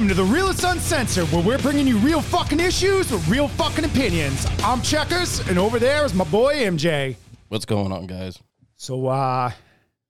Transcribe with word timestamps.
Welcome 0.00 0.16
to 0.16 0.22
the 0.22 0.32
Realist 0.32 0.64
Uncensored, 0.64 1.26
where 1.30 1.42
we're 1.42 1.58
bringing 1.58 1.86
you 1.86 1.98
real 1.98 2.22
fucking 2.22 2.58
issues 2.58 3.12
with 3.12 3.28
real 3.28 3.48
fucking 3.48 3.84
opinions. 3.84 4.46
I'm 4.64 4.80
Checkers, 4.80 5.46
and 5.46 5.58
over 5.58 5.78
there 5.78 6.06
is 6.06 6.14
my 6.14 6.24
boy 6.24 6.54
MJ. 6.54 7.16
What's 7.48 7.66
going 7.66 7.92
on, 7.92 8.06
guys? 8.06 8.38
So, 8.76 9.08
uh, 9.08 9.50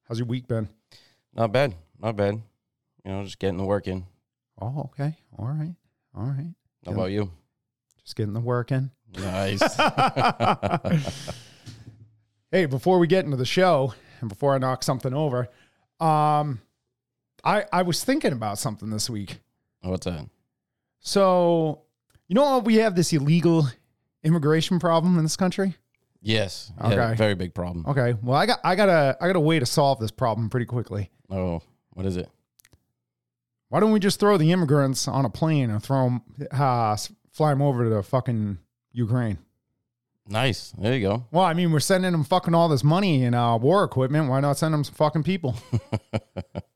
how's 0.04 0.21
your 0.21 0.29
week 0.29 0.46
been? 0.46 0.68
Not 1.34 1.50
bad. 1.50 1.75
Not 2.00 2.14
bad. 2.14 2.34
You 3.04 3.11
know, 3.11 3.25
just 3.25 3.40
getting 3.40 3.57
the 3.57 3.64
work 3.64 3.89
in. 3.89 4.07
Oh, 4.62 4.93
okay. 4.93 5.17
All 5.36 5.48
right. 5.48 5.75
All 6.17 6.22
right. 6.22 6.54
How 6.86 6.93
about 6.93 7.11
you? 7.11 7.29
Just 8.04 8.14
getting 8.14 8.32
the 8.32 8.39
work 8.39 8.70
in. 8.70 8.93
Nice. 9.18 9.61
Hey, 12.53 12.67
before 12.67 13.00
we 13.00 13.09
get 13.09 13.25
into 13.25 13.36
the 13.36 13.45
show 13.45 13.95
and 14.20 14.29
before 14.29 14.54
I 14.54 14.59
knock 14.59 14.84
something 14.84 15.14
over, 15.14 15.48
um, 15.98 16.61
I 17.45 17.64
I 17.72 17.82
was 17.82 18.04
thinking 18.04 18.32
about 18.32 18.59
something 18.59 18.90
this 18.90 19.11
week. 19.11 19.40
What's 19.82 20.07
that? 20.07 20.26
So, 21.00 21.82
you 22.29 22.34
know, 22.34 22.58
we 22.58 22.76
have 22.76 22.94
this 22.94 23.12
illegal 23.12 23.66
immigration 24.22 24.79
problem 24.79 25.16
in 25.16 25.25
this 25.25 25.36
country. 25.36 25.76
Yes. 26.22 26.72
Okay. 26.80 26.94
Yeah, 26.94 27.14
very 27.14 27.34
big 27.34 27.54
problem. 27.54 27.86
Okay, 27.89 28.14
well, 28.22 28.36
I 28.36 28.44
got 28.46 28.61
I 28.62 28.75
got 28.75 28.89
a 28.90 29.16
I 29.20 29.26
got 29.26 29.36
a 29.36 29.40
way 29.40 29.58
to 29.58 29.64
solve 29.66 29.98
this 30.00 30.11
problem 30.11 30.50
pretty 30.50 30.66
quickly. 30.66 31.11
Oh, 31.30 31.62
what 31.94 32.05
is 32.05 32.16
it? 32.16 32.28
Why 33.70 33.80
don't 33.80 33.92
we 33.92 34.00
just 34.00 34.20
throw 34.20 34.36
the 34.36 34.53
immigrants 34.53 35.08
on 35.08 35.25
a 35.25 35.30
plane 35.30 35.70
and 35.70 35.83
throw 35.83 36.05
them, 36.05 36.22
uh, 36.50 36.97
fly 37.33 37.50
them 37.50 37.62
over 37.62 37.84
to 37.84 37.91
the 37.91 38.03
fucking 38.03 38.59
Ukraine? 38.92 39.39
Nice. 40.28 40.72
There 40.72 40.92
you 40.92 41.00
go. 41.00 41.25
Well, 41.31 41.44
I 41.44 41.55
mean, 41.55 41.72
we're 41.72 41.81
sending 41.81 42.12
them 42.12 42.25
fucking 42.25 42.53
all 42.53 42.69
this 42.69 42.84
money 42.84 43.25
and 43.25 43.34
uh, 43.34 43.59
war 43.61 43.84
equipment. 43.84 44.28
Why 44.28 44.41
not 44.41 44.59
send 44.59 44.75
them 44.75 44.84
some 44.84 44.94
fucking 44.94 45.22
people? 45.22 45.56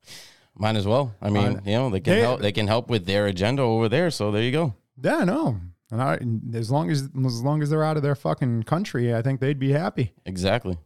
Might 0.57 0.77
as 0.77 0.87
well. 0.87 1.15
I 1.21 1.31
mean, 1.31 1.61
you 1.65 1.73
know, 1.73 1.91
they 1.91 2.01
can 2.01 2.15
They- 2.15 2.21
help. 2.21 2.41
They 2.41 2.53
can 2.53 2.67
help 2.69 2.89
with 2.89 3.07
their 3.07 3.27
agenda 3.27 3.63
over 3.63 3.89
there. 3.89 4.11
So 4.11 4.31
there 4.31 4.43
you 4.43 4.53
go. 4.53 4.75
yeah, 5.03 5.17
I 5.17 5.25
know. 5.25 5.61
And 5.91 6.01
I, 6.03 6.19
as 6.57 6.71
long 6.71 6.91
as 6.91 7.03
as 7.25 7.43
long 7.43 7.63
as 7.63 7.71
they're 7.71 7.85
out 7.85 7.97
of 7.97 8.03
their 8.03 8.15
fucking 8.15 8.63
country, 8.65 9.15
I 9.15 9.23
think 9.23 9.41
they'd 9.41 9.59
be 9.59 9.73
happy. 9.73 10.13
Exactly. 10.25 10.79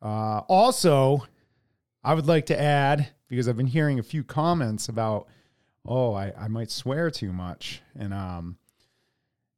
Uh, 0.00 0.40
also, 0.48 1.26
I 2.04 2.14
would 2.14 2.26
like 2.26 2.46
to 2.46 2.60
add 2.60 3.08
because 3.28 3.48
I've 3.48 3.56
been 3.56 3.66
hearing 3.68 3.98
a 3.98 4.02
few 4.02 4.22
comments 4.24 4.88
about, 4.88 5.28
oh, 5.86 6.12
I, 6.14 6.32
I 6.36 6.48
might 6.48 6.70
swear 6.70 7.10
too 7.10 7.32
much, 7.32 7.82
and 7.96 8.12
um, 8.12 8.58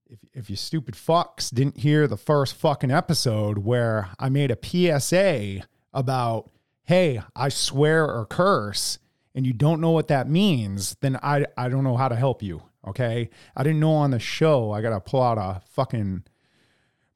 if 0.07 0.19
if 0.33 0.51
you 0.51 0.57
stupid 0.57 0.95
fucks 0.95 1.53
didn't 1.53 1.79
hear 1.79 2.07
the 2.07 2.17
first 2.19 2.55
fucking 2.55 2.91
episode 2.91 3.59
where 3.59 4.11
I 4.19 4.29
made 4.29 4.51
a 4.51 4.59
PSA 4.63 5.67
about, 5.93 6.51
hey, 6.85 7.21
I 7.35 7.49
swear 7.49 8.05
or 8.07 8.25
curse, 8.27 8.99
and 9.35 9.47
you 9.47 9.53
don't 9.53 9.81
know 9.81 9.91
what 9.91 10.09
that 10.09 10.29
means, 10.29 10.97
then 11.01 11.19
I 11.23 11.47
I 11.57 11.69
don't 11.69 11.85
know 11.85 11.97
how 11.97 12.09
to 12.09 12.17
help 12.17 12.43
you. 12.43 12.63
Okay, 12.87 13.31
I 13.57 13.63
didn't 13.63 13.81
know 13.81 13.95
on 13.95 14.11
the 14.11 14.19
show. 14.19 14.71
I 14.73 14.83
gotta 14.83 15.01
pull 15.01 15.23
out 15.23 15.39
a 15.39 15.63
fucking 15.71 16.25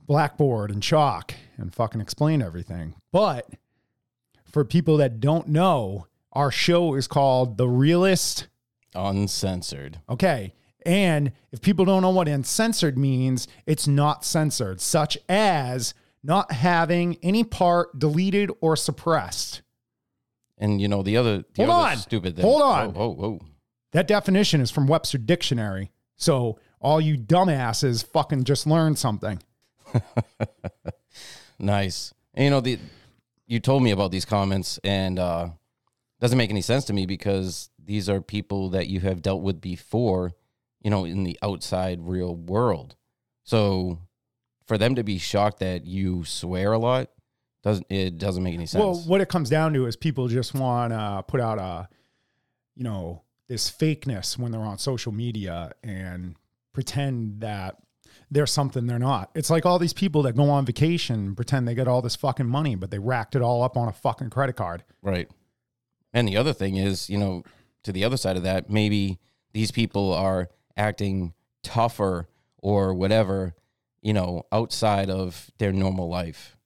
blackboard 0.01 0.71
and 0.71 0.83
chalk 0.83 1.35
and 1.57 1.75
fucking 1.75 2.01
explain 2.01 2.43
everything. 2.43 2.95
But 3.13 3.49
for 4.51 4.65
people 4.65 4.97
that 4.97 5.21
don't 5.21 5.49
know, 5.49 6.07
our 6.33 6.51
show 6.51 6.95
is 6.95 7.07
called 7.07 7.59
The 7.59 7.69
Realist. 7.69 8.49
Uncensored. 8.95 10.01
Okay. 10.09 10.55
And 10.87 11.33
if 11.53 11.61
people 11.61 11.85
don't 11.85 12.03
know 12.03 12.11
what 12.11 12.29
uncensored 12.29 12.97
means, 12.97 13.47
it's 13.67 13.87
not 13.87 14.25
censored, 14.25 14.81
such 14.81 15.19
as 15.29 15.93
not 16.23 16.53
having 16.53 17.19
any 17.23 17.45
part 17.45 17.99
deleted 17.99 18.51
or 18.61 18.75
suppressed. 18.77 19.63
And 20.59 20.81
you 20.81 20.89
know 20.89 21.03
the 21.03 21.17
other. 21.17 21.45
The 21.55 21.65
Hold 21.65 21.71
other 21.71 21.91
on. 21.93 21.97
Stupid 21.99 22.37
thing. 22.37 22.45
Hold 22.45 22.63
on. 22.63 22.93
Whoa, 22.93 23.09
whoa, 23.09 23.31
whoa. 23.31 23.41
That 23.93 24.07
definition 24.07 24.61
is 24.61 24.71
from 24.71 24.87
Webster 24.87 25.19
Dictionary. 25.19 25.93
So 26.17 26.59
all 26.81 27.01
you 27.01 27.17
dumbasses 27.17 28.05
fucking 28.05 28.45
just 28.45 28.67
learned 28.67 28.99
something. 28.99 29.41
Nice. 31.59 32.15
And 32.35 32.45
you 32.45 32.51
know 32.51 32.61
the. 32.61 32.79
You 33.47 33.61
told 33.61 33.83
me 33.83 33.91
about 33.91 34.11
these 34.11 34.27
comments, 34.27 34.79
and 34.85 35.19
uh, 35.19 35.49
doesn't 36.21 36.37
make 36.37 36.51
any 36.51 36.61
sense 36.61 36.85
to 36.87 36.93
me 36.93 37.07
because 37.07 37.71
these 37.83 38.09
are 38.09 38.21
people 38.21 38.71
that 38.71 38.89
you 38.89 39.01
have 39.01 39.23
dealt 39.23 39.43
with 39.43 39.61
before. 39.61 40.33
You 40.83 40.91
know, 40.91 41.05
in 41.05 41.25
the 41.25 41.39
outside 41.43 41.99
real 42.03 42.37
world. 42.37 42.95
So, 43.43 43.99
for 44.67 44.79
them 44.79 44.95
to 44.95 45.03
be 45.03 45.19
shocked 45.19 45.59
that 45.59 45.85
you 45.85 46.25
swear 46.25 46.73
a 46.73 46.79
lot 46.79 47.11
doesn't 47.63 47.87
it 47.91 48.19
doesn't 48.19 48.43
make 48.43 48.55
any 48.55 48.67
sense. 48.67 48.83
Well, 48.83 48.95
what 49.07 49.21
it 49.21 49.29
comes 49.29 49.51
down 49.51 49.73
to 49.75 49.87
is 49.87 49.97
people 49.97 50.29
just 50.29 50.55
want 50.55 50.93
to 50.93 51.25
put 51.27 51.41
out 51.41 51.59
a, 51.59 51.89
you 52.75 52.85
know, 52.85 53.23
this 53.49 53.71
fakeness 53.71 54.39
when 54.39 54.53
they're 54.53 54.61
on 54.61 54.79
social 54.79 55.13
media 55.13 55.73
and 55.83 56.37
pretend 56.73 57.41
that 57.41 57.77
they're 58.31 58.47
something 58.47 58.87
they're 58.87 58.99
not. 58.99 59.31
It's 59.35 59.51
like 59.51 59.65
all 59.65 59.79
these 59.79 59.93
people 59.93 60.23
that 60.23 60.37
go 60.37 60.51
on 60.51 60.67
vacation 60.67 61.17
and 61.17 61.37
pretend 61.37 61.67
they 61.67 61.75
get 61.75 61.89
all 61.89 62.03
this 62.03 62.17
fucking 62.17 62.47
money, 62.47 62.75
but 62.75 62.91
they 62.91 62.99
racked 62.99 63.35
it 63.35 63.43
all 63.43 63.63
up 63.63 63.77
on 63.77 63.89
a 63.89 63.93
fucking 63.93 64.31
credit 64.31 64.57
card. 64.57 64.85
Right. 65.03 65.31
And 66.13 66.29
the 66.29 66.37
other 66.37 66.53
thing 66.53 66.77
is, 66.77 67.09
you 67.09 67.19
know, 67.19 67.43
to 67.85 67.93
the 67.93 68.05
other 68.05 68.17
side 68.17 68.37
of 68.37 68.43
that, 68.43 68.69
maybe 68.69 69.19
these 69.53 69.71
people 69.71 70.13
are 70.13 70.49
acting 70.77 71.33
tougher 71.63 72.29
or 72.59 72.95
whatever, 72.95 73.55
you 74.03 74.13
know, 74.13 74.45
outside 74.53 75.11
of 75.11 75.51
their 75.59 75.73
normal 75.73 76.09
life. 76.09 76.57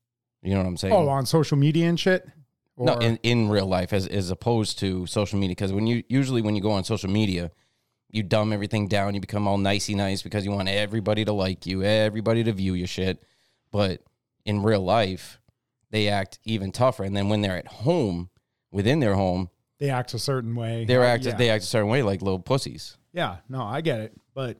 You 0.42 0.52
know 0.54 0.58
what 0.58 0.66
I'm 0.66 0.76
saying? 0.76 0.92
Oh, 0.92 1.08
on 1.08 1.26
social 1.26 1.56
media 1.56 1.88
and 1.88 1.98
shit. 1.98 2.28
Or, 2.76 2.86
no, 2.86 2.94
in, 2.98 3.18
in 3.22 3.48
real 3.48 3.66
life 3.66 3.92
as 3.92 4.06
as 4.06 4.30
opposed 4.30 4.78
to 4.80 5.06
social 5.06 5.38
media. 5.38 5.52
Because 5.52 5.72
when 5.72 5.86
you 5.86 6.02
usually 6.08 6.42
when 6.42 6.56
you 6.56 6.62
go 6.62 6.72
on 6.72 6.84
social 6.84 7.10
media, 7.10 7.50
you 8.10 8.22
dumb 8.22 8.52
everything 8.52 8.88
down, 8.88 9.14
you 9.14 9.20
become 9.20 9.46
all 9.46 9.58
nicey 9.58 9.94
nice 9.94 10.22
because 10.22 10.44
you 10.44 10.50
want 10.50 10.68
everybody 10.68 11.24
to 11.24 11.32
like 11.32 11.66
you, 11.66 11.82
everybody 11.82 12.42
to 12.44 12.52
view 12.52 12.74
your 12.74 12.86
shit. 12.86 13.22
But 13.70 14.02
in 14.44 14.62
real 14.62 14.82
life, 14.82 15.40
they 15.90 16.08
act 16.08 16.38
even 16.44 16.72
tougher. 16.72 17.04
And 17.04 17.16
then 17.16 17.28
when 17.28 17.42
they're 17.42 17.56
at 17.56 17.68
home, 17.68 18.30
within 18.70 19.00
their 19.00 19.14
home, 19.14 19.50
they 19.78 19.90
act 19.90 20.14
a 20.14 20.18
certain 20.18 20.54
way. 20.54 20.84
they're 20.84 21.02
Uh, 21.02 21.08
act 21.08 21.24
yeah. 21.24 21.36
they 21.36 21.50
act 21.50 21.64
a 21.64 21.66
certain 21.66 21.88
way 21.88 22.02
like 22.02 22.22
little 22.22 22.40
pussies. 22.40 22.96
Yeah, 23.12 23.36
no, 23.48 23.62
I 23.62 23.82
get 23.82 24.00
it. 24.00 24.12
But 24.34 24.58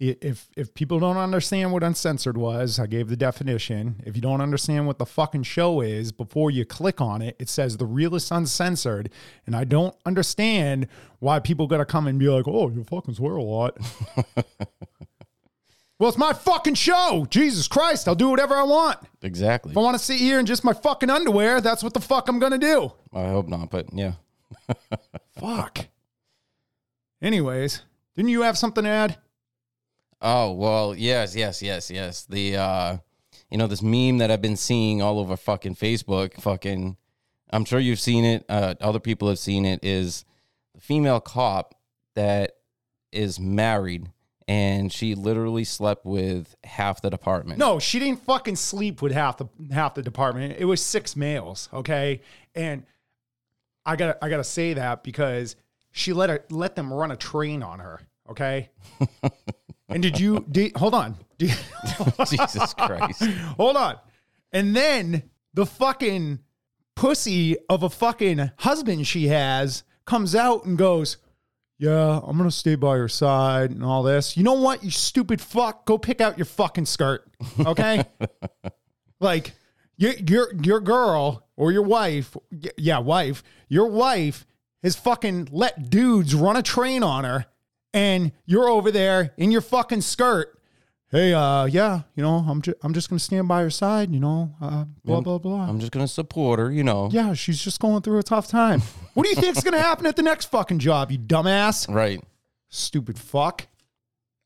if 0.00 0.48
if 0.56 0.72
people 0.72 0.98
don't 0.98 1.18
understand 1.18 1.72
what 1.72 1.82
uncensored 1.82 2.38
was, 2.38 2.78
I 2.78 2.86
gave 2.86 3.08
the 3.08 3.16
definition. 3.16 4.02
If 4.06 4.16
you 4.16 4.22
don't 4.22 4.40
understand 4.40 4.86
what 4.86 4.98
the 4.98 5.04
fucking 5.04 5.42
show 5.42 5.82
is, 5.82 6.10
before 6.10 6.50
you 6.50 6.64
click 6.64 7.00
on 7.02 7.20
it, 7.20 7.36
it 7.38 7.50
says 7.50 7.76
the 7.76 7.86
realist 7.86 8.30
uncensored. 8.30 9.10
And 9.46 9.54
I 9.54 9.64
don't 9.64 9.94
understand 10.06 10.88
why 11.18 11.38
people 11.38 11.66
gotta 11.66 11.84
come 11.84 12.06
and 12.06 12.18
be 12.18 12.28
like, 12.28 12.48
oh, 12.48 12.70
you 12.70 12.82
fucking 12.82 13.14
swear 13.14 13.36
a 13.36 13.42
lot. 13.42 13.76
well, 15.98 16.08
it's 16.08 16.16
my 16.16 16.32
fucking 16.32 16.74
show. 16.74 17.26
Jesus 17.28 17.68
Christ, 17.68 18.08
I'll 18.08 18.14
do 18.14 18.30
whatever 18.30 18.54
I 18.54 18.62
want. 18.62 18.98
Exactly. 19.20 19.72
If 19.72 19.76
I 19.76 19.82
want 19.82 19.98
to 19.98 20.02
sit 20.02 20.18
here 20.18 20.40
in 20.40 20.46
just 20.46 20.64
my 20.64 20.72
fucking 20.72 21.10
underwear, 21.10 21.60
that's 21.60 21.82
what 21.82 21.92
the 21.92 22.00
fuck 22.00 22.26
I'm 22.28 22.38
gonna 22.38 22.58
do. 22.58 22.90
I 23.12 23.28
hope 23.28 23.48
not, 23.48 23.68
but 23.70 23.92
yeah. 23.92 24.14
Fuck. 25.38 25.88
Anyways, 27.22 27.82
didn't 28.16 28.30
you 28.30 28.42
have 28.42 28.56
something 28.56 28.84
to 28.84 28.90
add? 28.90 29.18
Oh, 30.22 30.52
well, 30.52 30.94
yes, 30.94 31.34
yes, 31.34 31.62
yes, 31.62 31.90
yes. 31.90 32.24
The 32.24 32.56
uh 32.56 32.96
you 33.50 33.58
know, 33.58 33.66
this 33.66 33.82
meme 33.82 34.18
that 34.18 34.30
I've 34.30 34.42
been 34.42 34.56
seeing 34.56 35.02
all 35.02 35.18
over 35.18 35.36
fucking 35.36 35.74
Facebook, 35.74 36.40
fucking 36.40 36.96
I'm 37.52 37.64
sure 37.64 37.80
you've 37.80 38.00
seen 38.00 38.24
it, 38.24 38.44
uh 38.48 38.74
other 38.80 39.00
people 39.00 39.28
have 39.28 39.38
seen 39.38 39.64
it 39.64 39.80
is 39.82 40.24
the 40.74 40.80
female 40.80 41.20
cop 41.20 41.74
that 42.14 42.52
is 43.12 43.40
married 43.40 44.08
and 44.50 44.92
she 44.92 45.14
literally 45.14 45.62
slept 45.62 46.04
with 46.04 46.56
half 46.64 47.00
the 47.02 47.08
department. 47.08 47.60
No, 47.60 47.78
she 47.78 48.00
didn't 48.00 48.24
fucking 48.24 48.56
sleep 48.56 49.00
with 49.00 49.12
half 49.12 49.38
the 49.38 49.46
half 49.70 49.94
the 49.94 50.02
department. 50.02 50.56
It 50.58 50.64
was 50.64 50.82
six 50.84 51.14
males, 51.14 51.68
okay? 51.72 52.20
And 52.56 52.84
I 53.86 53.94
got 53.94 54.06
to 54.06 54.24
I 54.24 54.28
got 54.28 54.38
to 54.38 54.44
say 54.44 54.74
that 54.74 55.04
because 55.04 55.54
she 55.92 56.12
let 56.12 56.30
her 56.30 56.44
let 56.50 56.74
them 56.74 56.92
run 56.92 57.12
a 57.12 57.16
train 57.16 57.62
on 57.62 57.78
her, 57.78 58.00
okay? 58.28 58.70
and 59.90 60.02
did 60.02 60.18
you 60.18 60.44
did, 60.50 60.76
hold 60.76 60.94
on. 60.94 61.16
Did- 61.38 61.56
Jesus 62.28 62.74
Christ. 62.74 63.22
hold 63.56 63.76
on. 63.76 63.96
And 64.52 64.74
then 64.74 65.24
the 65.54 65.66
fucking 65.66 66.40
pussy 66.96 67.56
of 67.68 67.82
a 67.82 67.90
fucking 67.90 68.50
husband 68.58 69.06
she 69.06 69.28
has 69.28 69.84
comes 70.04 70.34
out 70.34 70.64
and 70.64 70.76
goes, 70.76 71.16
Yeah, 71.78 72.20
I'm 72.22 72.36
gonna 72.36 72.50
stay 72.50 72.74
by 72.74 72.96
your 72.96 73.08
side 73.08 73.70
and 73.70 73.84
all 73.84 74.02
this. 74.02 74.36
You 74.36 74.42
know 74.42 74.54
what, 74.54 74.84
you 74.84 74.90
stupid 74.90 75.40
fuck? 75.40 75.86
Go 75.86 75.98
pick 75.98 76.20
out 76.20 76.36
your 76.38 76.44
fucking 76.46 76.86
skirt. 76.86 77.26
Okay? 77.64 78.04
like 79.20 79.52
your 79.96 80.12
your 80.12 80.54
your 80.62 80.80
girl 80.80 81.46
or 81.56 81.72
your 81.72 81.82
wife, 81.82 82.36
yeah, 82.76 82.98
wife, 82.98 83.42
your 83.68 83.86
wife 83.86 84.46
has 84.82 84.96
fucking 84.96 85.48
let 85.52 85.90
dudes 85.90 86.34
run 86.34 86.56
a 86.56 86.62
train 86.62 87.02
on 87.02 87.24
her, 87.24 87.44
and 87.92 88.32
you're 88.46 88.68
over 88.68 88.90
there 88.90 89.32
in 89.36 89.50
your 89.50 89.60
fucking 89.60 90.00
skirt. 90.00 90.56
Hey, 91.10 91.34
uh, 91.34 91.64
yeah, 91.64 92.02
you 92.14 92.22
know, 92.22 92.44
I'm 92.48 92.62
just 92.62 92.76
I'm 92.84 92.94
just 92.94 93.10
gonna 93.10 93.18
stand 93.18 93.48
by 93.48 93.62
her 93.62 93.70
side, 93.70 94.12
you 94.12 94.20
know, 94.20 94.54
uh, 94.60 94.84
blah 95.04 95.20
blah 95.20 95.38
blah. 95.38 95.68
I'm 95.68 95.80
just 95.80 95.90
gonna 95.90 96.06
support 96.06 96.60
her, 96.60 96.70
you 96.70 96.84
know. 96.84 97.08
yeah, 97.10 97.34
she's 97.34 97.60
just 97.60 97.80
going 97.80 98.02
through 98.02 98.18
a 98.18 98.22
tough 98.22 98.46
time. 98.46 98.80
what 99.14 99.24
do 99.24 99.30
you 99.30 99.36
think's 99.36 99.62
gonna 99.62 99.80
happen 99.80 100.06
at 100.06 100.14
the 100.14 100.22
next 100.22 100.50
fucking 100.50 100.78
job, 100.78 101.10
you 101.10 101.18
dumbass? 101.18 101.92
Right. 101.92 102.22
Stupid 102.68 103.18
fuck. 103.18 103.66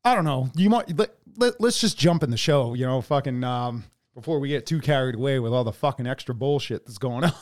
I 0.03 0.15
don't 0.15 0.25
know. 0.25 0.49
You 0.55 0.71
might 0.71 0.97
let, 0.97 1.11
let 1.37 1.61
let's 1.61 1.79
just 1.79 1.99
jump 1.99 2.23
in 2.23 2.31
the 2.31 2.37
show, 2.37 2.73
you 2.73 2.85
know, 2.85 2.99
fucking 3.01 3.43
um 3.43 3.83
before 4.15 4.39
we 4.39 4.47
get 4.47 4.65
too 4.65 4.79
carried 4.79 5.15
away 5.15 5.39
with 5.39 5.53
all 5.53 5.63
the 5.63 5.73
fucking 5.73 6.07
extra 6.07 6.33
bullshit 6.33 6.85
that's 6.85 6.97
going 6.97 7.25
on. 7.25 7.33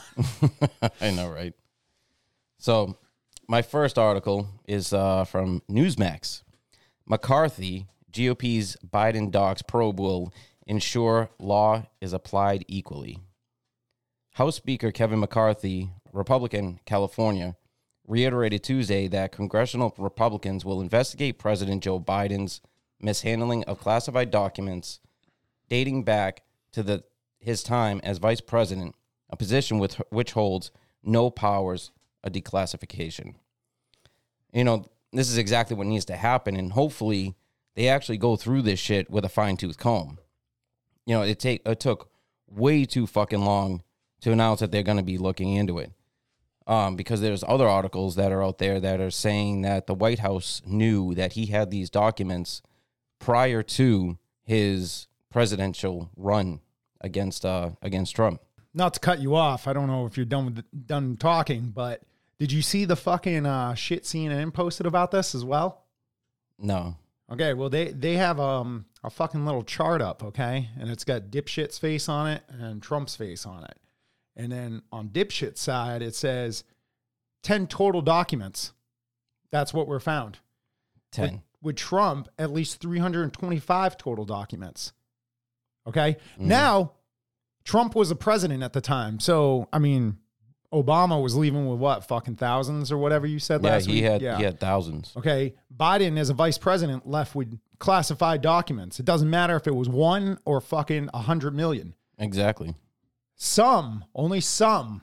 I 1.00 1.12
know, 1.12 1.30
right? 1.30 1.54
So, 2.58 2.98
my 3.48 3.62
first 3.62 3.98
article 3.98 4.48
is 4.66 4.92
uh, 4.92 5.24
from 5.24 5.62
Newsmax. 5.70 6.42
McCarthy, 7.06 7.86
GOP's 8.10 8.76
Biden 8.86 9.30
docs 9.30 9.62
probe 9.62 10.00
will 10.00 10.32
ensure 10.66 11.30
law 11.38 11.84
is 12.00 12.12
applied 12.12 12.64
equally. 12.68 13.18
House 14.34 14.56
Speaker 14.56 14.90
Kevin 14.90 15.20
McCarthy, 15.20 15.90
Republican, 16.12 16.80
California, 16.86 17.56
reiterated 18.06 18.62
Tuesday 18.62 19.08
that 19.08 19.32
congressional 19.32 19.94
Republicans 19.98 20.64
will 20.64 20.80
investigate 20.80 21.38
President 21.38 21.82
Joe 21.82 22.00
Biden's 22.00 22.60
mishandling 23.00 23.64
of 23.64 23.80
classified 23.80 24.30
documents 24.30 25.00
dating 25.68 26.04
back 26.04 26.42
to 26.72 26.82
the 26.82 27.04
his 27.38 27.62
time 27.62 28.00
as 28.02 28.18
vice 28.18 28.40
president, 28.40 28.94
a 29.28 29.36
position 29.36 29.78
with 29.78 30.00
which 30.08 30.32
holds 30.32 30.70
no 31.02 31.30
powers 31.30 31.90
of 32.24 32.32
declassification. 32.32 33.34
You 34.52 34.64
know, 34.64 34.86
this 35.12 35.30
is 35.30 35.38
exactly 35.38 35.76
what 35.76 35.86
needs 35.86 36.04
to 36.06 36.16
happen, 36.16 36.56
and 36.56 36.72
hopefully, 36.72 37.36
they 37.76 37.88
actually 37.88 38.18
go 38.18 38.36
through 38.36 38.62
this 38.62 38.80
shit 38.80 39.10
with 39.10 39.24
a 39.24 39.28
fine 39.28 39.56
tooth 39.56 39.78
comb. 39.78 40.18
You 41.06 41.14
know, 41.14 41.22
it 41.22 41.38
take 41.38 41.62
it 41.64 41.80
took 41.80 42.10
way 42.48 42.84
too 42.84 43.06
fucking 43.06 43.44
long 43.44 43.82
to 44.20 44.32
announce 44.32 44.60
that 44.60 44.72
they're 44.72 44.82
going 44.82 44.96
to 44.96 45.04
be 45.04 45.18
looking 45.18 45.54
into 45.54 45.78
it. 45.78 45.92
Um, 46.66 46.96
because 46.96 47.20
there's 47.20 47.44
other 47.46 47.68
articles 47.68 48.16
that 48.16 48.32
are 48.32 48.42
out 48.42 48.56
there 48.56 48.80
that 48.80 48.98
are 48.98 49.10
saying 49.10 49.62
that 49.62 49.86
the 49.86 49.92
White 49.92 50.20
House 50.20 50.62
knew 50.64 51.14
that 51.14 51.34
he 51.34 51.46
had 51.46 51.70
these 51.70 51.90
documents 51.90 52.62
prior 53.18 53.62
to 53.62 54.16
his 54.42 55.06
presidential 55.30 56.08
run 56.16 56.60
against 57.02 57.44
uh, 57.44 57.70
against 57.82 58.16
Trump. 58.16 58.40
Not 58.72 58.94
to 58.94 59.00
cut 59.00 59.20
you 59.20 59.36
off, 59.36 59.68
I 59.68 59.72
don't 59.74 59.88
know 59.88 60.06
if 60.06 60.16
you're 60.16 60.24
done 60.26 60.46
with 60.46 60.56
the, 60.56 60.64
done 60.74 61.16
talking, 61.18 61.70
but 61.74 62.02
did 62.38 62.52
you 62.52 62.62
see 62.62 62.84
the 62.84 62.96
fucking 62.96 63.46
uh, 63.46 63.74
shit 63.74 64.04
CNN 64.04 64.52
posted 64.52 64.86
about 64.86 65.10
this 65.10 65.34
as 65.34 65.44
well? 65.44 65.84
No, 66.58 66.96
Okay, 67.30 67.54
well 67.54 67.70
they 67.70 67.88
they 67.88 68.14
have 68.14 68.38
um 68.38 68.84
a 69.02 69.10
fucking 69.10 69.44
little 69.46 69.62
chart 69.62 70.02
up, 70.02 70.22
okay, 70.22 70.68
and 70.78 70.90
it's 70.90 71.04
got 71.04 71.30
dipshit's 71.30 71.78
face 71.78 72.08
on 72.08 72.26
it 72.28 72.42
and 72.48 72.82
Trump's 72.82 73.16
face 73.16 73.46
on 73.46 73.64
it, 73.64 73.78
and 74.36 74.52
then 74.52 74.82
on 74.92 75.08
dipshit's 75.08 75.60
side 75.60 76.02
it 76.02 76.14
says 76.14 76.64
ten 77.42 77.66
total 77.66 78.02
documents. 78.02 78.72
That's 79.50 79.72
what 79.72 79.88
we're 79.88 80.00
found. 80.00 80.38
ten. 81.12 81.42
With 81.62 81.76
Trump, 81.76 82.28
at 82.38 82.52
least 82.52 82.80
three 82.80 82.98
hundred 82.98 83.22
and 83.22 83.32
twenty-five 83.32 83.96
total 83.96 84.26
documents. 84.26 84.92
Okay, 85.86 86.18
now 86.38 86.92
Trump 87.64 87.94
was 87.94 88.10
a 88.10 88.16
president 88.16 88.62
at 88.62 88.74
the 88.74 88.82
time, 88.82 89.18
so 89.18 89.66
I 89.72 89.78
mean, 89.78 90.18
Obama 90.74 91.22
was 91.22 91.36
leaving 91.36 91.66
with 91.68 91.78
what 91.78 92.06
fucking 92.06 92.36
thousands 92.36 92.90
or 92.90 92.98
whatever 92.98 93.26
you 93.26 93.38
said 93.38 93.62
Yeah, 93.62 93.70
last 93.70 93.86
he 93.86 93.94
week. 93.94 94.04
had 94.04 94.20
he 94.20 94.42
had 94.42 94.58
thousands. 94.58 95.12
Okay. 95.16 95.54
Biden, 95.74 96.18
as 96.18 96.30
a 96.30 96.34
vice 96.34 96.58
president, 96.58 97.06
left 97.08 97.34
with 97.34 97.58
classified 97.78 98.42
documents. 98.42 98.98
It 98.98 99.06
doesn't 99.06 99.30
matter 99.30 99.56
if 99.56 99.66
it 99.66 99.74
was 99.74 99.88
one 99.88 100.38
or 100.44 100.60
fucking 100.60 101.10
a 101.14 101.18
hundred 101.20 101.54
million. 101.54 101.94
Exactly. 102.18 102.74
Some, 103.36 104.04
only 104.14 104.40
some, 104.40 105.02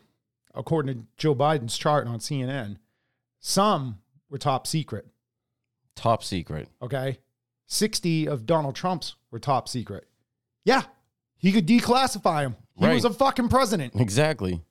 according 0.56 0.96
to 0.96 1.04
Joe 1.18 1.36
Biden's 1.36 1.78
chart 1.78 2.08
on 2.08 2.20
CNN, 2.20 2.78
some 3.40 4.00
were 4.30 4.38
top 4.38 4.68
secret. 4.68 5.08
Top 5.96 6.24
secret. 6.24 6.70
Okay. 6.82 7.20
60 7.68 8.28
of 8.28 8.46
Donald 8.46 8.76
Trump's 8.76 9.16
were 9.32 9.40
top 9.40 9.68
secret. 9.68 10.08
Yeah. 10.64 10.84
He 11.38 11.52
could 11.52 11.68
declassify 11.68 12.44
them. 12.44 12.56
He 12.78 12.86
Right. 12.86 12.94
was 12.94 13.06
a 13.06 13.10
fucking 13.12 13.50
president. 13.50 13.96
Exactly. 13.96 14.62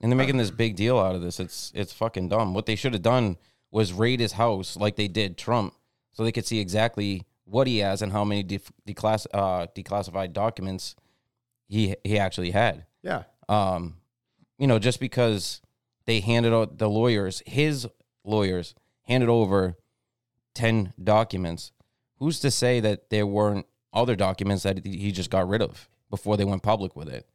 And 0.00 0.10
they're 0.10 0.16
making 0.16 0.38
this 0.38 0.50
big 0.50 0.76
deal 0.76 0.98
out 0.98 1.14
of 1.14 1.22
this. 1.22 1.38
It's 1.40 1.72
it's 1.74 1.92
fucking 1.92 2.30
dumb. 2.30 2.54
What 2.54 2.66
they 2.66 2.76
should 2.76 2.94
have 2.94 3.02
done 3.02 3.36
was 3.70 3.92
raid 3.92 4.20
his 4.20 4.32
house 4.32 4.76
like 4.76 4.96
they 4.96 5.08
did 5.08 5.36
Trump, 5.36 5.74
so 6.12 6.24
they 6.24 6.32
could 6.32 6.46
see 6.46 6.58
exactly 6.58 7.26
what 7.44 7.66
he 7.66 7.78
has 7.78 8.00
and 8.00 8.12
how 8.12 8.24
many 8.24 8.42
def- 8.42 8.72
declass 8.86 9.26
uh, 9.34 9.66
declassified 9.76 10.32
documents 10.32 10.94
he 11.68 11.96
he 12.02 12.18
actually 12.18 12.50
had. 12.52 12.86
Yeah. 13.02 13.24
Um, 13.48 13.96
you 14.58 14.66
know, 14.66 14.78
just 14.78 15.00
because 15.00 15.60
they 16.06 16.20
handed 16.20 16.52
out 16.52 16.78
the 16.78 16.88
lawyers, 16.88 17.42
his 17.46 17.86
lawyers 18.24 18.74
handed 19.02 19.28
over 19.28 19.76
ten 20.54 20.92
documents. 21.02 21.72
Who's 22.18 22.40
to 22.40 22.50
say 22.50 22.80
that 22.80 23.10
there 23.10 23.26
weren't 23.26 23.66
other 23.92 24.16
documents 24.16 24.62
that 24.62 24.84
he 24.84 25.10
just 25.12 25.30
got 25.30 25.48
rid 25.48 25.62
of 25.62 25.88
before 26.10 26.36
they 26.36 26.44
went 26.44 26.62
public 26.62 26.94
with 26.96 27.08
it? 27.08 27.26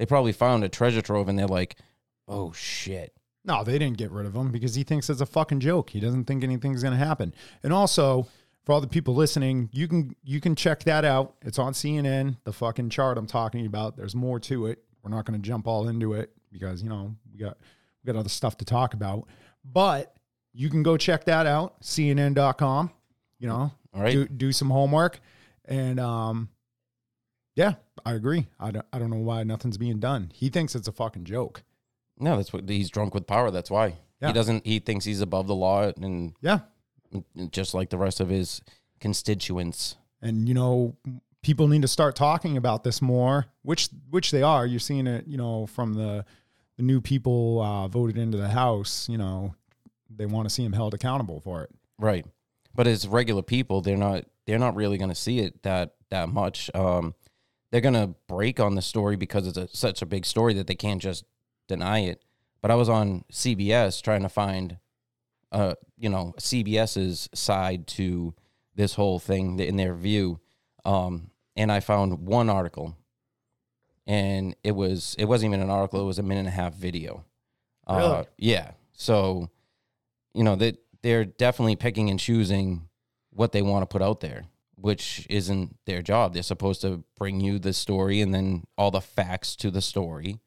They 0.00 0.06
probably 0.06 0.32
found 0.32 0.64
a 0.64 0.70
treasure 0.70 1.02
trove 1.02 1.28
and 1.28 1.38
they're 1.38 1.46
like, 1.46 1.76
"Oh 2.26 2.52
shit." 2.52 3.12
No, 3.44 3.62
they 3.62 3.78
didn't 3.78 3.98
get 3.98 4.10
rid 4.10 4.24
of 4.24 4.34
him 4.34 4.50
because 4.50 4.74
he 4.74 4.82
thinks 4.82 5.10
it's 5.10 5.20
a 5.20 5.26
fucking 5.26 5.60
joke. 5.60 5.90
He 5.90 6.00
doesn't 6.00 6.24
think 6.24 6.42
anything's 6.42 6.82
going 6.82 6.98
to 6.98 7.04
happen. 7.04 7.34
And 7.62 7.70
also, 7.70 8.26
for 8.64 8.72
all 8.72 8.80
the 8.80 8.86
people 8.86 9.14
listening, 9.14 9.68
you 9.74 9.86
can 9.88 10.16
you 10.24 10.40
can 10.40 10.56
check 10.56 10.84
that 10.84 11.04
out. 11.04 11.34
It's 11.42 11.58
on 11.58 11.74
CNN, 11.74 12.38
the 12.44 12.52
fucking 12.54 12.88
chart 12.88 13.18
I'm 13.18 13.26
talking 13.26 13.66
about. 13.66 13.98
There's 13.98 14.14
more 14.14 14.40
to 14.40 14.68
it. 14.68 14.82
We're 15.02 15.10
not 15.10 15.26
going 15.26 15.38
to 15.38 15.46
jump 15.46 15.66
all 15.66 15.86
into 15.86 16.14
it 16.14 16.32
because, 16.50 16.82
you 16.82 16.88
know, 16.88 17.14
we 17.30 17.38
got 17.38 17.58
we 18.02 18.10
got 18.10 18.18
other 18.18 18.30
stuff 18.30 18.56
to 18.56 18.64
talk 18.64 18.94
about. 18.94 19.28
But 19.66 20.16
you 20.54 20.70
can 20.70 20.82
go 20.82 20.96
check 20.96 21.24
that 21.26 21.44
out, 21.46 21.78
cnn.com, 21.82 22.90
you 23.38 23.48
know. 23.48 23.70
All 23.92 24.00
right. 24.00 24.12
Do 24.12 24.26
do 24.26 24.50
some 24.50 24.70
homework 24.70 25.20
and 25.66 26.00
um 26.00 26.48
yeah, 27.56 27.74
I 28.04 28.14
agree. 28.14 28.46
I 28.58 28.70
don't, 28.70 28.86
I 28.92 28.98
don't 28.98 29.10
know 29.10 29.16
why 29.18 29.42
nothing's 29.44 29.78
being 29.78 29.98
done. 29.98 30.30
He 30.34 30.48
thinks 30.48 30.74
it's 30.74 30.88
a 30.88 30.92
fucking 30.92 31.24
joke. 31.24 31.62
No, 32.18 32.36
that's 32.36 32.52
what 32.52 32.68
he's 32.68 32.90
drunk 32.90 33.14
with 33.14 33.26
power. 33.26 33.50
That's 33.50 33.70
why 33.70 33.96
Yeah. 34.20 34.28
he 34.28 34.32
doesn't. 34.34 34.66
He 34.66 34.78
thinks 34.78 35.04
he's 35.04 35.20
above 35.20 35.46
the 35.46 35.54
law, 35.54 35.90
and 36.00 36.34
Yeah. 36.40 36.60
just 37.50 37.74
like 37.74 37.90
the 37.90 37.98
rest 37.98 38.20
of 38.20 38.28
his 38.28 38.60
constituents. 39.00 39.96
and 40.22 40.46
you 40.46 40.52
know 40.54 40.94
people 41.42 41.66
need 41.66 41.80
to 41.82 41.88
start 41.88 42.14
talking 42.14 42.58
about 42.58 42.84
this 42.84 43.00
more 43.00 43.46
which 43.62 43.88
which 44.10 44.30
they 44.30 44.42
are 44.42 44.66
you're 44.66 44.78
seeing 44.78 45.06
it 45.06 45.26
you 45.26 45.38
know 45.38 45.64
from 45.66 45.94
the 45.94 46.22
the 46.76 46.82
new 46.82 47.00
people 47.00 47.62
uh, 47.62 47.88
voted 47.88 48.18
into 48.18 48.36
the 48.36 48.50
house 48.50 49.08
you 49.08 49.16
know 49.16 49.54
they 50.14 50.26
want 50.26 50.46
to 50.46 50.50
see 50.54 50.62
him 50.62 50.74
held 50.74 50.92
accountable 50.92 51.40
for 51.40 51.62
it 51.62 51.70
Right. 51.98 52.24
But 52.74 52.86
as 52.86 53.06
regular 53.08 53.42
people, 53.42 53.80
they're 53.82 53.96
not 53.96 54.24
they're 54.46 54.58
not 54.58 54.74
really 54.76 54.96
going 54.98 55.08
to 55.10 55.14
see 55.14 55.38
it 55.40 55.62
that 55.64 55.94
that 56.10 56.28
much. 56.28 56.70
Um, 56.74 57.14
they're 57.70 57.80
going 57.80 57.94
to 57.94 58.14
break 58.28 58.58
on 58.60 58.74
the 58.74 58.82
story 58.82 59.16
because 59.16 59.46
it's 59.46 59.56
a, 59.56 59.68
such 59.68 60.02
a 60.02 60.06
big 60.06 60.26
story 60.26 60.54
that 60.54 60.66
they 60.66 60.74
can't 60.74 61.00
just 61.00 61.24
deny 61.68 62.00
it. 62.00 62.22
But 62.60 62.70
I 62.70 62.74
was 62.74 62.88
on 62.88 63.24
CBS 63.32 64.02
trying 64.02 64.22
to 64.22 64.28
find, 64.28 64.78
uh, 65.52 65.74
you 65.96 66.08
know, 66.08 66.34
CBS's 66.38 67.28
side 67.32 67.86
to 67.88 68.34
this 68.74 68.94
whole 68.94 69.18
thing 69.18 69.58
in 69.60 69.76
their 69.76 69.94
view, 69.94 70.40
um, 70.84 71.30
and 71.56 71.70
I 71.72 71.80
found 71.80 72.26
one 72.26 72.48
article, 72.48 72.96
and 74.06 74.54
it 74.64 74.72
was 74.72 75.14
it 75.18 75.24
wasn't 75.26 75.52
even 75.52 75.62
an 75.62 75.70
article; 75.70 76.00
it 76.00 76.04
was 76.04 76.18
a 76.18 76.22
minute 76.22 76.40
and 76.40 76.48
a 76.48 76.52
half 76.52 76.74
video. 76.74 77.24
Uh, 77.86 77.96
Really? 77.96 78.24
yeah. 78.38 78.70
So, 78.92 79.48
you 80.34 80.44
know 80.44 80.56
that 80.56 80.76
they're 81.02 81.24
definitely 81.24 81.76
picking 81.76 82.10
and 82.10 82.20
choosing 82.20 82.88
what 83.30 83.52
they 83.52 83.62
want 83.62 83.82
to 83.82 83.86
put 83.86 84.02
out 84.02 84.20
there, 84.20 84.44
which 84.80 85.26
isn't 85.30 85.76
their 85.86 86.02
job. 86.02 86.32
They're 86.34 86.42
supposed 86.42 86.80
to 86.82 87.04
bring 87.16 87.40
you 87.40 87.58
the 87.58 87.72
story 87.72 88.20
and 88.20 88.32
then 88.34 88.64
all 88.78 88.90
the 88.90 89.00
facts 89.00 89.56
to 89.56 89.70
the 89.70 89.82
story, 89.82 90.40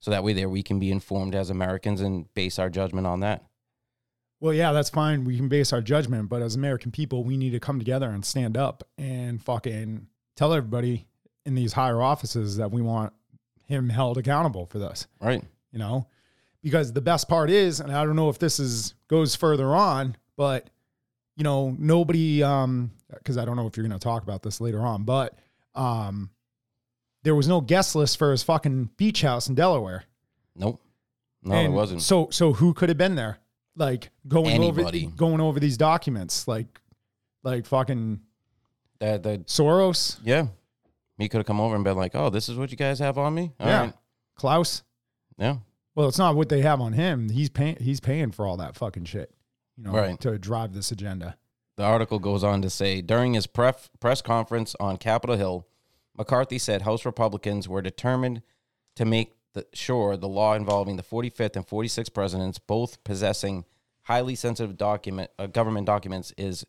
so 0.00 0.10
that 0.10 0.24
way 0.24 0.32
there 0.32 0.48
we 0.48 0.62
can 0.62 0.78
be 0.78 0.90
informed 0.90 1.34
as 1.34 1.50
Americans 1.50 2.00
and 2.00 2.32
base 2.34 2.58
our 2.58 2.70
judgment 2.70 3.06
on 3.06 3.20
that. 3.20 3.44
well 4.40 4.52
yeah 4.52 4.72
that's 4.72 4.90
fine 4.90 5.24
we 5.24 5.36
can 5.36 5.48
base 5.48 5.72
our 5.72 5.80
judgment 5.80 6.28
but 6.28 6.42
as 6.42 6.54
american 6.54 6.90
people 6.90 7.22
we 7.24 7.36
need 7.36 7.50
to 7.50 7.60
come 7.60 7.78
together 7.78 8.10
and 8.10 8.24
stand 8.24 8.56
up 8.56 8.82
and 8.98 9.40
fucking 9.42 10.06
tell 10.36 10.52
everybody 10.52 11.06
in 11.46 11.54
these 11.54 11.72
higher 11.72 12.02
offices 12.02 12.56
that 12.56 12.70
we 12.70 12.82
want 12.82 13.12
him 13.66 13.88
held 13.88 14.18
accountable 14.18 14.66
for 14.66 14.78
this 14.78 15.06
Right. 15.20 15.42
you 15.72 15.78
know 15.78 16.06
because 16.62 16.92
the 16.92 17.00
best 17.00 17.28
part 17.28 17.48
is 17.48 17.80
and 17.80 17.90
i 17.92 18.04
don't 18.04 18.16
know 18.16 18.28
if 18.28 18.38
this 18.38 18.58
is 18.60 18.94
goes 19.08 19.34
further 19.36 19.74
on 19.74 20.16
but 20.36 20.68
you 21.36 21.44
know 21.44 21.74
nobody 21.78 22.42
um 22.42 22.90
because 23.18 23.36
i 23.38 23.44
don't 23.44 23.56
know 23.56 23.66
if 23.66 23.76
you're 23.76 23.86
going 23.86 23.98
to 23.98 24.02
talk 24.02 24.22
about 24.22 24.42
this 24.42 24.60
later 24.60 24.80
on 24.80 25.04
but 25.04 25.38
um 25.74 26.30
there 27.22 27.34
was 27.34 27.48
no 27.48 27.60
guest 27.60 27.94
list 27.94 28.18
for 28.18 28.30
his 28.30 28.42
fucking 28.42 28.90
beach 28.96 29.22
house 29.22 29.48
in 29.48 29.54
delaware 29.54 30.04
Nope. 30.56 30.80
No, 31.42 31.56
it 31.56 31.68
wasn't. 31.68 32.00
so 32.02 32.28
so 32.30 32.52
who 32.54 32.72
could 32.74 32.88
have 32.88 32.96
been 32.98 33.16
there 33.16 33.38
like 33.76 34.10
going 34.28 34.46
Anybody. 34.52 35.06
over 35.06 35.16
going 35.16 35.40
over 35.40 35.58
these 35.60 35.76
documents 35.76 36.46
like 36.48 36.80
like 37.42 37.66
fucking 37.66 38.20
That 39.00 39.22
that 39.24 39.46
soros 39.48 40.18
yeah. 40.24 40.46
He 41.18 41.28
could 41.28 41.38
have 41.38 41.46
come 41.46 41.60
over 41.60 41.74
and 41.76 41.84
been 41.84 41.96
like, 41.96 42.14
"Oh, 42.16 42.28
this 42.28 42.48
is 42.48 42.56
what 42.56 42.72
you 42.72 42.76
guys 42.76 42.98
have 42.98 43.18
on 43.18 43.32
me." 43.34 43.52
All 43.60 43.66
Yeah. 43.68 43.80
right. 43.82 43.94
klaus 44.36 44.82
Yeah. 45.38 45.56
well 45.94 46.08
it's 46.08 46.18
not 46.18 46.34
what 46.36 46.48
they 46.48 46.62
have 46.62 46.80
on 46.80 46.92
him 46.94 47.28
he's 47.28 47.50
paying 47.50 47.76
he's 47.80 48.00
paying 48.00 48.30
for 48.32 48.46
all 48.46 48.56
that 48.58 48.74
fucking 48.76 49.04
shit 49.04 49.30
you 49.76 49.82
know, 49.84 49.92
Right. 49.92 50.18
to 50.20 50.38
drive 50.38 50.72
this 50.72 50.92
agenda. 50.92 51.36
The 51.76 51.84
article 51.84 52.18
goes 52.18 52.44
on 52.44 52.62
to 52.62 52.70
say 52.70 53.00
during 53.00 53.34
his 53.34 53.46
pref- 53.46 53.90
press 54.00 54.22
conference 54.22 54.76
on 54.78 54.96
Capitol 54.96 55.36
Hill, 55.36 55.66
McCarthy 56.16 56.58
said 56.58 56.82
House 56.82 57.04
Republicans 57.04 57.68
were 57.68 57.82
determined 57.82 58.42
to 58.94 59.04
make 59.04 59.32
the, 59.54 59.66
sure 59.72 60.16
the 60.16 60.28
law 60.28 60.54
involving 60.54 60.96
the 60.96 61.02
45th 61.02 61.56
and 61.56 61.66
46th 61.66 62.14
presidents, 62.14 62.58
both 62.58 63.02
possessing 63.02 63.64
highly 64.02 64.34
sensitive 64.34 64.76
document 64.76 65.30
uh, 65.38 65.46
government 65.46 65.86
documents, 65.86 66.32
is 66.36 66.64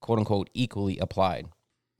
quote 0.00 0.18
unquote 0.18 0.48
equally 0.54 0.98
applied. 0.98 1.48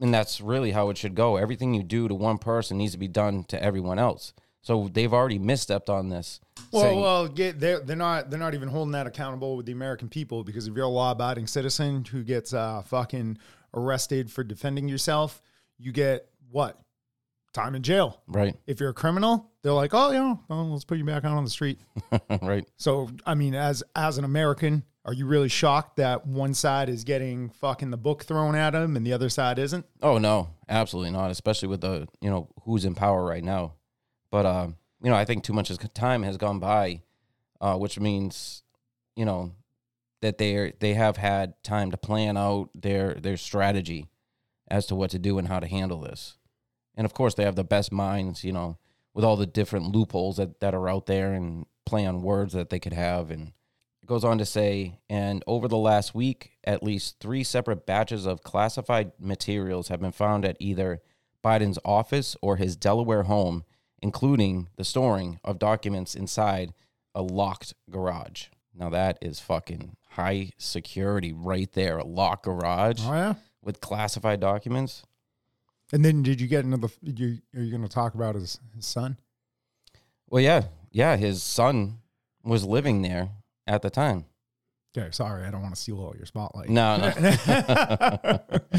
And 0.01 0.15
that's 0.15 0.41
really 0.41 0.71
how 0.71 0.89
it 0.91 0.97
should 0.97 1.15
go. 1.15 1.37
Everything 1.37 1.75
you 1.75 1.83
do 1.83 2.09
to 2.09 2.15
one 2.15 2.39
person 2.39 2.79
needs 2.79 2.93
to 2.93 2.99
be 2.99 3.09
done 3.09 3.45
to 3.45 3.63
everyone 3.63 3.99
else. 3.99 4.33
So 4.69 4.87
they've 4.93 5.15
already 5.15 5.39
misstepped 5.39 5.89
on 5.89 6.11
this. 6.11 6.41
Well, 6.73 6.83
saying- 6.83 7.01
well, 7.01 7.27
get, 7.27 7.59
they're 7.59 7.81
they're 7.81 7.97
not 7.97 8.29
they're 8.29 8.39
not 8.39 8.53
even 8.53 8.69
holding 8.69 8.93
that 8.93 9.07
accountable 9.07 9.57
with 9.57 9.65
the 9.65 9.73
American 9.73 10.11
people 10.11 10.45
because 10.45 10.69
if 10.69 10.75
you're 10.77 10.85
a 10.85 10.89
law-abiding 10.89 11.47
citizen 11.47 12.05
who 12.05 12.23
gets 12.23 12.53
uh, 12.53 12.83
fucking 12.83 13.39
arrested 13.73 14.31
for 14.31 14.45
defending 14.45 14.87
yourself, 14.87 15.41
you 15.79 15.91
get 15.91 16.29
what 16.51 16.79
time 17.55 17.77
in 17.77 17.83
jail. 17.83 18.21
right, 18.27 18.57
If 18.67 18.79
you're 18.79 18.91
a 18.91 18.95
criminal, 18.95 19.51
they're 19.63 19.73
like, 19.73 19.95
oh, 19.95 20.11
yeah, 20.11 20.35
well, 20.49 20.71
let's 20.71 20.85
put 20.85 20.99
you 20.99 21.05
back 21.05 21.25
out 21.25 21.39
on 21.39 21.45
the 21.45 21.51
street. 21.51 21.81
right. 22.43 22.69
So, 22.77 23.09
I 23.25 23.35
mean, 23.35 23.55
as 23.55 23.83
as 23.97 24.19
an 24.19 24.25
American, 24.25 24.85
are 25.07 25.15
you 25.15 25.25
really 25.25 25.49
shocked 25.49 25.97
that 25.97 26.27
one 26.27 26.53
side 26.53 26.91
is 26.91 27.05
getting 27.05 27.49
fucking 27.49 27.91
the 27.91 27.97
book 27.97 28.25
thrown 28.25 28.55
at 28.55 28.75
them 28.75 28.97
and 28.99 29.07
the 29.07 29.15
other 29.15 29.31
side 29.31 29.59
isn't? 29.59 29.87
Oh 30.03 30.19
no, 30.19 30.51
absolutely 30.69 31.13
not. 31.13 31.31
Especially 31.31 31.69
with 31.69 31.81
the 31.81 32.07
you 32.21 32.29
know 32.29 32.51
who's 32.65 32.85
in 32.85 32.95
power 32.95 33.25
right 33.25 33.43
now. 33.43 33.73
But 34.31 34.47
uh, 34.47 34.69
you 35.03 35.11
know, 35.11 35.17
I 35.17 35.25
think 35.25 35.45
too 35.45 35.53
much 35.53 35.71
time 35.95 36.23
has 36.23 36.37
gone 36.37 36.59
by, 36.59 37.03
uh, 37.61 37.77
which 37.77 37.99
means 37.99 38.63
you 39.17 39.25
know 39.25 39.53
that 40.21 40.39
they 40.39 40.73
they 40.81 40.95
have 40.95 41.17
had 41.17 41.63
time 41.63 41.91
to 41.91 41.97
plan 41.97 42.37
out 42.37 42.71
their 42.75 43.15
their 43.15 43.37
strategy 43.37 44.07
as 44.69 44.87
to 44.87 44.95
what 44.95 45.11
to 45.11 45.19
do 45.19 45.39
and 45.39 45.49
how 45.49 45.61
to 45.61 45.67
handle 45.67 46.01
this. 46.01 46.37
And 46.95 47.05
of 47.05 47.15
course, 47.15 47.35
they 47.35 47.45
have 47.45 47.57
the 47.57 47.65
best 47.65 47.93
minds. 47.93 48.45
You 48.45 48.53
know, 48.53 48.79
with 49.15 49.25
all 49.25 49.37
the 49.37 49.47
different 49.47 49.95
loopholes 49.95 50.37
that 50.37 50.61
that 50.61 50.75
are 50.75 50.89
out 50.89 51.07
there 51.07 51.33
and 51.33 51.67
play 51.87 52.05
on 52.05 52.23
words 52.23 52.53
that 52.53 52.69
they 52.69 52.79
could 52.79 52.93
have 52.93 53.31
and 53.31 53.53
it 54.03 54.07
goes 54.07 54.25
on 54.25 54.39
to 54.39 54.45
say, 54.45 55.01
and 55.09 55.43
over 55.47 55.69
the 55.69 55.79
last 55.79 56.15
week, 56.15 56.53
at 56.65 56.83
least 56.83 57.19
three 57.19 57.43
separate 57.43 57.87
batches 57.87 58.27
of 58.27 58.43
classified 58.43 59.13
materials 59.19 59.89
have 59.89 60.01
been 60.01 60.13
found 60.13 60.45
at 60.45 60.57
either 60.61 61.01
Biden's 61.43 61.79
office 61.85 62.37
or 62.43 62.57
his 62.57 62.77
Delaware 62.77 63.25
home, 63.25 63.65
including 64.03 64.69
the 64.77 64.85
storing 64.85 65.39
of 65.45 65.59
documents 65.59 66.15
inside 66.15 66.73
a 67.15 67.23
locked 67.23 67.75
garage. 67.91 68.47
Now, 68.75 68.91
that 68.91 69.19
is 69.21 69.41
fucking 69.41 69.97
high 70.11 70.53
security 70.59 71.33
right 71.33 71.71
there. 71.73 71.99
A 71.99 72.05
locked 72.05 72.45
garage 72.45 73.01
Oh 73.03 73.13
yeah. 73.13 73.35
with 73.63 73.81
classified 73.81 74.41
documents. 74.41 75.03
And 75.93 76.05
then 76.05 76.23
did 76.23 76.41
you 76.41 76.47
get 76.47 76.65
into 76.65 76.77
the? 76.77 76.91
You, 77.03 77.39
are 77.57 77.63
you 77.63 77.71
going 77.71 77.83
to 77.83 77.89
talk 77.89 78.15
about 78.15 78.35
his, 78.35 78.61
his 78.77 78.87
son? 78.87 79.17
Well, 80.29 80.43
yeah, 80.43 80.65
yeah, 80.93 81.17
his 81.17 81.43
son 81.43 81.99
was 82.45 82.65
living 82.65 83.03
there 83.03 83.31
at 83.67 83.81
the 83.83 83.91
time. 83.91 84.27
Okay, 84.97 85.09
sorry, 85.13 85.45
I 85.45 85.51
don't 85.51 85.63
want 85.63 85.75
to 85.75 85.81
steal 85.81 85.99
all 86.01 86.15
your 86.17 86.27
spotlight. 86.27 86.69
No, 86.69 86.97
no. 86.99 87.11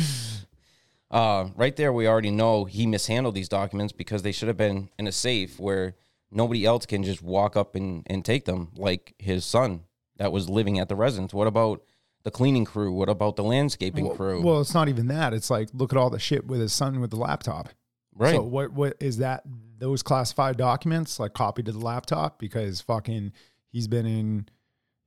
uh, 1.11 1.47
right 1.55 1.75
there, 1.75 1.91
we 1.91 2.07
already 2.07 2.31
know 2.31 2.65
he 2.65 2.85
mishandled 2.85 3.35
these 3.35 3.49
documents 3.49 3.93
because 3.93 4.21
they 4.21 4.31
should 4.31 4.47
have 4.47 4.57
been 4.57 4.89
in 4.99 5.07
a 5.07 5.11
safe 5.11 5.59
where 5.59 5.95
nobody 6.31 6.65
else 6.65 6.85
can 6.85 7.03
just 7.03 7.21
walk 7.21 7.57
up 7.57 7.75
and, 7.75 8.03
and 8.07 8.23
take 8.23 8.45
them, 8.45 8.69
like 8.75 9.15
his 9.17 9.43
son 9.43 9.81
that 10.17 10.31
was 10.31 10.49
living 10.49 10.77
at 10.79 10.87
the 10.87 10.95
residence. 10.95 11.33
What 11.33 11.47
about 11.47 11.81
the 12.23 12.31
cleaning 12.31 12.65
crew? 12.65 12.91
What 12.91 13.09
about 13.09 13.35
the 13.35 13.43
landscaping 13.43 14.07
well, 14.07 14.15
crew? 14.15 14.41
well, 14.41 14.61
it's 14.61 14.73
not 14.73 14.89
even 14.89 15.07
that. 15.07 15.33
It's 15.33 15.49
like 15.49 15.69
look 15.73 15.91
at 15.91 15.97
all 15.97 16.09
the 16.09 16.19
shit 16.19 16.45
with 16.45 16.59
his 16.59 16.73
son 16.73 16.99
with 16.99 17.09
the 17.09 17.17
laptop. 17.17 17.69
right. 18.15 18.35
So 18.35 18.43
what 18.43 18.71
what 18.73 18.95
is 18.99 19.17
that? 19.17 19.43
Those 19.79 20.03
classified 20.03 20.57
documents 20.57 21.19
like 21.19 21.33
copied 21.33 21.65
to 21.67 21.71
the 21.71 21.79
laptop 21.79 22.37
because 22.37 22.81
fucking 22.81 23.31
he's 23.71 23.87
been 23.87 24.05
in, 24.05 24.49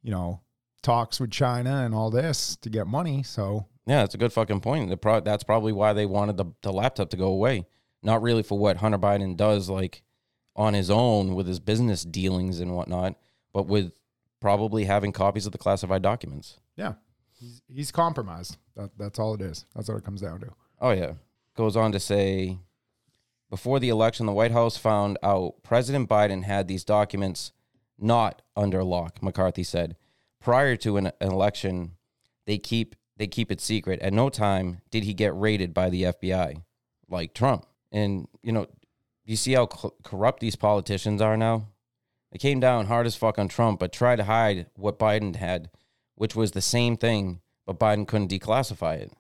you 0.03 0.11
know, 0.11 0.41
talks 0.83 1.21
with 1.21 1.31
China 1.31 1.85
and 1.85 1.95
all 1.95 2.11
this 2.11 2.57
to 2.57 2.71
get 2.71 2.87
money. 2.87 3.23
So 3.23 3.67
Yeah, 3.87 3.99
that's 3.99 4.15
a 4.15 4.19
good 4.19 4.33
fucking 4.33 4.61
point. 4.61 4.91
The 4.91 4.97
pro- 4.97 5.21
that's 5.21 5.45
probably 5.45 5.73
why 5.73 5.93
they 5.93 6.07
wanted 6.07 6.37
the, 6.37 6.47
the 6.63 6.73
laptop 6.73 7.11
to 7.11 7.17
go 7.17 7.27
away. 7.27 7.67
Not 8.03 8.23
really 8.23 8.43
for 8.43 8.59
what 8.59 8.79
Hunter 8.79 8.99
Biden 8.99 9.37
does, 9.37 9.69
like 9.69 10.03
on 10.55 10.75
his 10.75 10.91
own 10.91 11.35
with 11.35 11.47
his 11.47 11.61
business 11.61 12.05
dealings 12.05 12.61
and 12.61 12.75
whatnot, 12.77 13.17
but 13.53 13.67
with 13.67 13.93
probably 14.41 14.85
having 14.85 15.13
copies 15.13 15.47
of 15.47 15.53
the 15.53 15.59
classified 15.59 16.03
documents. 16.03 16.59
yeah, 16.77 16.95
he's 17.39 17.63
he's 17.69 17.91
compromised. 17.93 18.57
That, 18.77 18.91
that's 18.99 19.19
all 19.19 19.35
it 19.35 19.41
is. 19.41 19.67
That's 19.75 19.89
what 19.89 19.99
it 19.99 20.05
comes 20.05 20.21
down 20.21 20.41
to. 20.41 20.49
Oh, 20.81 20.91
yeah. 20.91 21.13
Goes 21.57 21.77
on 21.77 21.93
to 21.93 22.01
say 22.01 22.59
before 23.51 23.79
the 23.79 23.91
election, 23.91 24.27
the 24.27 24.33
White 24.33 24.53
House 24.53 24.77
found 24.77 25.19
out 25.23 25.63
President 25.63 26.09
Biden 26.09 26.45
had 26.45 26.69
these 26.69 26.85
documents 26.85 27.53
not 27.99 28.43
under 28.57 28.83
lock, 28.83 29.23
McCarthy 29.23 29.63
said. 29.63 29.97
Prior 30.41 30.75
to 30.77 30.97
an, 30.97 31.07
an 31.21 31.31
election, 31.31 31.93
they 32.47 32.59
keep 32.59 32.97
they 33.23 33.29
keep 33.29 33.53
it 33.53 33.61
secret. 33.61 34.01
At 34.01 34.13
no 34.13 34.29
time 34.31 34.81
did 34.91 35.05
he 35.05 35.15
get 35.15 35.39
raided 35.39 35.73
by 35.73 35.91
the 35.91 36.03
FBI 36.03 36.61
like 37.09 37.35
Trump. 37.35 37.67
And 37.93 38.27
you 38.43 38.51
know, 38.51 38.67
you 39.25 39.37
see 39.37 39.53
how 39.53 39.67
co- 39.67 39.95
corrupt 40.03 40.41
these 40.41 40.57
politicians 40.57 41.23
are 41.23 41.37
now? 41.37 41.69
They 42.33 42.39
came 42.39 42.59
down 42.59 42.87
hard 42.87 43.07
as 43.07 43.15
fuck 43.15 43.39
on 43.39 43.47
Trump, 43.47 43.79
but 43.79 43.93
tried 43.93 44.17
to 44.17 44.25
hide 44.25 44.67
what 44.75 44.99
Biden 44.99 45.37
had, 45.37 45.71
which 46.17 46.35
was 46.35 46.51
the 46.51 46.61
same 46.61 46.97
thing, 46.97 47.43
but 47.65 47.79
Biden 47.79 48.09
couldn't 48.09 48.33
declassify 48.33 48.97
it. 48.97 49.13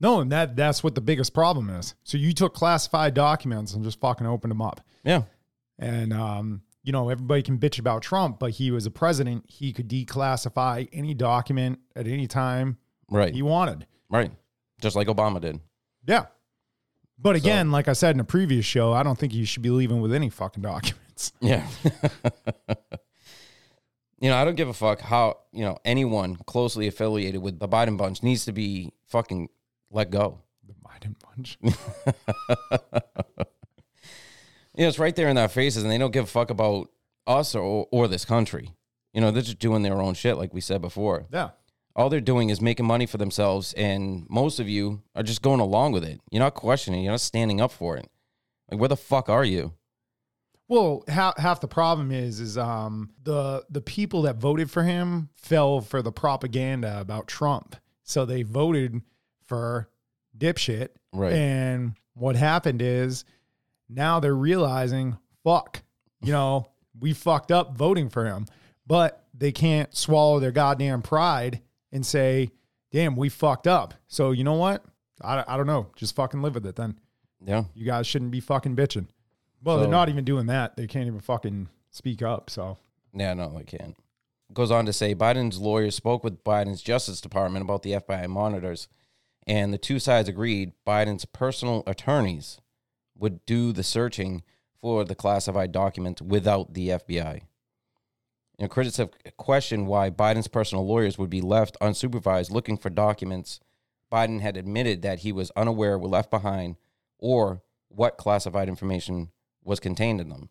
No, 0.00 0.18
and 0.18 0.32
that 0.32 0.56
that's 0.56 0.82
what 0.82 0.96
the 0.96 1.00
biggest 1.00 1.32
problem 1.32 1.70
is. 1.70 1.94
So 2.02 2.18
you 2.18 2.32
took 2.32 2.54
classified 2.54 3.14
documents 3.14 3.72
and 3.72 3.84
just 3.84 4.00
fucking 4.00 4.26
opened 4.26 4.50
them 4.50 4.62
up. 4.62 4.80
Yeah. 5.04 5.22
And 5.78 6.12
um, 6.12 6.62
you 6.82 6.90
know, 6.90 7.08
everybody 7.08 7.42
can 7.42 7.58
bitch 7.58 7.78
about 7.78 8.02
Trump, 8.02 8.40
but 8.40 8.50
he 8.50 8.72
was 8.72 8.84
a 8.84 8.90
president. 8.90 9.44
He 9.46 9.72
could 9.72 9.88
declassify 9.88 10.88
any 10.92 11.14
document 11.14 11.78
at 11.94 12.08
any 12.08 12.26
time 12.26 12.78
Right. 13.10 13.34
he 13.34 13.42
wanted. 13.42 13.86
Right. 14.10 14.30
Just 14.80 14.96
like 14.96 15.08
Obama 15.08 15.40
did. 15.40 15.60
Yeah. 16.06 16.26
But 17.18 17.34
again, 17.36 17.70
like 17.72 17.88
I 17.88 17.94
said 17.94 18.14
in 18.14 18.20
a 18.20 18.24
previous 18.24 18.64
show, 18.64 18.92
I 18.92 19.02
don't 19.02 19.18
think 19.18 19.34
you 19.34 19.44
should 19.44 19.62
be 19.62 19.70
leaving 19.70 20.00
with 20.00 20.12
any 20.12 20.28
fucking 20.30 20.62
documents. 20.62 21.32
Yeah. 21.40 21.66
you 24.20 24.30
know, 24.30 24.36
I 24.36 24.44
don't 24.44 24.54
give 24.54 24.68
a 24.68 24.72
fuck 24.72 25.00
how, 25.00 25.38
you 25.52 25.64
know, 25.64 25.78
anyone 25.84 26.36
closely 26.46 26.86
affiliated 26.86 27.42
with 27.42 27.58
the 27.58 27.68
Biden 27.68 27.96
bunch 27.98 28.22
needs 28.22 28.44
to 28.44 28.52
be 28.52 28.92
fucking 29.08 29.48
let 29.90 30.10
go. 30.10 30.42
The 30.64 30.74
Biden 30.74 31.16
bunch. 31.20 31.58
You 34.78 34.84
know, 34.84 34.88
it's 34.90 34.98
right 35.00 35.16
there 35.16 35.28
in 35.28 35.34
their 35.34 35.48
faces 35.48 35.82
and 35.82 35.90
they 35.90 35.98
don't 35.98 36.12
give 36.12 36.22
a 36.22 36.28
fuck 36.28 36.50
about 36.50 36.88
us 37.26 37.56
or, 37.56 37.88
or 37.90 38.06
this 38.06 38.24
country. 38.24 38.70
You 39.12 39.20
know, 39.20 39.32
they're 39.32 39.42
just 39.42 39.58
doing 39.58 39.82
their 39.82 40.00
own 40.00 40.14
shit, 40.14 40.36
like 40.38 40.54
we 40.54 40.60
said 40.60 40.80
before. 40.80 41.26
Yeah. 41.32 41.50
All 41.96 42.08
they're 42.08 42.20
doing 42.20 42.48
is 42.50 42.60
making 42.60 42.86
money 42.86 43.06
for 43.06 43.18
themselves, 43.18 43.72
and 43.72 44.24
most 44.28 44.60
of 44.60 44.68
you 44.68 45.02
are 45.16 45.22
just 45.22 45.42
going 45.42 45.60
along 45.60 45.92
with 45.92 46.04
it. 46.04 46.20
You're 46.30 46.42
not 46.42 46.54
questioning, 46.54 47.02
you're 47.02 47.12
not 47.12 47.20
standing 47.20 47.60
up 47.60 47.72
for 47.72 47.96
it. 47.96 48.08
Like, 48.70 48.78
where 48.78 48.88
the 48.88 48.96
fuck 48.96 49.28
are 49.28 49.44
you? 49.44 49.72
Well, 50.68 51.02
half, 51.08 51.38
half 51.38 51.60
the 51.60 51.68
problem 51.68 52.12
is 52.12 52.40
is 52.40 52.58
um 52.58 53.10
the 53.22 53.64
the 53.70 53.80
people 53.80 54.22
that 54.22 54.36
voted 54.36 54.70
for 54.70 54.82
him 54.82 55.30
fell 55.34 55.80
for 55.80 56.02
the 56.02 56.12
propaganda 56.12 57.00
about 57.00 57.26
Trump. 57.26 57.74
So 58.02 58.24
they 58.24 58.42
voted 58.42 59.00
for 59.46 59.88
dipshit. 60.36 60.90
Right. 61.12 61.32
And 61.32 61.94
what 62.14 62.36
happened 62.36 62.82
is 62.82 63.24
now 63.88 64.20
they're 64.20 64.34
realizing, 64.34 65.16
fuck, 65.42 65.82
you 66.20 66.32
know, 66.32 66.68
we 66.98 67.14
fucked 67.14 67.50
up 67.50 67.76
voting 67.76 68.10
for 68.10 68.26
him. 68.26 68.46
But 68.86 69.24
they 69.34 69.52
can't 69.52 69.94
swallow 69.94 70.38
their 70.38 70.52
goddamn 70.52 71.02
pride 71.02 71.60
and 71.92 72.04
say, 72.04 72.50
damn, 72.92 73.16
we 73.16 73.28
fucked 73.28 73.66
up. 73.66 73.94
So 74.06 74.30
you 74.32 74.44
know 74.44 74.54
what? 74.54 74.84
I, 75.22 75.44
I 75.46 75.56
don't 75.56 75.66
know. 75.66 75.88
Just 75.96 76.14
fucking 76.16 76.42
live 76.42 76.54
with 76.54 76.66
it 76.66 76.76
then. 76.76 76.98
Yeah. 77.44 77.64
You 77.74 77.84
guys 77.84 78.06
shouldn't 78.06 78.30
be 78.30 78.40
fucking 78.40 78.76
bitching. 78.76 79.06
Well, 79.62 79.76
So- 79.76 79.80
they're 79.82 79.90
not 79.90 80.08
even 80.08 80.24
doing 80.24 80.46
that. 80.46 80.76
They 80.76 80.86
can't 80.86 81.06
even 81.06 81.20
fucking 81.20 81.68
speak 81.90 82.22
up. 82.22 82.50
So 82.50 82.78
Yeah, 83.14 83.34
no, 83.34 83.52
they 83.56 83.64
can't. 83.64 83.96
Goes 84.52 84.70
on 84.70 84.86
to 84.86 84.92
say 84.92 85.14
Biden's 85.14 85.58
lawyers 85.58 85.94
spoke 85.94 86.24
with 86.24 86.42
Biden's 86.42 86.80
Justice 86.80 87.20
Department 87.20 87.62
about 87.64 87.82
the 87.82 87.92
FBI 87.92 88.28
monitors, 88.28 88.88
and 89.46 89.74
the 89.74 89.78
two 89.78 89.98
sides 89.98 90.26
agreed 90.28 90.72
Biden's 90.86 91.26
personal 91.26 91.82
attorneys 91.86 92.58
would 93.14 93.44
do 93.44 93.72
the 93.72 93.82
searching 93.82 94.42
for 94.80 95.04
the 95.04 95.14
classified 95.14 95.70
documents 95.72 96.22
without 96.22 96.72
the 96.72 96.88
FBI. 96.90 97.42
You 98.58 98.64
know, 98.64 98.68
critics 98.68 98.96
have 98.96 99.10
questioned 99.36 99.86
why 99.86 100.10
Biden's 100.10 100.48
personal 100.48 100.86
lawyers 100.86 101.16
would 101.16 101.30
be 101.30 101.40
left 101.40 101.76
unsupervised 101.80 102.50
looking 102.50 102.76
for 102.76 102.90
documents 102.90 103.60
Biden 104.10 104.40
had 104.40 104.56
admitted 104.56 105.02
that 105.02 105.20
he 105.20 105.32
was 105.32 105.52
unaware 105.56 105.98
were 105.98 106.08
left 106.08 106.30
behind 106.30 106.76
or 107.18 107.62
what 107.88 108.16
classified 108.16 108.68
information 108.68 109.30
was 109.64 109.80
contained 109.80 110.20
in 110.20 110.28
them. 110.28 110.48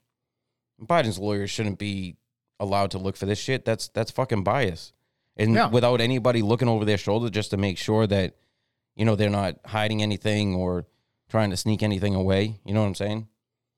Biden's 0.81 1.17
lawyers 1.17 1.49
shouldn't 1.49 1.79
be 1.79 2.17
allowed 2.59 2.91
to 2.91 2.97
look 2.97 3.17
for 3.17 3.25
this 3.25 3.39
shit. 3.39 3.65
That's 3.65 3.87
that's 3.89 4.11
fucking 4.11 4.43
bias. 4.43 4.93
and 5.39 5.53
Yeah. 5.53 5.69
without 5.69 6.01
anybody 6.01 6.41
looking 6.41 6.67
over 6.67 6.83
their 6.83 6.97
shoulder 6.97 7.29
just 7.29 7.51
to 7.51 7.57
make 7.57 7.77
sure 7.77 8.07
that 8.07 8.35
you 8.95 9.05
know 9.05 9.15
they're 9.15 9.29
not 9.29 9.59
hiding 9.65 10.01
anything 10.01 10.55
or 10.55 10.85
trying 11.29 11.51
to 11.51 11.57
sneak 11.57 11.83
anything 11.83 12.15
away. 12.15 12.59
You 12.65 12.73
know 12.73 12.81
what 12.81 12.87
I'm 12.87 12.95
saying? 12.95 13.27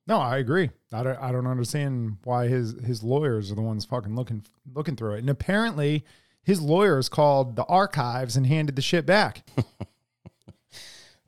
No, 0.08 0.20
I 0.20 0.38
agree. 0.38 0.72
I 0.91 1.03
don't, 1.03 1.18
I 1.20 1.32
don't 1.32 1.46
understand 1.48 2.18
why 2.24 2.48
his 2.48 2.75
his 2.84 3.03
lawyers 3.03 3.51
are 3.51 3.56
the 3.56 3.62
ones 3.62 3.86
fucking 3.86 4.15
looking 4.15 4.44
looking 4.74 4.96
through 4.96 5.15
it. 5.15 5.20
And 5.20 5.29
apparently, 5.29 6.03
his 6.44 6.62
lawyers 6.62 7.10
called 7.10 7.56
the 7.56 7.65
archives 7.65 8.36
and 8.36 8.48
handed 8.48 8.75
the 8.75 8.82
shit 8.82 9.06
back. 9.06 9.44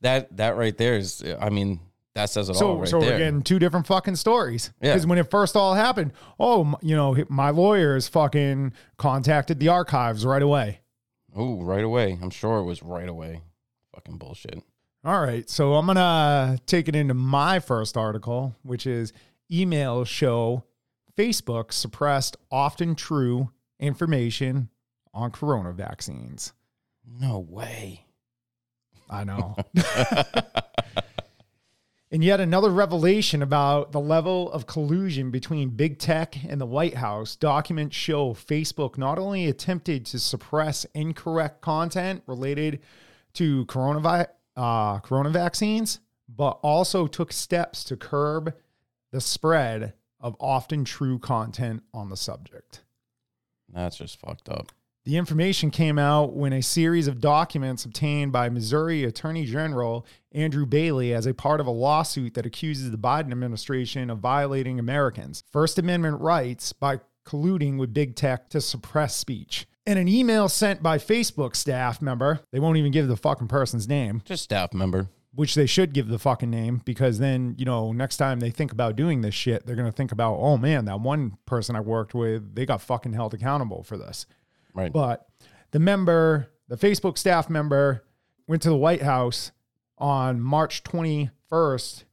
That 0.01 0.35
that 0.37 0.57
right 0.57 0.75
there 0.75 0.97
is, 0.97 1.23
I 1.39 1.51
mean, 1.51 1.79
that 2.15 2.31
says 2.31 2.49
it 2.49 2.53
all 2.53 2.59
So 2.59 2.75
right 2.79 2.87
so 2.89 2.99
there. 2.99 3.11
we're 3.11 3.17
getting 3.19 3.43
two 3.43 3.59
different 3.59 3.85
fucking 3.85 4.15
stories. 4.15 4.71
Yeah. 4.81 4.93
Because 4.93 5.05
when 5.05 5.19
it 5.19 5.29
first 5.29 5.55
all 5.55 5.75
happened, 5.75 6.13
oh, 6.39 6.73
you 6.81 6.95
know, 6.95 7.15
my 7.29 7.51
lawyers 7.51 8.07
fucking 8.07 8.73
contacted 8.97 9.59
the 9.59 9.67
archives 9.67 10.25
right 10.25 10.41
away. 10.41 10.79
Oh, 11.35 11.61
right 11.61 11.83
away. 11.83 12.17
I'm 12.19 12.31
sure 12.31 12.57
it 12.57 12.63
was 12.63 12.81
right 12.81 13.07
away. 13.07 13.41
Fucking 13.93 14.17
bullshit. 14.17 14.63
All 15.03 15.19
right. 15.19 15.49
So 15.49 15.73
I'm 15.73 15.85
going 15.85 15.95
to 15.95 16.59
take 16.65 16.87
it 16.87 16.95
into 16.95 17.13
my 17.13 17.59
first 17.59 17.97
article, 17.97 18.55
which 18.61 18.85
is 18.85 19.13
emails 19.51 20.07
show 20.07 20.63
Facebook 21.17 21.73
suppressed 21.73 22.37
often 22.51 22.95
true 22.95 23.49
information 23.79 24.69
on 25.13 25.31
corona 25.31 25.71
vaccines. 25.71 26.53
No 27.19 27.39
way. 27.39 28.05
I 29.09 29.23
know. 29.23 29.55
and 32.11 32.23
yet 32.23 32.39
another 32.39 32.69
revelation 32.69 33.41
about 33.41 33.91
the 33.91 33.99
level 33.99 34.51
of 34.51 34.67
collusion 34.67 35.31
between 35.31 35.69
big 35.69 35.97
tech 35.97 36.37
and 36.47 36.61
the 36.61 36.65
White 36.65 36.95
House. 36.95 37.35
Documents 37.35 37.95
show 37.95 38.33
Facebook 38.33 38.99
not 38.99 39.17
only 39.17 39.47
attempted 39.47 40.05
to 40.07 40.19
suppress 40.19 40.85
incorrect 40.93 41.61
content 41.61 42.21
related 42.27 42.81
to 43.33 43.65
coronavirus, 43.65 44.27
uh, 44.55 44.99
corona 44.99 45.29
vaccines, 45.29 45.99
but 46.27 46.59
also 46.61 47.07
took 47.07 47.31
steps 47.33 47.83
to 47.85 47.97
curb 47.97 48.53
the 49.11 49.21
spread 49.21 49.93
of 50.19 50.35
often 50.39 50.85
true 50.85 51.19
content 51.19 51.83
on 51.93 52.09
the 52.09 52.17
subject. 52.17 52.83
That's 53.73 53.97
just 53.97 54.19
fucked 54.19 54.49
up. 54.49 54.71
The 55.03 55.17
information 55.17 55.71
came 55.71 55.97
out 55.97 56.33
when 56.33 56.53
a 56.53 56.61
series 56.61 57.07
of 57.07 57.19
documents 57.19 57.85
obtained 57.85 58.31
by 58.31 58.49
Missouri 58.49 59.03
Attorney 59.03 59.45
General 59.45 60.05
Andrew 60.31 60.67
Bailey 60.67 61.11
as 61.11 61.25
a 61.25 61.33
part 61.33 61.59
of 61.59 61.65
a 61.65 61.71
lawsuit 61.71 62.35
that 62.35 62.45
accuses 62.45 62.91
the 62.91 62.99
Biden 62.99 63.31
administration 63.31 64.11
of 64.11 64.19
violating 64.19 64.77
Americans' 64.77 65.43
First 65.51 65.79
Amendment 65.79 66.21
rights 66.21 66.71
by 66.71 66.99
colluding 67.25 67.79
with 67.79 67.95
big 67.95 68.15
tech 68.15 68.49
to 68.49 68.61
suppress 68.61 69.15
speech. 69.15 69.65
In 69.85 69.97
an 69.97 70.07
email 70.07 70.47
sent 70.47 70.83
by 70.83 70.97
Facebook 70.99 71.55
staff 71.55 72.01
member, 72.01 72.41
they 72.51 72.59
won't 72.59 72.77
even 72.77 72.91
give 72.91 73.07
the 73.07 73.17
fucking 73.17 73.47
person's 73.47 73.87
name, 73.87 74.21
Just 74.25 74.43
staff 74.43 74.73
member. 74.75 75.07
which 75.33 75.55
they 75.55 75.65
should 75.65 75.91
give 75.93 76.07
the 76.07 76.19
fucking 76.19 76.51
name 76.51 76.81
because 76.85 77.17
then, 77.17 77.55
you 77.57 77.65
know, 77.65 77.91
next 77.91 78.17
time 78.17 78.39
they 78.39 78.51
think 78.51 78.71
about 78.71 78.95
doing 78.95 79.21
this 79.21 79.33
shit, 79.33 79.65
they're 79.65 79.75
going 79.75 79.89
to 79.89 79.95
think 79.95 80.11
about, 80.11 80.35
oh 80.35 80.55
man, 80.57 80.85
that 80.85 80.99
one 80.99 81.37
person 81.45 81.75
I 81.75 81.79
worked 81.79 82.13
with, 82.13 82.53
they 82.53 82.65
got 82.67 82.81
fucking 82.81 83.13
held 83.13 83.33
accountable 83.33 83.81
for 83.81 83.97
this. 83.97 84.27
Right. 84.75 84.93
But 84.93 85.25
the 85.71 85.79
member, 85.79 86.51
the 86.67 86.77
Facebook 86.77 87.17
staff 87.17 87.49
member, 87.49 88.03
went 88.47 88.61
to 88.61 88.69
the 88.69 88.77
White 88.77 89.01
House 89.01 89.51
on 89.97 90.39
March 90.39 90.83
21st, 90.83 92.03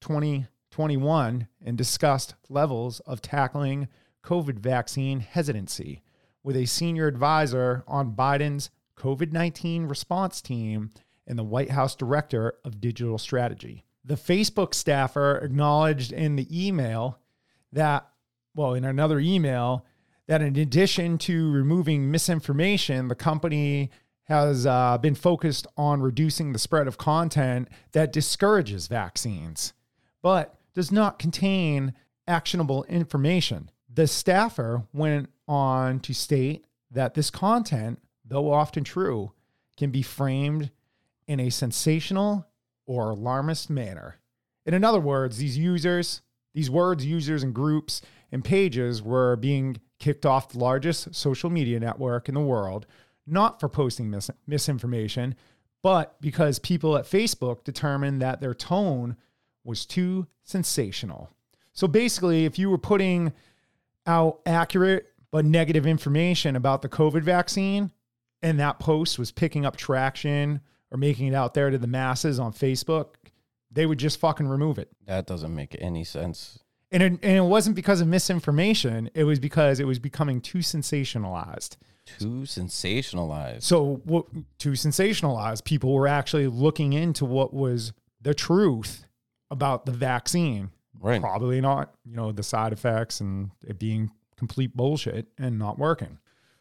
2021, 0.00 1.48
and 1.64 1.76
discussed 1.76 2.34
levels 2.48 3.00
of 3.00 3.20
tackling 3.20 3.88
COVID 4.22 4.58
vaccine 4.60 5.20
hesitancy 5.20 6.02
with 6.46 6.56
a 6.56 6.64
senior 6.64 7.08
advisor 7.08 7.82
on 7.88 8.14
Biden's 8.14 8.70
COVID 8.96 9.32
19 9.32 9.86
response 9.86 10.40
team 10.40 10.92
and 11.26 11.36
the 11.36 11.44
White 11.44 11.72
House 11.72 11.96
director 11.96 12.54
of 12.64 12.80
digital 12.80 13.18
strategy. 13.18 13.84
The 14.04 14.14
Facebook 14.14 14.72
staffer 14.72 15.38
acknowledged 15.38 16.12
in 16.12 16.36
the 16.36 16.46
email 16.48 17.18
that, 17.72 18.06
well, 18.54 18.74
in 18.74 18.84
another 18.84 19.18
email, 19.18 19.84
that 20.28 20.40
in 20.40 20.54
addition 20.54 21.18
to 21.18 21.50
removing 21.50 22.12
misinformation, 22.12 23.08
the 23.08 23.16
company 23.16 23.90
has 24.22 24.66
uh, 24.66 24.98
been 24.98 25.16
focused 25.16 25.66
on 25.76 26.00
reducing 26.00 26.52
the 26.52 26.60
spread 26.60 26.86
of 26.86 26.96
content 26.96 27.68
that 27.90 28.12
discourages 28.12 28.86
vaccines, 28.86 29.72
but 30.22 30.60
does 30.74 30.92
not 30.92 31.18
contain 31.18 31.92
actionable 32.28 32.84
information. 32.84 33.68
The 33.92 34.06
staffer 34.06 34.84
went 34.92 35.30
on 35.48 36.00
to 36.00 36.14
state 36.14 36.64
that 36.90 37.14
this 37.14 37.30
content, 37.30 38.00
though 38.24 38.52
often 38.52 38.84
true, 38.84 39.32
can 39.76 39.90
be 39.90 40.02
framed 40.02 40.70
in 41.26 41.40
a 41.40 41.50
sensational 41.50 42.46
or 42.86 43.10
alarmist 43.10 43.68
manner. 43.68 44.16
In 44.64 44.84
other 44.84 45.00
words, 45.00 45.38
these 45.38 45.56
users, 45.58 46.22
these 46.54 46.70
words, 46.70 47.04
users, 47.04 47.42
and 47.42 47.54
groups 47.54 48.02
and 48.32 48.44
pages 48.44 49.02
were 49.02 49.36
being 49.36 49.76
kicked 49.98 50.26
off 50.26 50.50
the 50.50 50.58
largest 50.58 51.14
social 51.14 51.50
media 51.50 51.78
network 51.80 52.28
in 52.28 52.34
the 52.34 52.40
world, 52.40 52.86
not 53.26 53.60
for 53.60 53.68
posting 53.68 54.10
mis- 54.10 54.30
misinformation, 54.46 55.34
but 55.82 56.20
because 56.20 56.58
people 56.58 56.96
at 56.96 57.04
Facebook 57.04 57.64
determined 57.64 58.20
that 58.20 58.40
their 58.40 58.54
tone 58.54 59.16
was 59.64 59.86
too 59.86 60.26
sensational. 60.42 61.30
So 61.72 61.86
basically, 61.86 62.44
if 62.44 62.58
you 62.58 62.70
were 62.70 62.78
putting 62.78 63.32
out 64.06 64.40
accurate 64.46 65.12
but 65.30 65.44
negative 65.44 65.86
information 65.86 66.56
about 66.56 66.82
the 66.82 66.88
COVID 66.88 67.22
vaccine, 67.22 67.92
and 68.42 68.60
that 68.60 68.78
post 68.78 69.18
was 69.18 69.32
picking 69.32 69.66
up 69.66 69.76
traction 69.76 70.60
or 70.90 70.98
making 70.98 71.28
it 71.28 71.34
out 71.34 71.54
there 71.54 71.70
to 71.70 71.78
the 71.78 71.86
masses 71.86 72.38
on 72.38 72.52
Facebook, 72.52 73.14
they 73.70 73.86
would 73.86 73.98
just 73.98 74.20
fucking 74.20 74.46
remove 74.46 74.78
it. 74.78 74.88
That 75.06 75.26
doesn't 75.26 75.54
make 75.54 75.76
any 75.80 76.04
sense. 76.04 76.60
And 76.92 77.02
it, 77.02 77.12
and 77.22 77.36
it 77.36 77.44
wasn't 77.44 77.74
because 77.74 78.00
of 78.00 78.08
misinformation, 78.08 79.10
it 79.14 79.24
was 79.24 79.40
because 79.40 79.80
it 79.80 79.86
was 79.86 79.98
becoming 79.98 80.40
too 80.40 80.58
sensationalized. 80.58 81.76
Too 82.18 82.42
sensationalized. 82.42 83.64
So, 83.64 84.00
what, 84.04 84.26
too 84.58 84.72
sensationalized, 84.72 85.64
people 85.64 85.92
were 85.92 86.06
actually 86.06 86.46
looking 86.46 86.92
into 86.92 87.24
what 87.24 87.52
was 87.52 87.92
the 88.20 88.32
truth 88.32 89.04
about 89.50 89.86
the 89.86 89.92
vaccine. 89.92 90.70
Right. 91.00 91.20
Probably 91.20 91.60
not, 91.60 91.92
you 92.04 92.16
know, 92.16 92.30
the 92.30 92.44
side 92.44 92.72
effects 92.72 93.20
and 93.20 93.50
it 93.66 93.78
being 93.78 94.12
complete 94.36 94.76
bullshit 94.76 95.26
and 95.38 95.58
not 95.58 95.78
working. 95.78 96.18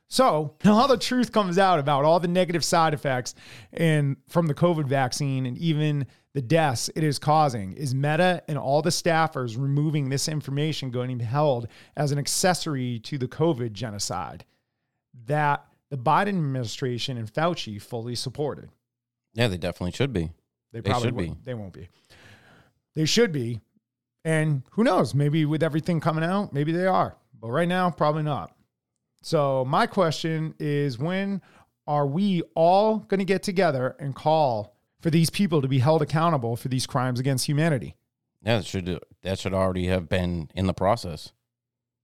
So 0.07 0.55
now 0.63 0.73
all 0.79 0.87
the 0.87 0.97
truth 0.97 1.31
comes 1.31 1.57
out 1.57 1.79
about 1.79 2.05
all 2.05 2.19
the 2.19 2.27
negative 2.27 2.63
side 2.63 2.93
effects 2.93 3.35
and 3.73 4.17
from 4.27 4.47
the 4.47 4.53
COVID 4.53 4.87
vaccine 4.87 5.45
and 5.45 5.57
even 5.57 6.07
the 6.33 6.41
deaths 6.41 6.89
it 6.95 7.03
is 7.03 7.17
causing. 7.17 7.73
Is 7.73 7.95
Meta 7.95 8.43
and 8.47 8.57
all 8.57 8.81
the 8.81 8.89
staffers 8.89 9.57
removing 9.57 10.09
this 10.09 10.27
information 10.27 10.91
going 10.91 11.09
to 11.09 11.15
be 11.15 11.23
held 11.23 11.67
as 11.95 12.11
an 12.11 12.19
accessory 12.19 12.99
to 12.99 13.17
the 13.17 13.27
COVID 13.27 13.71
genocide 13.73 14.45
that 15.25 15.65
the 15.89 15.97
Biden 15.97 16.29
administration 16.29 17.17
and 17.17 17.31
Fauci 17.31 17.81
fully 17.81 18.15
supported? 18.15 18.69
Yeah, 19.33 19.47
they 19.47 19.57
definitely 19.57 19.91
should 19.91 20.13
be. 20.13 20.31
They 20.71 20.81
They 20.81 20.89
probably 20.89 21.07
should 21.07 21.17
be. 21.17 21.27
won't. 21.27 21.45
They 21.45 21.53
won't 21.53 21.73
be. 21.73 21.89
They 22.95 23.05
should 23.05 23.31
be. 23.31 23.61
And 24.23 24.63
who 24.71 24.83
knows? 24.83 25.13
Maybe 25.13 25.45
with 25.45 25.61
everything 25.63 25.99
coming 25.99 26.23
out, 26.23 26.51
maybe 26.51 26.71
they 26.71 26.85
are. 26.87 27.15
But 27.45 27.51
right 27.51 27.67
now, 27.67 27.91
probably 27.91 28.23
not. 28.23 28.55
So 29.21 29.65
my 29.65 29.85
question 29.85 30.55
is 30.57 30.97
when 30.97 31.43
are 31.85 32.07
we 32.07 32.41
all 32.55 32.97
going 32.97 33.19
to 33.19 33.25
get 33.25 33.43
together 33.43 33.95
and 33.99 34.15
call 34.15 34.75
for 34.99 35.11
these 35.11 35.29
people 35.29 35.61
to 35.61 35.67
be 35.67 35.77
held 35.77 36.01
accountable 36.01 36.55
for 36.55 36.69
these 36.69 36.87
crimes 36.87 37.19
against 37.19 37.45
humanity? 37.45 37.97
Yeah, 38.41 38.57
that 38.57 38.65
should 38.65 38.99
that 39.21 39.37
should 39.37 39.53
already 39.53 39.85
have 39.85 40.09
been 40.09 40.49
in 40.55 40.65
the 40.65 40.73
process. 40.73 41.33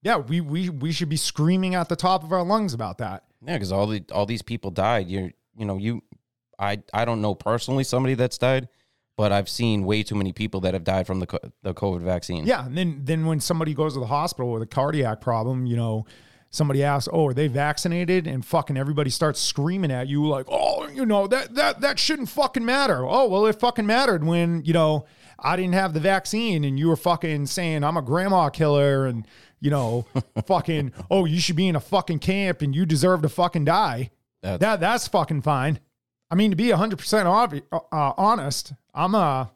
Yeah, 0.03 0.17
we 0.17 0.41
we 0.41 0.69
we 0.69 0.91
should 0.91 1.09
be 1.09 1.17
screaming 1.17 1.73
at 1.73 1.89
the 1.89 1.95
top 1.95 2.23
of 2.23 2.31
our 2.31 2.43
lungs 2.43 2.75
about 2.75 2.99
that. 2.99 3.23
Yeah, 3.43 3.53
because 3.53 3.71
all 3.71 3.87
the 3.87 4.03
all 4.11 4.27
these 4.27 4.43
people 4.43 4.69
died. 4.69 5.07
You 5.07 5.31
you 5.57 5.65
know 5.65 5.79
you, 5.79 6.03
I 6.59 6.83
I 6.93 7.03
don't 7.03 7.19
know 7.19 7.33
personally 7.33 7.83
somebody 7.83 8.13
that's 8.13 8.37
died, 8.37 8.69
but 9.17 9.31
I've 9.31 9.49
seen 9.49 9.83
way 9.85 10.03
too 10.03 10.15
many 10.15 10.31
people 10.33 10.61
that 10.61 10.73
have 10.73 10.83
died 10.83 11.05
from 11.07 11.19
the 11.19 11.27
co- 11.27 11.51
the 11.63 11.73
COVID 11.73 12.01
vaccine. 12.01 12.45
Yeah, 12.45 12.65
and 12.65 12.77
then 12.77 13.01
then 13.03 13.25
when 13.25 13.39
somebody 13.39 13.73
goes 13.73 13.93
to 13.93 13.99
the 13.99 14.07
hospital 14.07 14.51
with 14.51 14.61
a 14.61 14.65
cardiac 14.67 15.21
problem, 15.21 15.65
you 15.65 15.75
know, 15.75 16.05
somebody 16.49 16.83
asks, 16.83 17.07
"Oh, 17.11 17.27
are 17.27 17.33
they 17.33 17.47
vaccinated?" 17.47 18.27
and 18.27 18.45
fucking 18.45 18.77
everybody 18.77 19.09
starts 19.09 19.39
screaming 19.39 19.91
at 19.91 20.07
you 20.07 20.27
like, 20.27 20.45
"Oh, 20.49 20.87
you 20.89 21.05
know, 21.05 21.27
that 21.27 21.55
that 21.55 21.81
that 21.81 21.99
shouldn't 21.99 22.29
fucking 22.29 22.65
matter." 22.65 23.05
Oh, 23.05 23.27
well, 23.27 23.45
it 23.45 23.59
fucking 23.59 23.85
mattered 23.85 24.23
when, 24.23 24.63
you 24.65 24.73
know, 24.73 25.05
I 25.39 25.55
didn't 25.55 25.73
have 25.73 25.93
the 25.93 25.99
vaccine 25.99 26.63
and 26.63 26.77
you 26.79 26.87
were 26.87 26.95
fucking 26.95 27.47
saying 27.47 27.83
I'm 27.83 27.97
a 27.97 28.01
grandma 28.01 28.49
killer 28.49 29.05
and, 29.07 29.27
you 29.59 29.69
know, 29.71 30.05
fucking, 30.45 30.93
"Oh, 31.09 31.25
you 31.25 31.39
should 31.39 31.55
be 31.55 31.67
in 31.67 31.75
a 31.75 31.79
fucking 31.79 32.19
camp 32.19 32.61
and 32.61 32.75
you 32.75 32.85
deserve 32.85 33.21
to 33.23 33.29
fucking 33.29 33.65
die." 33.65 34.11
That's- 34.41 34.59
that 34.59 34.79
that's 34.79 35.07
fucking 35.07 35.41
fine. 35.43 35.79
I 36.31 36.35
mean, 36.35 36.49
to 36.51 36.55
be 36.55 36.67
100% 36.69 36.95
obvi- 36.95 37.63
uh, 37.71 38.13
honest, 38.17 38.73
I'm 38.93 39.13
uh 39.15 39.47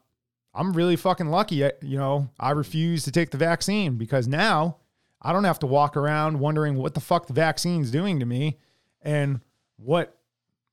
I'm 0.54 0.72
really 0.72 0.96
fucking 0.96 1.28
lucky. 1.28 1.64
uh, 1.64 1.70
You 1.82 1.98
know, 1.98 2.30
I 2.38 2.50
refuse 2.52 3.02
to 3.04 3.10
take 3.12 3.30
the 3.30 3.38
vaccine 3.38 3.96
because 3.96 4.28
now 4.28 4.76
I 5.20 5.32
don't 5.32 5.44
have 5.44 5.58
to 5.60 5.66
walk 5.66 5.96
around 5.96 6.38
wondering 6.38 6.76
what 6.76 6.94
the 6.94 7.00
fuck 7.00 7.26
the 7.26 7.32
vaccine's 7.34 7.90
doing 7.90 8.20
to 8.20 8.26
me 8.26 8.58
and 9.02 9.40
what 9.76 10.16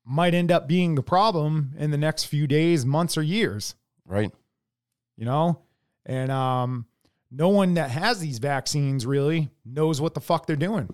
might 0.06 0.34
end 0.34 0.52
up 0.52 0.68
being 0.68 0.96
the 0.96 1.04
problem 1.04 1.74
in 1.78 1.92
the 1.92 1.98
next 1.98 2.26
few 2.26 2.48
days, 2.48 2.86
months, 2.86 3.18
or 3.18 3.22
years. 3.24 3.76
Right. 4.06 4.32
You 5.18 5.26
know, 5.26 5.62
and 6.06 6.32
um, 6.32 6.86
no 7.32 7.48
one 7.50 7.74
that 7.76 7.90
has 7.92 8.20
these 8.20 8.40
vaccines 8.40 9.06
really 9.06 9.50
knows 9.66 10.02
what 10.02 10.14
the 10.14 10.22
fuck 10.22 10.46
they're 10.48 10.56
doing 10.56 10.90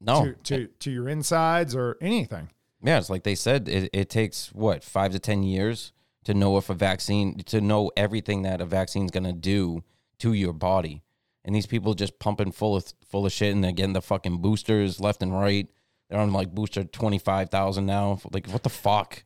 No. 0.00 0.24
to, 0.24 0.32
to 0.44 0.66
to 0.80 0.90
your 0.90 1.08
insides 1.08 1.74
or 1.74 1.96
anything. 2.00 2.50
Yeah, 2.82 2.98
it's 2.98 3.10
like 3.10 3.24
they 3.24 3.34
said, 3.34 3.68
it, 3.68 3.90
it 3.92 4.08
takes 4.08 4.52
what 4.52 4.84
five 4.84 5.12
to 5.12 5.18
ten 5.18 5.42
years 5.42 5.92
to 6.24 6.34
know 6.34 6.56
if 6.58 6.70
a 6.70 6.74
vaccine 6.74 7.38
to 7.38 7.60
know 7.60 7.90
everything 7.96 8.42
that 8.42 8.60
a 8.60 8.66
vaccine's 8.66 9.10
gonna 9.10 9.32
do 9.32 9.82
to 10.18 10.32
your 10.32 10.52
body. 10.52 11.02
And 11.44 11.54
these 11.54 11.66
people 11.66 11.94
just 11.94 12.18
pumping 12.18 12.52
full 12.52 12.76
of 12.76 12.92
full 13.08 13.26
of 13.26 13.32
shit, 13.32 13.54
and 13.54 13.64
they're 13.64 13.72
getting 13.72 13.94
the 13.94 14.02
fucking 14.02 14.38
boosters 14.38 15.00
left 15.00 15.22
and 15.22 15.32
right. 15.32 15.68
They're 16.08 16.20
on 16.20 16.32
like 16.32 16.54
booster 16.54 16.84
twenty 16.84 17.18
five 17.18 17.50
thousand 17.50 17.86
now. 17.86 18.20
Like 18.30 18.46
what 18.48 18.62
the 18.62 18.68
fuck? 18.68 19.24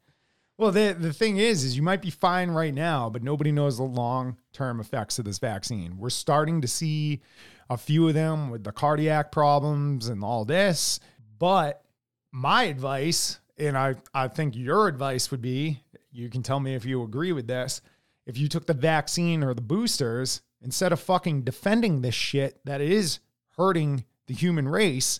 Well, 0.58 0.70
the 0.70 0.96
the 0.98 1.12
thing 1.12 1.38
is, 1.38 1.64
is 1.64 1.76
you 1.76 1.82
might 1.82 2.02
be 2.02 2.10
fine 2.10 2.50
right 2.50 2.72
now, 2.72 3.10
but 3.10 3.22
nobody 3.22 3.50
knows 3.50 3.78
the 3.78 3.82
long 3.82 4.36
term 4.52 4.80
effects 4.80 5.18
of 5.18 5.24
this 5.24 5.38
vaccine. 5.38 5.98
We're 5.98 6.10
starting 6.10 6.60
to 6.60 6.68
see 6.68 7.20
a 7.68 7.76
few 7.76 8.06
of 8.06 8.14
them 8.14 8.50
with 8.50 8.64
the 8.64 8.72
cardiac 8.72 9.32
problems 9.32 10.08
and 10.08 10.22
all 10.22 10.44
this. 10.44 11.00
But 11.38 11.82
my 12.30 12.64
advice, 12.64 13.40
and 13.58 13.76
I 13.76 13.96
I 14.14 14.28
think 14.28 14.56
your 14.56 14.88
advice 14.88 15.30
would 15.30 15.42
be, 15.42 15.82
you 16.10 16.28
can 16.28 16.42
tell 16.42 16.60
me 16.60 16.74
if 16.74 16.84
you 16.84 17.02
agree 17.02 17.32
with 17.32 17.46
this. 17.46 17.80
If 18.26 18.38
you 18.38 18.48
took 18.48 18.66
the 18.66 18.74
vaccine 18.74 19.42
or 19.42 19.52
the 19.54 19.60
boosters, 19.62 20.42
instead 20.60 20.92
of 20.92 21.00
fucking 21.00 21.42
defending 21.42 22.02
this 22.02 22.14
shit 22.14 22.60
that 22.64 22.80
is 22.80 23.18
hurting 23.56 24.04
the 24.28 24.34
human 24.34 24.68
race, 24.68 25.18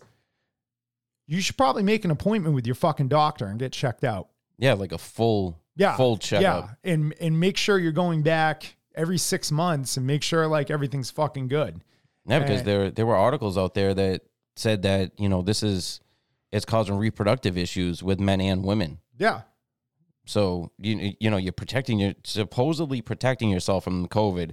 you 1.27 1.41
should 1.41 1.57
probably 1.57 1.83
make 1.83 2.05
an 2.05 2.11
appointment 2.11 2.55
with 2.55 2.67
your 2.67 2.75
fucking 2.75 3.09
doctor 3.09 3.47
and 3.47 3.59
get 3.59 3.73
checked 3.73 4.05
out. 4.05 4.29
Yeah, 4.59 4.75
like 4.75 4.93
a 4.93 4.99
full 4.99 5.59
Yeah. 5.77 5.97
full 5.97 6.17
checkup. 6.17 6.71
Yeah. 6.85 6.93
And 6.93 7.15
and 7.21 7.39
make 7.41 7.57
sure 7.57 7.79
you're 7.79 7.93
going 7.93 8.23
back 8.23 8.77
every 8.95 9.19
six 9.19 9.51
months 9.51 9.97
and 9.97 10.07
make 10.07 10.23
sure 10.23 10.47
like 10.47 10.71
everything's 10.71 11.11
fucking 11.11 11.49
good. 11.49 11.81
Yeah, 12.27 12.39
because 12.41 12.61
Uh, 12.61 12.65
there 12.65 12.91
there 12.91 13.07
were 13.07 13.17
articles 13.17 13.57
out 13.59 13.75
there 13.75 13.95
that 13.95 14.23
said 14.55 14.83
that 14.83 15.19
you 15.19 15.29
know 15.29 15.43
this 15.43 15.63
is 15.63 16.01
it's 16.53 16.65
causing 16.65 16.97
reproductive 16.97 17.57
issues 17.57 18.03
with 18.03 18.21
men 18.21 18.41
and 18.41 18.65
women. 18.65 18.99
Yeah. 19.19 19.43
So 20.25 20.71
you 20.79 21.15
you 21.19 21.31
know 21.31 21.37
you're 21.37 21.53
protecting 21.53 21.99
your 21.99 22.15
supposedly 22.25 23.03
protecting 23.03 23.51
yourself 23.51 23.85
from 23.85 24.07
COVID, 24.07 24.53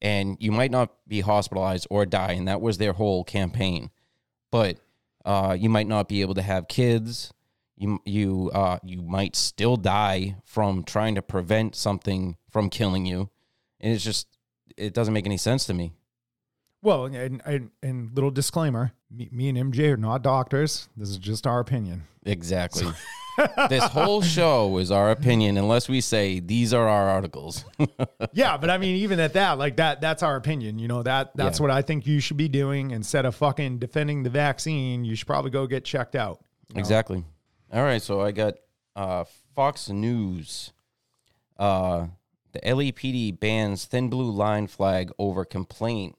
and 0.00 0.36
you 0.40 0.52
might 0.52 0.70
not 0.70 0.92
be 1.06 1.20
hospitalized 1.20 1.86
or 1.90 2.06
die, 2.06 2.32
and 2.32 2.48
that 2.48 2.60
was 2.60 2.78
their 2.78 2.94
whole 2.94 3.24
campaign. 3.24 3.90
But 4.50 4.78
uh, 5.24 5.56
you 5.58 5.68
might 5.68 5.86
not 5.86 6.08
be 6.08 6.22
able 6.22 6.34
to 6.34 6.42
have 6.42 6.68
kids. 6.68 7.34
You 7.76 8.00
you 8.06 8.50
uh, 8.54 8.78
you 8.82 9.02
might 9.02 9.36
still 9.36 9.76
die 9.76 10.36
from 10.44 10.84
trying 10.84 11.16
to 11.16 11.22
prevent 11.22 11.74
something 11.74 12.36
from 12.50 12.70
killing 12.70 13.04
you, 13.04 13.28
and 13.78 13.92
it's 13.92 14.04
just 14.04 14.26
it 14.76 14.94
doesn't 14.94 15.12
make 15.12 15.26
any 15.26 15.36
sense 15.36 15.66
to 15.66 15.74
me. 15.74 15.92
Well, 16.82 17.04
and, 17.04 17.42
and, 17.44 17.70
and 17.82 18.10
little 18.14 18.30
disclaimer 18.30 18.92
me, 19.10 19.28
me 19.32 19.48
and 19.48 19.58
MJ 19.72 19.92
are 19.92 19.96
not 19.96 20.22
doctors. 20.22 20.88
This 20.96 21.08
is 21.08 21.18
just 21.18 21.46
our 21.46 21.60
opinion. 21.60 22.04
Exactly. 22.24 22.86
this 23.68 23.84
whole 23.84 24.20
show 24.22 24.76
is 24.78 24.90
our 24.90 25.10
opinion, 25.10 25.56
unless 25.56 25.88
we 25.88 26.00
say 26.00 26.40
these 26.40 26.74
are 26.74 26.86
our 26.88 27.08
articles. 27.08 27.64
yeah, 28.32 28.56
but 28.56 28.68
I 28.70 28.78
mean, 28.78 28.96
even 28.96 29.18
at 29.20 29.32
that, 29.34 29.58
like 29.58 29.76
that, 29.76 30.00
that's 30.00 30.22
our 30.22 30.36
opinion. 30.36 30.78
You 30.78 30.88
know, 30.88 31.02
that 31.02 31.34
that's 31.36 31.58
Yeah. 31.58 31.62
what 31.62 31.70
I 31.70 31.82
think 31.82 32.06
you 32.06 32.20
should 32.20 32.36
be 32.36 32.48
doing 32.48 32.90
instead 32.90 33.24
of 33.24 33.34
fucking 33.34 33.78
defending 33.78 34.22
the 34.22 34.30
vaccine. 34.30 35.04
You 35.04 35.14
should 35.16 35.26
probably 35.26 35.50
go 35.50 35.66
get 35.66 35.84
checked 35.84 36.14
out. 36.14 36.44
Exactly. 36.74 37.24
All 37.72 37.82
right, 37.82 38.02
so 38.02 38.20
I 38.20 38.32
got 38.32 38.54
uh, 38.96 39.24
Fox 39.54 39.88
News. 39.88 40.72
Uh, 41.58 42.08
the 42.52 42.60
LAPD 42.60 43.38
bans 43.38 43.84
thin 43.84 44.08
blue 44.10 44.30
line 44.30 44.66
flag 44.66 45.10
over 45.18 45.44
complaint. 45.44 46.16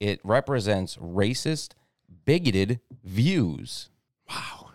It 0.00 0.20
represents 0.22 0.96
racist, 0.96 1.70
bigoted 2.24 2.80
views. 3.02 3.90
Wow. 4.28 4.70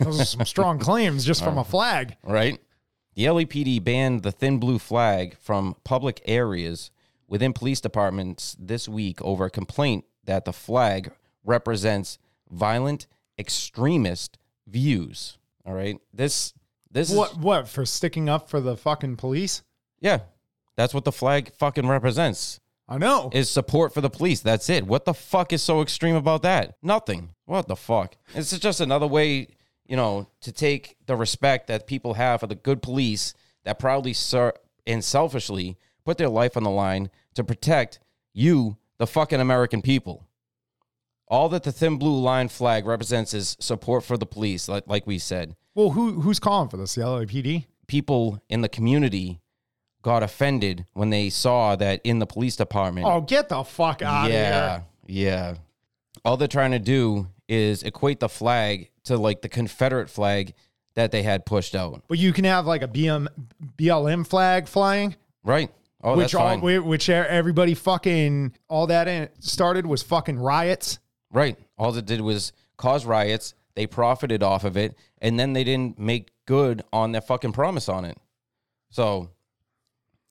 Those 0.00 0.20
are 0.20 0.24
some 0.24 0.46
strong 0.46 0.78
claims 0.80 1.24
just 1.24 1.42
from 1.42 1.58
a 1.58 1.62
uh, 1.62 1.64
flag. 1.64 2.16
Right? 2.22 2.60
The 3.14 3.24
LAPD 3.24 3.82
banned 3.82 4.22
the 4.22 4.32
thin 4.32 4.58
blue 4.58 4.78
flag 4.78 5.36
from 5.38 5.76
public 5.84 6.20
areas 6.24 6.90
within 7.28 7.52
police 7.52 7.80
departments 7.80 8.56
this 8.58 8.88
week 8.88 9.20
over 9.22 9.46
a 9.46 9.50
complaint 9.50 10.04
that 10.24 10.44
the 10.44 10.52
flag 10.52 11.12
represents 11.44 12.18
violent 12.50 13.06
extremist 13.38 14.38
views. 14.66 15.38
All 15.66 15.74
right. 15.74 15.98
This 16.12 16.54
this 16.90 17.10
is 17.10 17.16
What 17.16 17.36
what 17.38 17.68
for 17.68 17.84
sticking 17.84 18.28
up 18.28 18.48
for 18.48 18.60
the 18.60 18.76
fucking 18.76 19.16
police? 19.16 19.62
Yeah. 20.00 20.20
That's 20.76 20.92
what 20.94 21.04
the 21.04 21.12
flag 21.12 21.52
fucking 21.54 21.86
represents. 21.86 22.60
I 22.88 22.98
know. 22.98 23.30
Is 23.32 23.48
support 23.48 23.94
for 23.94 24.00
the 24.00 24.10
police. 24.10 24.40
That's 24.40 24.68
it. 24.68 24.86
What 24.86 25.04
the 25.04 25.14
fuck 25.14 25.52
is 25.52 25.62
so 25.62 25.80
extreme 25.80 26.16
about 26.16 26.42
that? 26.42 26.76
Nothing. 26.82 27.30
What 27.46 27.66
the 27.66 27.76
fuck? 27.76 28.16
It's 28.34 28.56
just 28.58 28.80
another 28.80 29.06
way, 29.06 29.48
you 29.86 29.96
know, 29.96 30.28
to 30.42 30.52
take 30.52 30.96
the 31.06 31.16
respect 31.16 31.66
that 31.68 31.86
people 31.86 32.14
have 32.14 32.40
for 32.40 32.46
the 32.46 32.54
good 32.54 32.82
police 32.82 33.32
that 33.64 33.78
proudly 33.78 34.12
ser- 34.12 34.54
and 34.86 35.02
selfishly 35.02 35.78
put 36.04 36.18
their 36.18 36.28
life 36.28 36.56
on 36.56 36.62
the 36.62 36.70
line 36.70 37.10
to 37.34 37.42
protect 37.42 38.00
you, 38.34 38.76
the 38.98 39.06
fucking 39.06 39.40
American 39.40 39.80
people. 39.80 40.26
All 41.28 41.48
that 41.48 41.62
the 41.62 41.72
thin 41.72 41.96
blue 41.96 42.20
line 42.20 42.48
flag 42.48 42.84
represents 42.86 43.32
is 43.32 43.56
support 43.58 44.04
for 44.04 44.18
the 44.18 44.26
police, 44.26 44.68
like, 44.68 44.84
like 44.86 45.06
we 45.06 45.18
said. 45.18 45.56
well, 45.74 45.90
who 45.90 46.20
who's 46.20 46.38
calling 46.38 46.68
for 46.68 46.76
this? 46.76 46.94
The 46.94 47.00
LAPD? 47.00 47.64
People 47.86 48.42
in 48.48 48.60
the 48.60 48.68
community 48.68 49.40
got 50.04 50.22
offended 50.22 50.86
when 50.92 51.10
they 51.10 51.30
saw 51.30 51.74
that 51.74 52.00
in 52.04 52.20
the 52.20 52.26
police 52.26 52.54
department. 52.54 53.06
Oh, 53.06 53.22
get 53.22 53.48
the 53.48 53.64
fuck 53.64 54.02
out 54.02 54.30
yeah, 54.30 54.76
of 54.76 54.82
here. 55.08 55.22
yeah. 55.24 55.54
All 56.24 56.36
they're 56.36 56.46
trying 56.46 56.70
to 56.70 56.78
do 56.78 57.26
is 57.48 57.82
equate 57.82 58.20
the 58.20 58.28
flag 58.28 58.90
to 59.04 59.16
like 59.16 59.42
the 59.42 59.48
Confederate 59.48 60.08
flag 60.08 60.54
that 60.94 61.10
they 61.10 61.22
had 61.22 61.44
pushed 61.44 61.74
out. 61.74 62.02
But 62.06 62.18
you 62.18 62.32
can 62.32 62.44
have 62.44 62.66
like 62.66 62.82
a 62.82 62.88
BM, 62.88 63.26
BLM 63.76 64.26
flag 64.26 64.68
flying, 64.68 65.16
Right. 65.42 65.70
Oh, 66.02 66.16
which 66.16 66.32
that's 66.32 66.34
all 66.34 66.60
fine. 66.60 66.84
which 66.86 67.08
everybody 67.08 67.72
fucking 67.74 68.54
all 68.68 68.86
that 68.88 69.32
started 69.42 69.86
was 69.86 70.02
fucking 70.02 70.38
riots. 70.38 70.98
right. 71.32 71.58
All 71.78 71.96
it 71.96 72.04
did 72.06 72.20
was 72.20 72.52
cause 72.76 73.04
riots. 73.06 73.54
They 73.74 73.86
profited 73.86 74.42
off 74.42 74.64
of 74.64 74.76
it, 74.76 74.96
and 75.20 75.40
then 75.40 75.54
they 75.54 75.64
didn't 75.64 75.98
make 75.98 76.30
good 76.46 76.82
on 76.92 77.12
their 77.12 77.22
fucking 77.22 77.52
promise 77.52 77.88
on 77.88 78.04
it. 78.04 78.16
So, 78.90 79.30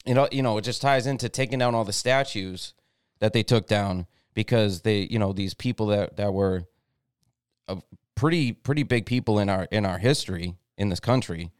you 0.05 0.13
know, 0.13 0.27
you 0.31 0.41
know, 0.41 0.57
it 0.57 0.63
just 0.63 0.81
ties 0.81 1.07
into 1.07 1.29
taking 1.29 1.59
down 1.59 1.75
all 1.75 1.85
the 1.85 1.93
statues 1.93 2.73
that 3.19 3.33
they 3.33 3.43
took 3.43 3.67
down 3.67 4.05
because 4.33 4.81
they, 4.81 5.07
you 5.09 5.19
know, 5.19 5.33
these 5.33 5.53
people 5.53 5.87
that 5.87 6.17
that 6.17 6.33
were 6.33 6.65
uh, 7.67 7.77
pretty 8.15 8.51
pretty 8.51 8.83
big 8.83 9.05
people 9.05 9.39
in 9.39 9.49
our 9.49 9.67
in 9.71 9.85
our 9.85 9.97
history 9.97 10.55
in 10.77 10.89
this 10.89 10.99
country, 10.99 11.51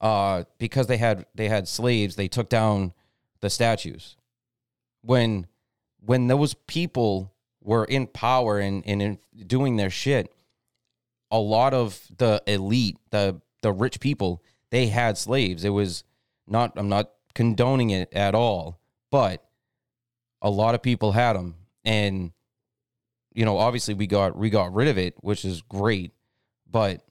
uh, 0.00 0.44
because 0.58 0.86
they 0.86 0.96
had 0.96 1.26
they 1.34 1.48
had 1.48 1.68
slaves, 1.68 2.16
they 2.16 2.28
took 2.28 2.48
down 2.48 2.92
the 3.40 3.50
statues. 3.50 4.16
When 5.02 5.46
when 6.00 6.26
those 6.26 6.54
people 6.54 7.32
were 7.62 7.84
in 7.84 8.06
power 8.06 8.58
and, 8.58 8.82
and 8.86 9.00
in 9.02 9.18
doing 9.46 9.76
their 9.76 9.90
shit, 9.90 10.32
a 11.30 11.38
lot 11.38 11.74
of 11.74 12.00
the 12.18 12.42
elite, 12.46 12.98
the 13.10 13.40
the 13.62 13.72
rich 13.72 14.00
people, 14.00 14.42
they 14.70 14.88
had 14.88 15.16
slaves. 15.16 15.64
It 15.64 15.70
was 15.70 16.04
not 16.46 16.72
I'm 16.76 16.88
not 16.88 17.10
condoning 17.34 17.90
it 17.90 18.12
at 18.12 18.34
all, 18.34 18.80
but 19.10 19.44
a 20.42 20.50
lot 20.50 20.74
of 20.74 20.82
people 20.82 21.12
had 21.12 21.34
them 21.34 21.54
and 21.84 22.32
you 23.32 23.44
know, 23.44 23.58
obviously 23.58 23.94
we 23.94 24.06
got 24.06 24.36
we 24.36 24.48
got 24.48 24.72
rid 24.74 24.86
of 24.88 24.96
it, 24.96 25.14
which 25.20 25.44
is 25.44 25.60
great. 25.62 26.12
But 26.70 27.02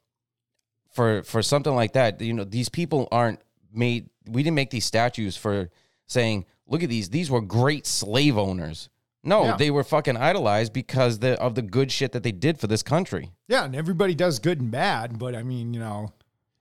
for 0.94 1.24
for 1.24 1.42
something 1.42 1.76
like 1.76 1.94
that, 1.94 2.22
you 2.22 2.34
know, 2.34 2.44
these 2.46 2.70
people 2.70 3.08
aren't 3.12 3.42
made 3.74 4.10
we 4.28 4.42
didn't 4.44 4.56
make 4.56 4.70
these 4.70 4.86
statues 4.86 5.36
for 5.36 5.70
saying, 6.08 6.46
look 6.66 6.82
at 6.84 6.90
these, 6.90 7.10
these 7.10 7.30
were 7.30 7.42
great 7.42 7.86
slave 7.86 8.38
owners. 8.38 8.88
No, 9.22 9.44
Yeah. 9.46 9.58
they 9.58 9.70
were 9.72 9.84
fucking 9.84 10.16
idolized 10.16 10.72
because 10.74 11.20
the, 11.20 11.40
of 11.42 11.56
the 11.56 11.62
good 11.62 11.92
shit 11.92 12.12
that 12.14 12.24
they 12.24 12.32
did 12.32 12.58
for 12.60 12.68
this 12.68 12.84
country. 12.84 13.32
Yeah, 13.48 13.66
and 13.66 13.76
everybody 13.76 14.16
does 14.16 14.40
good 14.40 14.60
and 14.62 14.70
bad, 14.72 15.18
but 15.20 15.36
I 15.36 15.44
mean, 15.44 15.74
you 15.74 15.80
know, 15.82 16.14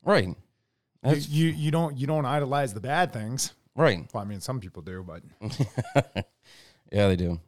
Right. 0.05 0.35
You, 1.05 1.11
That's 1.11 1.29
you 1.29 1.49
you 1.49 1.71
don't 1.71 1.97
you 1.97 2.07
don't 2.07 2.25
idolize 2.25 2.75
the 2.75 2.81
bad 2.81 3.13
things. 3.13 3.53
right. 3.75 4.09
Well, 4.13 4.23
I 4.23 4.27
mean, 4.27 4.41
some 4.41 4.61
people 4.61 4.83
do, 4.83 5.05
but 5.05 5.23
Yeah, 6.93 7.09
they 7.09 7.17
do. 7.17 7.41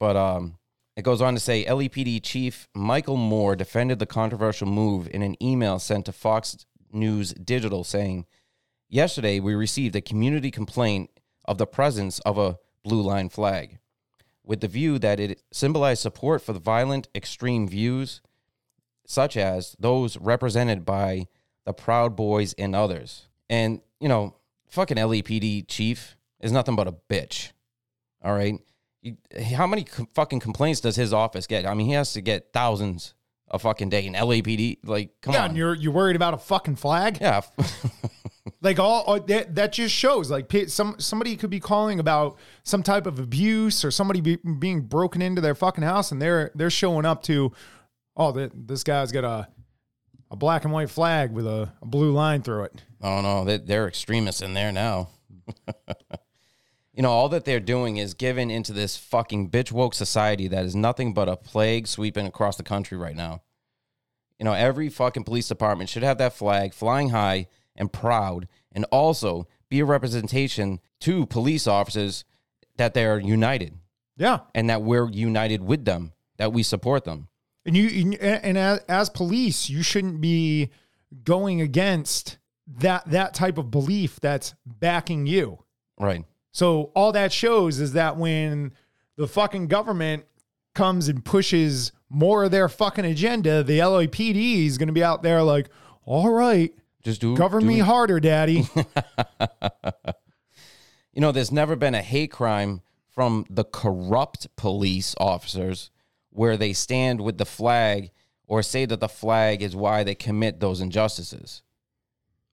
But 0.00 0.16
um, 0.16 0.56
it 0.96 1.02
goes 1.02 1.20
on 1.20 1.34
to 1.34 1.40
say 1.40 1.64
LAPD 1.64 2.22
Chief 2.22 2.68
Michael 2.74 3.16
Moore 3.16 3.54
defended 3.54 3.98
the 3.98 4.06
controversial 4.06 4.66
move 4.66 5.08
in 5.12 5.22
an 5.22 5.40
email 5.42 5.78
sent 5.78 6.06
to 6.06 6.12
Fox 6.12 6.64
News 6.90 7.34
Digital 7.34 7.84
saying, 7.84 8.26
Yesterday, 8.88 9.38
we 9.38 9.54
received 9.54 9.94
a 9.94 10.00
community 10.00 10.50
complaint 10.50 11.10
of 11.44 11.58
the 11.58 11.66
presence 11.66 12.18
of 12.20 12.38
a 12.38 12.58
blue 12.82 13.02
line 13.02 13.28
flag. 13.28 13.78
With 14.42 14.60
the 14.60 14.68
view 14.68 14.98
that 15.00 15.20
it 15.20 15.42
symbolized 15.52 16.00
support 16.00 16.40
for 16.40 16.54
the 16.54 16.58
violent, 16.58 17.08
extreme 17.14 17.68
views, 17.68 18.22
such 19.04 19.36
as 19.36 19.76
those 19.78 20.16
represented 20.16 20.86
by 20.86 21.26
the 21.68 21.74
Proud 21.74 22.16
Boys 22.16 22.54
and 22.54 22.74
others. 22.74 23.28
And, 23.50 23.82
you 24.00 24.08
know, 24.08 24.34
fucking 24.70 24.96
LAPD 24.96 25.68
chief 25.68 26.16
is 26.40 26.50
nothing 26.50 26.76
but 26.76 26.88
a 26.88 26.94
bitch. 27.10 27.52
All 28.24 28.32
right. 28.34 28.58
How 29.54 29.66
many 29.66 29.86
fucking 30.14 30.40
complaints 30.40 30.80
does 30.80 30.96
his 30.96 31.12
office 31.12 31.46
get? 31.46 31.66
I 31.66 31.74
mean, 31.74 31.86
he 31.86 31.92
has 31.92 32.14
to 32.14 32.22
get 32.22 32.54
thousands 32.54 33.12
a 33.50 33.58
fucking 33.58 33.90
day 33.90 34.06
in 34.06 34.14
LAPD. 34.14 34.78
Like, 34.82 35.10
come 35.20 35.34
Yeah, 35.34 35.40
on. 35.44 35.48
and 35.50 35.58
you're 35.58 35.74
you're 35.74 35.92
worried 35.92 36.16
about 36.16 36.32
a 36.32 36.38
fucking 36.38 36.76
flag? 36.76 37.18
yeah. 37.20 37.42
Like 38.60 38.80
all, 38.80 39.20
that, 39.20 39.54
that 39.54 39.72
just 39.72 39.94
shows 39.94 40.32
like 40.32 40.50
some 40.66 40.96
somebody 40.98 41.36
could 41.36 41.50
be 41.50 41.60
calling 41.60 42.00
about 42.00 42.38
some 42.64 42.82
type 42.82 43.06
of 43.06 43.20
abuse 43.20 43.84
or 43.84 43.92
somebody 43.92 44.20
be, 44.20 44.36
being 44.36 44.80
broken 44.80 45.22
into 45.22 45.40
their 45.40 45.54
fucking 45.54 45.84
house 45.84 46.10
and 46.10 46.20
they're 46.20 46.50
they're 46.56 46.68
showing 46.70 47.04
up 47.04 47.22
to 47.24 47.52
oh 48.16 48.32
that 48.32 48.50
this 48.66 48.82
guy's 48.82 49.12
got 49.12 49.22
a 49.22 49.46
a 50.30 50.36
black 50.36 50.64
and 50.64 50.72
white 50.72 50.90
flag 50.90 51.32
with 51.32 51.46
a, 51.46 51.72
a 51.80 51.86
blue 51.86 52.12
line 52.12 52.42
through 52.42 52.64
it. 52.64 52.84
Oh 53.02 53.20
no, 53.20 53.44
they, 53.44 53.58
they're 53.58 53.88
extremists 53.88 54.42
in 54.42 54.54
there 54.54 54.72
now. 54.72 55.08
you 56.92 57.02
know, 57.02 57.10
all 57.10 57.28
that 57.30 57.44
they're 57.44 57.60
doing 57.60 57.96
is 57.96 58.14
giving 58.14 58.50
into 58.50 58.72
this 58.72 58.96
fucking 58.96 59.50
bitch 59.50 59.70
woke 59.72 59.94
society 59.94 60.48
that 60.48 60.64
is 60.64 60.74
nothing 60.74 61.14
but 61.14 61.28
a 61.28 61.36
plague 61.36 61.86
sweeping 61.86 62.26
across 62.26 62.56
the 62.56 62.62
country 62.62 62.98
right 62.98 63.16
now. 63.16 63.42
You 64.38 64.44
know, 64.44 64.52
every 64.52 64.88
fucking 64.88 65.24
police 65.24 65.48
department 65.48 65.90
should 65.90 66.02
have 66.02 66.18
that 66.18 66.32
flag 66.34 66.74
flying 66.74 67.10
high 67.10 67.48
and 67.76 67.92
proud, 67.92 68.48
and 68.72 68.84
also 68.86 69.46
be 69.68 69.80
a 69.80 69.84
representation 69.84 70.80
to 71.00 71.26
police 71.26 71.66
officers 71.68 72.24
that 72.76 72.94
they 72.94 73.04
are 73.06 73.18
united 73.20 73.78
Yeah. 74.16 74.40
and 74.54 74.68
that 74.70 74.82
we're 74.82 75.08
united 75.10 75.62
with 75.62 75.84
them, 75.84 76.12
that 76.38 76.52
we 76.52 76.62
support 76.64 77.04
them. 77.04 77.28
And 77.68 77.76
you 77.76 78.16
and 78.18 78.56
as, 78.56 78.80
as 78.88 79.10
police, 79.10 79.68
you 79.68 79.82
shouldn't 79.82 80.22
be 80.22 80.70
going 81.22 81.60
against 81.60 82.38
that 82.78 83.10
that 83.10 83.34
type 83.34 83.58
of 83.58 83.70
belief 83.70 84.20
that's 84.20 84.54
backing 84.64 85.26
you. 85.26 85.58
Right. 86.00 86.24
So 86.50 86.90
all 86.94 87.12
that 87.12 87.30
shows 87.30 87.78
is 87.78 87.92
that 87.92 88.16
when 88.16 88.72
the 89.16 89.28
fucking 89.28 89.66
government 89.66 90.24
comes 90.74 91.08
and 91.08 91.22
pushes 91.22 91.92
more 92.08 92.44
of 92.44 92.52
their 92.52 92.70
fucking 92.70 93.04
agenda, 93.04 93.62
the 93.62 93.80
LAPD 93.80 94.64
is 94.64 94.78
going 94.78 94.86
to 94.86 94.94
be 94.94 95.04
out 95.04 95.22
there 95.22 95.42
like, 95.42 95.68
"All 96.06 96.30
right, 96.30 96.74
Just 97.02 97.20
do 97.20 97.36
govern 97.36 97.60
do 97.60 97.66
me 97.66 97.80
harder, 97.80 98.18
daddy." 98.18 98.66
You 101.18 101.20
know, 101.20 101.32
there's 101.32 101.50
never 101.50 101.74
been 101.74 101.96
a 101.96 102.00
hate 102.00 102.30
crime 102.30 102.80
from 103.10 103.44
the 103.50 103.64
corrupt 103.64 104.54
police 104.54 105.16
officers 105.18 105.90
where 106.38 106.56
they 106.56 106.72
stand 106.72 107.20
with 107.20 107.36
the 107.36 107.44
flag 107.44 108.12
or 108.46 108.62
say 108.62 108.86
that 108.86 109.00
the 109.00 109.08
flag 109.08 109.60
is 109.60 109.74
why 109.74 110.04
they 110.04 110.14
commit 110.14 110.60
those 110.60 110.80
injustices. 110.80 111.62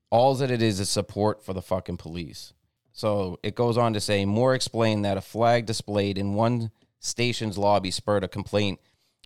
All 0.09 0.33
that 0.33 0.49
it 0.49 0.59
is 0.59 0.79
is 0.79 0.89
support 0.89 1.43
for 1.43 1.53
the 1.53 1.61
fucking 1.61 1.97
police. 1.97 2.53
So 2.93 3.39
it 3.43 3.53
goes 3.53 3.77
on 3.77 3.93
to 3.93 4.01
say, 4.01 4.25
Moore 4.25 4.55
explained 4.55 5.05
that 5.05 5.17
a 5.17 5.21
flag 5.21 5.67
displayed 5.67 6.17
in 6.17 6.33
one 6.33 6.71
station's 6.99 7.59
lobby 7.59 7.91
spurred 7.91 8.23
a 8.23 8.27
complaint, 8.27 8.79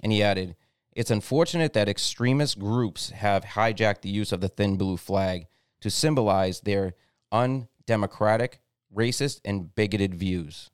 and 0.04 0.12
he 0.12 0.22
added, 0.22 0.58
It's 0.92 1.10
unfortunate 1.10 1.72
that 1.72 1.88
extremist 1.88 2.60
groups 2.60 3.12
have 3.12 3.46
hijacked 3.46 4.02
the 4.02 4.10
use 4.10 4.34
of 4.34 4.42
the 4.42 4.50
thin 4.50 4.76
blue 4.76 4.98
flag 4.98 5.48
to 5.80 5.90
symbolize 5.90 6.60
their 6.60 6.96
undemocratic, 7.32 8.60
racist, 8.94 9.40
and 9.46 9.74
bigoted 9.74 10.16
views. 10.16 10.70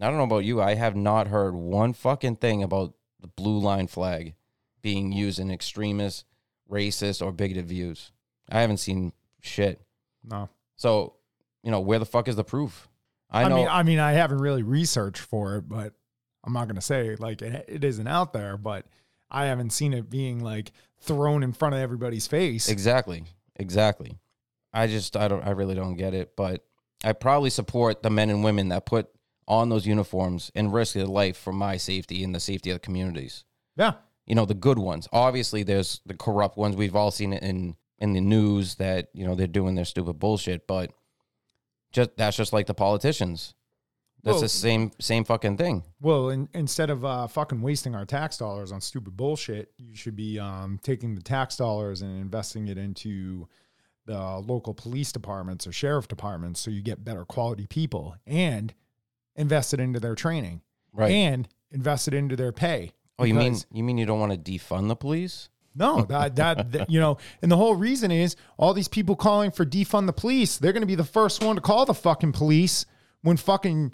I 0.00 0.06
don't 0.08 0.16
know 0.16 0.24
about 0.24 0.44
you, 0.44 0.60
I 0.60 0.74
have 0.74 0.96
not 0.96 1.28
heard 1.28 1.54
one 1.54 1.92
fucking 1.92 2.36
thing 2.36 2.62
about 2.62 2.94
the 3.20 3.28
blue 3.28 3.58
line 3.58 3.86
flag 3.86 4.34
being 4.82 5.12
used 5.12 5.38
in 5.38 5.50
extremist, 5.50 6.24
racist, 6.70 7.24
or 7.24 7.32
bigoted 7.32 7.66
views. 7.66 8.10
I 8.50 8.60
haven't 8.60 8.78
seen 8.78 9.12
shit. 9.40 9.80
no. 10.24 10.48
So, 10.76 11.14
you 11.62 11.70
know, 11.70 11.80
where 11.80 12.00
the 12.00 12.04
fuck 12.04 12.26
is 12.28 12.34
the 12.36 12.42
proof? 12.44 12.88
I 13.30 13.44
I, 13.44 13.48
know. 13.48 13.56
mean, 13.56 13.68
I 13.68 13.82
mean, 13.84 13.98
I 14.00 14.12
haven't 14.12 14.38
really 14.38 14.62
researched 14.64 15.22
for 15.22 15.56
it, 15.56 15.68
but 15.68 15.94
I'm 16.42 16.52
not 16.52 16.64
going 16.66 16.74
to 16.74 16.82
say 16.82 17.14
like 17.16 17.40
it, 17.42 17.64
it 17.68 17.84
isn't 17.84 18.06
out 18.08 18.32
there, 18.32 18.56
but 18.56 18.84
I 19.30 19.46
haven't 19.46 19.70
seen 19.70 19.94
it 19.94 20.10
being 20.10 20.40
like 20.42 20.72
thrown 21.00 21.42
in 21.44 21.52
front 21.52 21.74
of 21.76 21.80
everybody's 21.80 22.26
face. 22.26 22.68
exactly. 22.68 23.24
Exactly. 23.56 24.18
I 24.72 24.88
just, 24.88 25.16
I 25.16 25.28
don't, 25.28 25.46
I 25.46 25.50
really 25.50 25.76
don't 25.76 25.96
get 25.96 26.12
it. 26.12 26.34
But 26.36 26.64
I 27.04 27.12
probably 27.12 27.50
support 27.50 28.02
the 28.02 28.10
men 28.10 28.28
and 28.30 28.42
women 28.42 28.70
that 28.70 28.84
put 28.84 29.08
on 29.46 29.68
those 29.68 29.86
uniforms 29.86 30.50
and 30.54 30.72
risk 30.72 30.94
their 30.94 31.06
life 31.06 31.36
for 31.36 31.52
my 31.52 31.76
safety 31.76 32.24
and 32.24 32.34
the 32.34 32.40
safety 32.40 32.70
of 32.70 32.76
the 32.76 32.80
communities. 32.80 33.44
yeah. 33.76 33.92
you 34.26 34.34
know 34.34 34.46
the 34.46 34.54
good 34.54 34.78
ones. 34.78 35.08
Obviously 35.12 35.62
there's 35.62 36.00
the 36.06 36.14
corrupt 36.14 36.56
ones. 36.56 36.76
We've 36.76 36.96
all 36.96 37.10
seen 37.10 37.32
it 37.32 37.42
in 37.42 37.76
in 37.98 38.12
the 38.12 38.20
news 38.20 38.74
that 38.76 39.08
you 39.14 39.24
know 39.26 39.34
they're 39.34 39.46
doing 39.46 39.74
their 39.74 39.84
stupid 39.84 40.14
bullshit 40.18 40.66
but 40.66 40.90
just 41.92 42.16
that's 42.16 42.36
just 42.36 42.52
like 42.52 42.66
the 42.66 42.74
politicians. 42.74 43.54
That's 44.22 44.34
Well- 44.36 44.42
the 44.42 44.48
same 44.48 44.90
same 45.00 45.24
fucking 45.24 45.58
thing. 45.58 45.84
Well, 46.00 46.30
in, 46.30 46.48
instead 46.54 46.88
of 46.90 47.04
uh, 47.04 47.26
fucking 47.26 47.60
wasting 47.60 47.94
our 47.94 48.06
tax 48.06 48.38
dollars 48.38 48.72
on 48.72 48.80
stupid 48.80 49.16
bullshit, 49.16 49.72
you 49.76 49.94
should 49.94 50.16
be 50.16 50.38
um, 50.38 50.80
taking 50.82 51.14
the 51.14 51.22
tax 51.22 51.56
dollars 51.56 52.00
and 52.02 52.18
investing 52.20 52.68
it 52.68 52.78
into 52.78 53.46
the 54.06 54.18
local 54.38 54.74
police 54.74 55.12
departments 55.12 55.66
or 55.66 55.72
sheriff 55.72 56.08
departments 56.08 56.60
so 56.60 56.70
you 56.70 56.82
get 56.82 57.04
better 57.04 57.24
quality 57.24 57.66
people. 57.66 58.16
And 58.26 58.72
invest 59.36 59.74
it 59.74 59.80
into 59.80 59.98
their 60.00 60.14
training 60.14 60.60
right 60.92 61.10
and 61.10 61.48
invested 61.70 62.14
into 62.14 62.36
their 62.36 62.52
pay. 62.52 62.92
oh 63.18 63.24
you 63.24 63.34
mean 63.34 63.56
you 63.72 63.82
mean 63.82 63.98
you 63.98 64.06
don't 64.06 64.20
want 64.20 64.32
to 64.32 64.38
defund 64.52 64.88
the 64.88 64.96
police 64.96 65.48
No, 65.74 66.02
that, 66.04 66.36
that, 66.36 66.70
that- 66.72 66.88
you 66.90 67.00
know, 67.00 67.18
and 67.42 67.50
the 67.50 67.56
whole 67.56 67.74
reason 67.74 68.10
is 68.12 68.36
all 68.56 68.74
these 68.74 68.86
people 68.88 69.16
calling 69.16 69.50
for 69.50 69.66
defund 69.66 70.06
the 70.06 70.12
police. 70.12 70.56
They're 70.58 70.72
going 70.72 70.82
to 70.82 70.86
be 70.86 70.94
the 70.94 71.02
first 71.18 71.42
one 71.42 71.56
to 71.56 71.60
call 71.60 71.84
the 71.84 71.94
fucking 71.94 72.30
police 72.32 72.86
when 73.22 73.36
fucking 73.36 73.92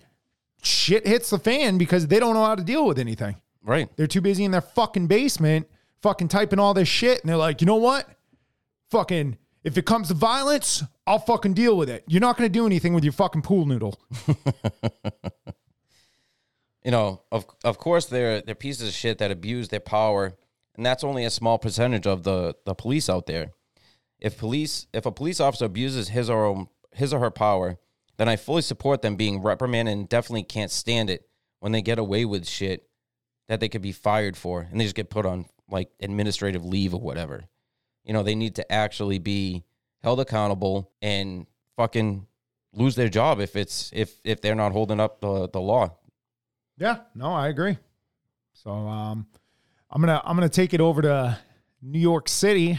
shit 0.62 1.06
hits 1.06 1.30
the 1.30 1.38
fan 1.38 1.78
because 1.78 2.06
they 2.06 2.20
don't 2.20 2.34
know 2.34 2.44
how 2.44 2.54
to 2.54 2.62
deal 2.62 2.86
with 2.86 2.98
anything. 2.98 3.36
right 3.62 3.88
They're 3.96 4.06
too 4.06 4.20
busy 4.20 4.44
in 4.44 4.50
their 4.50 4.60
fucking 4.60 5.06
basement, 5.06 5.68
fucking 6.02 6.28
typing 6.28 6.58
all 6.58 6.74
this 6.74 6.86
shit, 6.88 7.22
and 7.22 7.30
they're 7.30 7.38
like, 7.38 7.62
you 7.62 7.66
know 7.66 7.76
what? 7.76 8.06
Fucking, 8.90 9.38
if 9.64 9.78
it 9.78 9.86
comes 9.86 10.08
to 10.08 10.14
violence, 10.14 10.82
I'll 11.10 11.18
fucking 11.18 11.54
deal 11.54 11.76
with 11.76 11.90
it. 11.90 12.04
You're 12.06 12.20
not 12.20 12.36
going 12.36 12.48
to 12.48 12.52
do 12.52 12.66
anything 12.66 12.94
with 12.94 13.02
your 13.02 13.12
fucking 13.12 13.42
pool 13.42 13.66
noodle. 13.66 14.00
you 16.84 16.90
know 16.90 17.22
of 17.30 17.44
of 17.64 17.78
course 17.78 18.06
they're 18.06 18.40
they're 18.40 18.54
pieces 18.54 18.88
of 18.88 18.94
shit 18.94 19.18
that 19.18 19.30
abuse 19.30 19.68
their 19.68 19.80
power 19.80 20.32
and 20.76 20.86
that's 20.86 21.04
only 21.04 21.24
a 21.24 21.30
small 21.30 21.58
percentage 21.58 22.06
of 22.06 22.22
the 22.22 22.54
the 22.64 22.74
police 22.74 23.08
out 23.10 23.26
there 23.26 23.52
if 24.18 24.38
police 24.38 24.86
if 24.92 25.04
a 25.04 25.12
police 25.12 25.40
officer 25.40 25.66
abuses 25.66 26.08
his 26.08 26.30
or 26.30 26.46
own, 26.46 26.68
his 26.92 27.12
or 27.12 27.20
her 27.20 27.30
power 27.30 27.78
then 28.16 28.28
i 28.28 28.36
fully 28.36 28.62
support 28.62 29.02
them 29.02 29.16
being 29.16 29.42
reprimanded 29.42 29.92
and 29.92 30.08
definitely 30.08 30.42
can't 30.42 30.70
stand 30.70 31.10
it 31.10 31.28
when 31.58 31.72
they 31.72 31.82
get 31.82 31.98
away 31.98 32.24
with 32.24 32.48
shit 32.48 32.88
that 33.48 33.60
they 33.60 33.68
could 33.68 33.82
be 33.82 33.92
fired 33.92 34.36
for 34.36 34.66
and 34.70 34.80
they 34.80 34.84
just 34.84 34.96
get 34.96 35.10
put 35.10 35.26
on 35.26 35.44
like 35.68 35.90
administrative 36.00 36.64
leave 36.64 36.94
or 36.94 37.00
whatever 37.00 37.44
you 38.04 38.12
know 38.12 38.22
they 38.22 38.34
need 38.34 38.54
to 38.54 38.72
actually 38.72 39.18
be 39.18 39.64
held 40.02 40.20
accountable 40.20 40.90
and 41.02 41.46
fucking 41.76 42.26
lose 42.72 42.94
their 42.94 43.08
job 43.08 43.40
if 43.40 43.56
it's 43.56 43.90
if 43.94 44.20
if 44.24 44.40
they're 44.40 44.54
not 44.54 44.72
holding 44.72 45.00
up 45.00 45.20
the 45.20 45.48
the 45.48 45.60
law 45.60 45.96
Yeah, 46.78 46.98
no, 47.14 47.32
I 47.32 47.48
agree. 47.48 47.78
So 48.52 48.70
um 48.70 49.26
I'm 49.90 50.00
gonna 50.00 50.20
I'm 50.24 50.36
gonna 50.36 50.48
take 50.48 50.72
it 50.74 50.80
over 50.80 51.02
to 51.02 51.38
New 51.82 51.98
York 51.98 52.28
City 52.28 52.78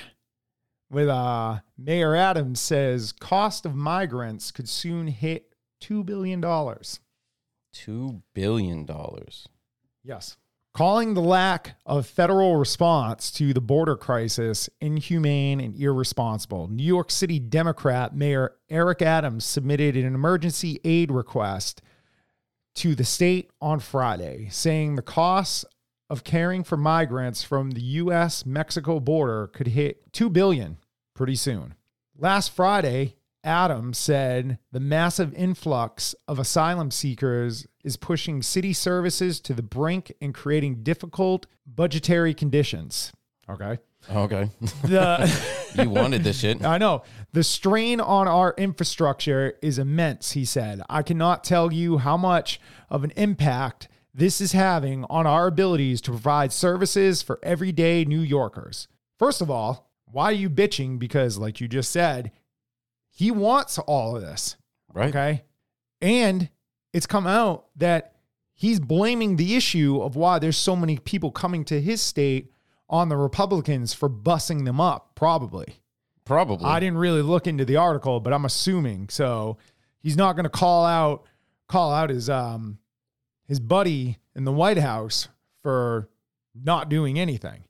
with 0.90 1.08
uh 1.10 1.60
Mayor 1.78 2.16
Adams 2.16 2.60
says 2.60 3.12
cost 3.12 3.66
of 3.66 3.76
migrants 3.76 4.52
could 4.52 4.70
soon 4.70 5.08
hit 5.08 5.56
two 5.80 6.04
billion 6.04 6.40
dollars. 6.42 7.00
Two 7.74 8.22
billion 8.34 8.86
dollars. 8.86 9.48
Yes. 10.04 10.38
Calling 10.74 11.16
the 11.16 11.22
lack 11.22 11.76
of 11.86 12.08
federal 12.08 12.56
response 12.56 13.30
to 13.32 13.54
the 13.54 13.60
border 13.60 13.98
crisis 13.98 14.70
inhumane 14.80 15.60
and 15.60 15.76
irresponsible, 15.76 16.70
New 16.70 16.84
York 16.84 17.12
City 17.12 17.40
Democrat 17.40 18.16
Mayor 18.16 18.54
Eric 18.70 19.02
Adams 19.02 19.44
submitted 19.44 19.98
an 19.98 20.16
emergency 20.16 20.80
aid 20.86 21.12
request 21.12 21.82
to 22.76 22.96
the 22.96 23.04
state 23.04 23.52
on 23.62 23.82
Friday, 23.82 24.48
saying 24.50 24.96
the 24.96 25.02
costs 25.02 25.66
of 26.10 26.24
caring 26.24 26.64
for 26.64 26.78
migrants 26.78 27.44
from 27.44 27.72
the 27.72 27.82
US 27.82 28.46
Mexico 28.46 29.02
border 29.02 29.48
could 29.48 29.68
hit 29.68 30.14
2 30.14 30.30
billion 30.30 30.78
pretty 31.14 31.36
soon. 31.36 31.76
Last 32.18 32.50
Friday, 32.50 33.18
Adams 33.44 33.98
said 33.98 34.60
the 34.72 34.80
massive 34.80 35.34
influx 35.34 36.14
of 36.28 36.40
asylum 36.40 36.92
seekers 36.92 37.66
is 37.84 37.98
pushing 37.98 38.42
city 38.42 38.74
services 38.74 39.40
to 39.42 39.54
the 39.54 39.64
brink 39.64 40.14
and 40.22 40.34
creating 40.34 40.84
difficult 40.84 41.48
budgetary 41.66 42.34
conditions. 42.34 43.12
Okay. 43.50 43.80
Okay. 44.10 44.50
The 44.84 45.32
you 45.76 45.90
wanted 45.90 46.24
this 46.24 46.40
shit. 46.40 46.64
I 46.66 46.78
know. 46.78 47.04
The 47.34 47.44
strain 47.44 48.00
on 48.00 48.28
our 48.28 48.54
infrastructure 48.58 49.54
is 49.62 49.78
immense, 49.78 50.32
he 50.32 50.46
said. 50.46 50.82
I 50.90 51.04
cannot 51.04 51.44
tell 51.44 51.72
you 51.72 52.00
how 52.00 52.18
much 52.18 52.60
of 52.90 53.04
an 53.04 53.12
impact 53.16 53.88
this 54.14 54.42
is 54.42 54.52
having 54.52 55.06
on 55.06 55.26
our 55.26 55.48
abilities 55.48 56.02
to 56.02 56.12
provide 56.12 56.52
services 56.52 57.22
for 57.22 57.40
everyday 57.44 58.04
New 58.04 58.20
Yorkers. 58.20 58.88
First 59.18 59.42
of 59.42 59.50
all, 59.50 59.92
why 60.06 60.26
are 60.26 60.34
you 60.34 60.50
bitching? 60.50 61.00
Because, 61.00 61.38
like 61.38 61.62
you 61.62 61.68
just 61.68 61.92
said, 61.92 62.32
he 63.12 63.30
wants 63.32 63.78
all 63.78 64.16
of 64.16 64.22
this. 64.22 64.56
Right. 64.94 65.10
Okay. 65.10 65.44
And 66.02 66.50
it's 66.94 67.06
come 67.06 67.28
out 67.28 67.68
that 67.76 68.16
he's 68.54 68.80
blaming 68.80 69.36
the 69.36 69.56
issue 69.56 70.02
of 70.02 70.16
why 70.16 70.40
there's 70.40 70.58
so 70.58 70.76
many 70.76 70.98
people 70.98 71.32
coming 71.32 71.64
to 71.66 71.80
his 71.80 72.02
state 72.02 72.52
on 72.90 73.10
the 73.10 73.18
Republicans 73.18 73.94
for 73.94 74.10
bussing 74.10 74.66
them 74.66 74.82
up, 74.82 75.12
probably. 75.16 75.76
Probably. 76.26 76.66
I 76.66 76.80
didn't 76.80 76.98
really 76.98 77.22
look 77.22 77.48
into 77.48 77.66
the 77.66 77.78
article, 77.78 78.20
but 78.20 78.34
I'm 78.34 78.46
assuming. 78.46 79.10
So 79.10 79.58
he's 80.00 80.18
not 80.18 80.34
going 80.34 80.44
to 80.44 80.50
call 80.50 80.86
out 80.86 81.24
call 81.68 81.92
out 81.94 82.10
his 82.10 82.30
um 82.30 82.78
his 83.48 83.60
buddy 83.60 84.18
in 84.36 84.44
the 84.46 84.52
White 84.52 84.78
House 84.78 85.28
for 85.62 86.10
not 86.54 86.90
doing 86.90 87.18
anything. 87.20 87.64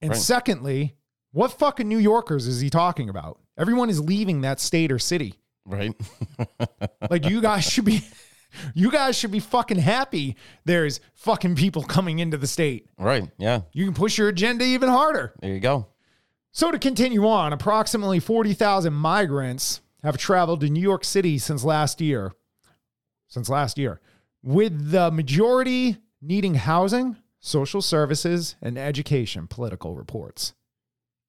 And 0.00 0.10
Right. 0.12 0.20
secondly, 0.20 0.96
what 1.32 1.52
fucking 1.52 1.88
New 1.88 1.98
Yorkers 1.98 2.46
is 2.46 2.60
he 2.60 2.70
talking 2.70 3.08
about? 3.08 3.38
Everyone 3.58 3.90
is 3.90 4.00
leaving 4.00 4.42
that 4.42 4.60
state 4.60 4.92
or 4.92 4.98
city. 4.98 5.34
right. 5.66 5.92
Like 7.10 7.26
you 7.26 7.40
guys 7.40 7.64
should 7.64 7.84
be 7.84 8.02
you 8.74 8.90
guys 8.90 9.16
should 9.16 9.30
be 9.30 9.40
fucking 9.40 9.78
happy 9.78 10.36
there's 10.64 11.00
fucking 11.14 11.54
people 11.56 11.82
coming 11.82 12.18
into 12.18 12.36
the 12.36 12.46
state. 12.46 12.86
right. 12.98 13.28
Yeah. 13.38 13.62
You 13.72 13.84
can 13.84 13.94
push 13.94 14.18
your 14.18 14.28
agenda 14.28 14.64
even 14.64 14.88
harder. 14.88 15.34
There 15.40 15.52
you 15.52 15.60
go. 15.60 15.86
So 16.52 16.70
to 16.70 16.78
continue 16.78 17.26
on, 17.26 17.52
approximately 17.52 18.20
40,000 18.20 18.92
migrants 18.92 19.80
have 20.02 20.16
traveled 20.16 20.60
to 20.60 20.68
New 20.68 20.80
York 20.82 21.04
City 21.04 21.38
since 21.38 21.64
last 21.64 22.00
year. 22.00 22.32
Since 23.28 23.48
last 23.48 23.78
year, 23.78 24.00
with 24.42 24.90
the 24.90 25.10
majority 25.10 25.98
needing 26.22 26.54
housing, 26.54 27.16
social 27.40 27.82
services, 27.82 28.56
and 28.62 28.78
education, 28.78 29.46
Politico 29.46 29.92
reports. 29.92 30.54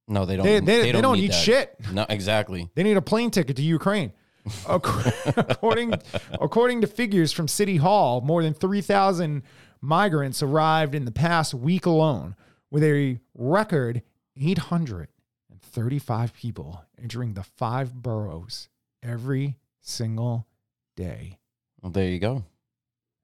No, 0.10 0.26
they 0.26 0.36
don't. 0.36 0.46
They, 0.46 0.60
they, 0.60 0.92
they, 0.92 1.02
don't, 1.02 1.18
need, 1.18 1.32
that. 1.32 1.36
shit. 1.36 1.76
No, 1.94 2.06
exactly. 2.10 2.70
They 2.74 2.84
need 2.84 2.98
a 2.98 3.02
plane 3.02 3.30
ticket 3.30 3.56
to 3.58 3.62
Ukraine. 3.62 4.12
According, 4.68 5.94
according 6.34 6.82
to 6.82 6.88
figures 6.88 7.32
from 7.32 7.48
City 7.48 7.78
Hall, 7.78 8.22
more 8.22 8.42
than 8.42 8.54
3,000 8.56 9.44
migrants 9.82 10.42
arrived 10.42 10.96
in 10.96 11.06
the 11.06 11.12
past 11.12 11.54
week 11.54 11.86
alone, 11.86 12.36
with 12.72 12.84
a 12.84 13.20
record 13.36 14.02
835 14.36 16.34
people 16.34 16.84
entering 17.02 17.34
the 17.34 17.44
five 17.44 17.94
boroughs 17.94 18.70
every 19.04 19.58
single 19.82 20.48
day. 20.96 21.38
Well, 21.82 21.92
there 21.92 22.08
you 22.08 22.20
go. 22.20 22.44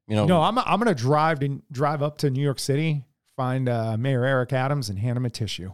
You 0.08 0.15
know, 0.17 0.26
No, 0.26 0.41
I'm, 0.41 0.60
I'm 0.60 0.80
going 0.80 0.93
to 0.93 1.02
drive 1.02 1.39
to 1.39 1.62
drive 1.71 2.04
up 2.04 2.19
to 2.19 2.30
New 2.30 2.43
York 2.43 2.60
City, 2.60 3.04
find 3.36 3.67
uh, 3.67 3.98
Mayor 3.98 4.26
Eric 4.26 4.54
Adams, 4.54 4.89
and 4.89 4.98
hand 5.00 5.17
him 5.17 5.26
a 5.26 5.30
tissue. 5.30 5.71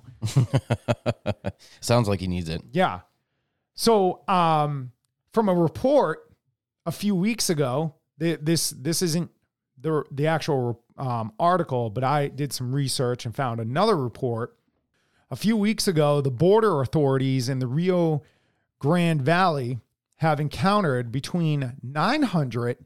sounds 1.80 2.08
like 2.08 2.19
he 2.19 2.28
needs 2.28 2.50
it. 2.50 2.62
Yeah. 2.71 3.02
So, 3.74 4.24
um, 4.28 4.91
from 5.32 5.50
a 5.50 5.56
report 5.56 6.32
a 6.86 6.91
few 6.91 7.15
weeks 7.15 7.50
ago, 7.50 7.95
th- 8.19 8.39
this 8.41 8.71
this 8.71 9.02
isn't 9.02 9.32
the 9.80 10.04
the 10.12 10.28
actual 10.28 10.84
um, 10.97 11.34
article, 11.39 11.89
but 11.89 12.04
I 12.04 12.28
did 12.28 12.54
some 12.54 12.74
research 12.74 13.26
and 13.26 13.36
found 13.36 13.60
another 13.60 13.95
report. 13.95 14.58
A 15.30 15.36
few 15.36 15.56
weeks 15.56 15.88
ago, 15.88 16.19
the 16.19 16.32
border 16.32 16.82
authorities 16.82 17.47
in 17.47 17.60
the 17.60 17.67
Rio 17.67 18.21
Grande 18.80 19.21
Valley 19.21 19.80
have 20.17 20.39
encountered 20.39 21.12
between 21.12 21.78
900 21.82 22.78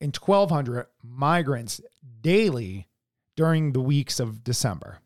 and 0.00 0.16
1,200 0.16 0.86
migrants 1.02 1.80
daily 2.20 2.88
during 3.36 3.72
the 3.72 3.80
weeks 3.80 4.20
of 4.20 4.44
December 4.44 4.98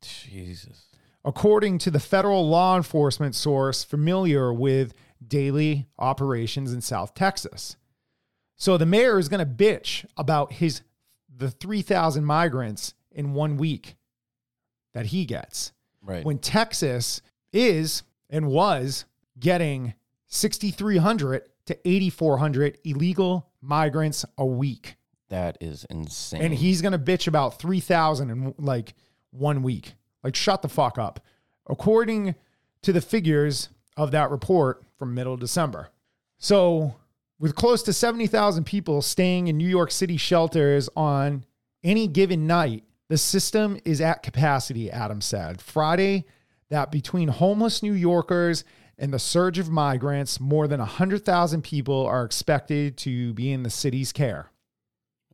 Jesus. 0.00 0.86
according 1.24 1.78
to 1.78 1.90
the 1.90 2.00
federal 2.00 2.48
law 2.48 2.76
enforcement 2.76 3.34
source 3.34 3.84
familiar 3.84 4.52
with 4.52 4.94
daily 5.26 5.86
operations 5.98 6.72
in 6.72 6.80
South 6.80 7.14
Texas. 7.14 7.76
So 8.56 8.76
the 8.76 8.86
mayor 8.86 9.18
is 9.18 9.28
going 9.28 9.46
to 9.46 9.54
bitch 9.54 10.04
about 10.16 10.54
his 10.54 10.82
the 11.34 11.50
3,000 11.50 12.24
migrants 12.24 12.94
in 13.10 13.34
one 13.34 13.56
week 13.56 13.96
that 14.92 15.06
he 15.06 15.24
gets. 15.24 15.72
Right. 16.02 16.24
When 16.24 16.38
Texas 16.38 17.22
is 17.52 18.02
and 18.28 18.46
was 18.46 19.04
getting 19.38 19.94
6,300 20.26 21.42
to 21.66 21.88
8,400 21.88 22.78
illegal 22.84 23.48
migrants 23.60 24.24
a 24.36 24.44
week. 24.44 24.96
That 25.32 25.58
is 25.60 25.86
insane. 25.90 26.42
And 26.42 26.54
he's 26.54 26.82
going 26.82 26.92
to 26.92 26.98
bitch 26.98 27.26
about 27.26 27.58
3,000 27.58 28.30
in 28.30 28.54
like 28.58 28.94
one 29.30 29.62
week. 29.62 29.94
Like, 30.22 30.36
shut 30.36 30.62
the 30.62 30.68
fuck 30.68 30.98
up. 30.98 31.20
According 31.68 32.34
to 32.82 32.92
the 32.92 33.00
figures 33.00 33.68
of 33.96 34.10
that 34.12 34.30
report 34.30 34.84
from 34.98 35.14
middle 35.14 35.36
December. 35.36 35.88
So, 36.38 36.96
with 37.38 37.54
close 37.54 37.82
to 37.84 37.92
70,000 37.92 38.64
people 38.64 39.02
staying 39.02 39.48
in 39.48 39.56
New 39.56 39.68
York 39.68 39.90
City 39.90 40.16
shelters 40.16 40.88
on 40.96 41.44
any 41.82 42.06
given 42.06 42.46
night, 42.46 42.84
the 43.08 43.18
system 43.18 43.78
is 43.84 44.00
at 44.00 44.22
capacity, 44.22 44.90
Adam 44.90 45.20
said. 45.20 45.60
Friday, 45.60 46.24
that 46.68 46.92
between 46.92 47.28
homeless 47.28 47.82
New 47.82 47.92
Yorkers 47.92 48.64
and 48.96 49.12
the 49.12 49.18
surge 49.18 49.58
of 49.58 49.70
migrants, 49.70 50.38
more 50.38 50.68
than 50.68 50.78
100,000 50.78 51.62
people 51.62 52.06
are 52.06 52.24
expected 52.24 52.96
to 52.98 53.34
be 53.34 53.50
in 53.50 53.62
the 53.62 53.70
city's 53.70 54.12
care. 54.12 54.51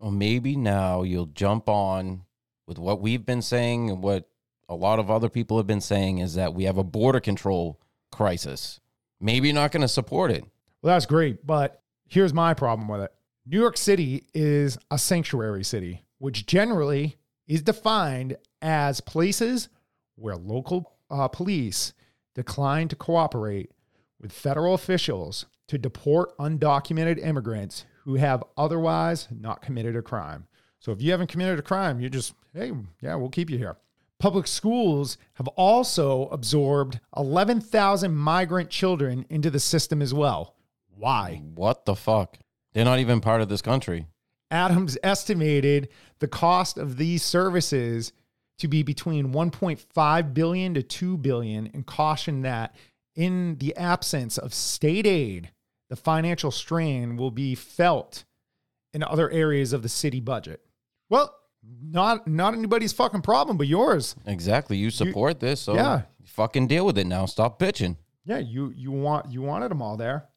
Well, 0.01 0.11
maybe 0.11 0.57
now 0.57 1.03
you'll 1.03 1.27
jump 1.27 1.69
on 1.69 2.23
with 2.67 2.79
what 2.79 3.01
we've 3.01 3.25
been 3.25 3.43
saying 3.43 3.91
and 3.91 4.03
what 4.03 4.29
a 4.69 4.75
lot 4.75 4.99
of 4.99 5.11
other 5.11 5.29
people 5.29 5.57
have 5.57 5.67
been 5.67 5.81
saying 5.81 6.19
is 6.19 6.35
that 6.35 6.55
we 6.55 6.65
have 6.65 6.79
a 6.79 6.85
border 6.85 7.21
control 7.21 7.81
crisis. 8.13 8.81
Maybe 9.21 9.49
you're 9.49 9.55
not 9.55 9.73
going 9.73 9.83
to 9.83 9.89
support 9.89 10.31
it. 10.31 10.45
Well, 10.83 10.95
that's 10.95 11.07
great, 11.07 11.45
but 11.47 11.83
here's 12.07 12.35
my 12.35 12.55
problem 12.55 12.89
with 12.89 13.01
it. 13.01 13.13
New 13.47 13.59
York 13.59 13.77
City 13.77 14.25
is 14.35 14.79
a 14.91 14.99
sanctuary 14.99 15.65
city, 15.65 16.05
which 16.19 16.47
generally 16.47 17.17
is 17.47 17.63
defined 17.63 18.37
as 18.61 19.01
places 19.01 19.69
where 20.17 20.37
local 20.37 20.93
uh, 21.11 21.29
police 21.29 21.95
decline 22.35 22.89
to 22.89 22.97
cooperate 22.97 23.71
with 24.21 24.33
federal 24.33 24.75
officials 24.75 25.47
to 25.69 25.79
deport 25.79 26.37
undocumented 26.39 27.25
immigrants 27.25 27.85
who 28.09 28.15
have 28.15 28.43
otherwise 28.57 29.29
not 29.31 29.61
committed 29.61 29.95
a 29.95 30.01
crime. 30.01 30.47
So 30.79 30.93
if 30.93 31.03
you 31.03 31.11
haven't 31.11 31.27
committed 31.27 31.59
a 31.59 31.63
crime, 31.63 32.01
you 32.01 32.09
just, 32.09 32.33
hey, 32.55 32.73
yeah, 33.03 33.15
we'll 33.17 33.29
keep 33.29 33.51
you 33.51 33.59
here. 33.59 33.77
Public 34.19 34.47
schools 34.47 35.19
have 35.35 35.47
also 35.49 36.29
absorbed 36.29 37.01
11,000 37.19 38.17
migrant 38.17 38.71
children 38.71 39.27
into 39.29 39.51
the 39.51 39.61
system 39.61 40.01
as 40.01 40.15
well. 40.15 40.55
Why? 40.97 41.43
What 41.55 41.85
the 41.85 41.95
fuck? 41.95 42.39
They're 42.73 42.87
not 42.87 42.99
even 42.99 43.21
part 43.21 43.43
of 43.43 43.51
this 43.51 43.61
country. 43.61 44.07
Adams 44.51 44.97
estimated 45.03 45.91
the 46.19 46.29
cost 46.29 46.79
of 46.79 46.97
these 46.97 47.23
services 47.23 48.15
to 48.57 48.69
be 48.69 48.83
between 48.83 49.35
1.5 49.35 50.33
billion 50.33 50.73
to 50.73 50.83
2 50.83 51.19
billion 51.19 51.67
and 51.75 51.85
cautioned 51.85 52.43
that 52.47 52.75
in 53.15 53.57
the 53.57 53.77
absence 53.77 54.39
of 54.39 54.55
state 54.55 55.07
aid, 55.07 55.51
the 55.89 55.97
financial 55.97 56.51
strain 56.51 57.17
will 57.17 57.31
be 57.31 57.55
felt 57.55 58.25
in 58.93 59.03
other 59.03 59.31
areas 59.31 59.73
of 59.73 59.83
the 59.83 59.89
city 59.89 60.21
budget. 60.21 60.61
Well, 61.09 61.35
not 61.83 62.27
not 62.27 62.55
anybody's 62.55 62.93
fucking 62.93 63.23
problem 63.23 63.57
but 63.57 63.67
yours. 63.67 64.15
Exactly. 64.27 64.77
You 64.77 64.91
support 64.91 65.41
this, 65.41 65.61
so 65.61 65.75
yeah. 65.75 66.03
fucking 66.25 66.67
deal 66.67 66.87
with 66.87 66.99
it 66.99 67.07
now. 67.07 67.27
Stop 67.27 67.59
bitching. 67.59 67.97
Yeah, 68.25 68.39
you 68.39 68.73
you 68.77 68.91
want 68.91 69.31
you 69.31 69.43
wanted 69.43 69.71
them 69.71 69.83
all 69.83 69.97
there. 69.97 70.29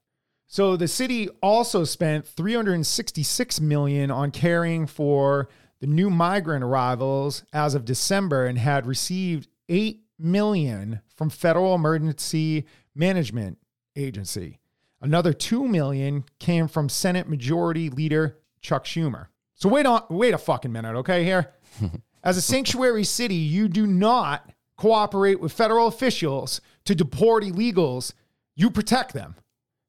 So 0.47 0.75
the 0.75 0.87
city 0.87 1.29
also 1.41 1.85
spent 1.85 2.27
366 2.27 3.61
million 3.61 4.11
on 4.11 4.31
caring 4.31 4.85
for 4.85 5.47
the 5.79 5.87
new 5.87 6.09
migrant 6.09 6.63
arrivals 6.63 7.43
as 7.53 7.73
of 7.73 7.85
December 7.85 8.45
and 8.45 8.57
had 8.57 8.85
received 8.85 9.47
8 9.69 10.01
million 10.19 11.01
from 11.15 11.29
Federal 11.29 11.73
Emergency 11.73 12.65
Management 12.93 13.57
Agency. 13.95 14.59
Another 15.01 15.33
2 15.33 15.67
million 15.67 16.23
came 16.39 16.67
from 16.67 16.87
Senate 16.87 17.27
Majority 17.27 17.89
Leader 17.89 18.37
Chuck 18.61 18.85
Schumer. 18.85 19.27
So 19.55 19.67
wait 19.67 19.85
on 19.85 20.03
wait 20.09 20.33
a 20.33 20.37
fucking 20.37 20.71
minute, 20.71 20.95
okay 20.97 21.23
here. 21.23 21.53
As 22.23 22.37
a 22.37 22.41
sanctuary 22.41 23.03
city, 23.03 23.35
you 23.35 23.67
do 23.67 23.87
not 23.87 24.51
cooperate 24.77 25.39
with 25.39 25.51
federal 25.51 25.87
officials 25.87 26.61
to 26.85 26.93
deport 26.93 27.43
illegals. 27.43 28.13
You 28.55 28.69
protect 28.69 29.13
them. 29.13 29.35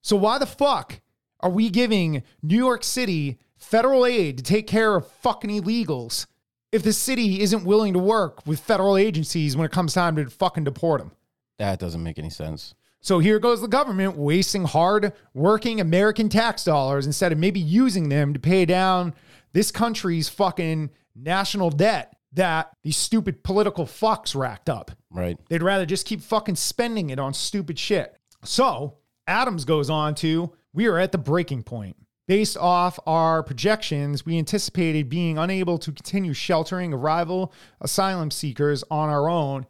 So 0.02 0.16
why 0.16 0.38
the 0.38 0.46
fuck 0.46 1.00
are 1.40 1.50
we 1.50 1.68
giving 1.68 2.22
New 2.42 2.56
York 2.56 2.84
City 2.84 3.38
federal 3.56 4.06
aid 4.06 4.38
to 4.38 4.44
take 4.44 4.66
care 4.66 4.96
of 4.96 5.06
fucking 5.06 5.50
illegals 5.50 6.26
if 6.70 6.82
the 6.82 6.92
city 6.92 7.42
isn't 7.42 7.64
willing 7.64 7.92
to 7.92 7.98
work 7.98 8.46
with 8.46 8.60
federal 8.60 8.96
agencies 8.96 9.56
when 9.56 9.66
it 9.66 9.72
comes 9.72 9.92
time 9.92 10.16
to 10.16 10.28
fucking 10.30 10.64
deport 10.64 11.00
them? 11.00 11.12
That 11.58 11.78
doesn't 11.78 12.02
make 12.02 12.18
any 12.18 12.30
sense. 12.30 12.74
So 13.02 13.18
here 13.18 13.40
goes 13.40 13.60
the 13.60 13.68
government 13.68 14.16
wasting 14.16 14.64
hard 14.64 15.12
working 15.34 15.80
American 15.80 16.28
tax 16.28 16.64
dollars 16.64 17.04
instead 17.04 17.32
of 17.32 17.38
maybe 17.38 17.58
using 17.58 18.08
them 18.08 18.32
to 18.32 18.38
pay 18.38 18.64
down 18.64 19.12
this 19.52 19.72
country's 19.72 20.28
fucking 20.28 20.90
national 21.16 21.70
debt 21.70 22.16
that 22.32 22.70
these 22.84 22.96
stupid 22.96 23.42
political 23.42 23.86
fucks 23.86 24.34
racked 24.34 24.70
up. 24.70 24.92
Right. 25.10 25.38
They'd 25.48 25.62
rather 25.62 25.84
just 25.84 26.06
keep 26.06 26.22
fucking 26.22 26.54
spending 26.56 27.10
it 27.10 27.18
on 27.18 27.34
stupid 27.34 27.78
shit. 27.78 28.16
So 28.44 28.98
Adams 29.26 29.64
goes 29.64 29.90
on 29.90 30.14
to 30.16 30.52
We 30.72 30.86
are 30.86 30.98
at 30.98 31.12
the 31.12 31.18
breaking 31.18 31.64
point. 31.64 31.96
Based 32.28 32.56
off 32.56 33.00
our 33.04 33.42
projections, 33.42 34.24
we 34.24 34.38
anticipated 34.38 35.08
being 35.08 35.38
unable 35.38 35.76
to 35.78 35.90
continue 35.90 36.32
sheltering 36.32 36.94
arrival 36.94 37.52
asylum 37.80 38.30
seekers 38.30 38.84
on 38.90 39.08
our 39.08 39.28
own 39.28 39.66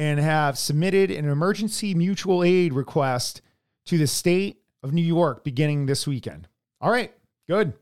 and 0.00 0.18
have 0.18 0.56
submitted 0.56 1.10
an 1.10 1.28
emergency 1.28 1.94
mutual 1.94 2.42
aid 2.42 2.72
request 2.72 3.42
to 3.84 3.98
the 3.98 4.06
state 4.06 4.62
of 4.82 4.94
New 4.94 5.04
York 5.04 5.44
beginning 5.44 5.84
this 5.84 6.06
weekend. 6.06 6.48
All 6.80 6.90
right, 6.90 7.12
good. 7.46 7.74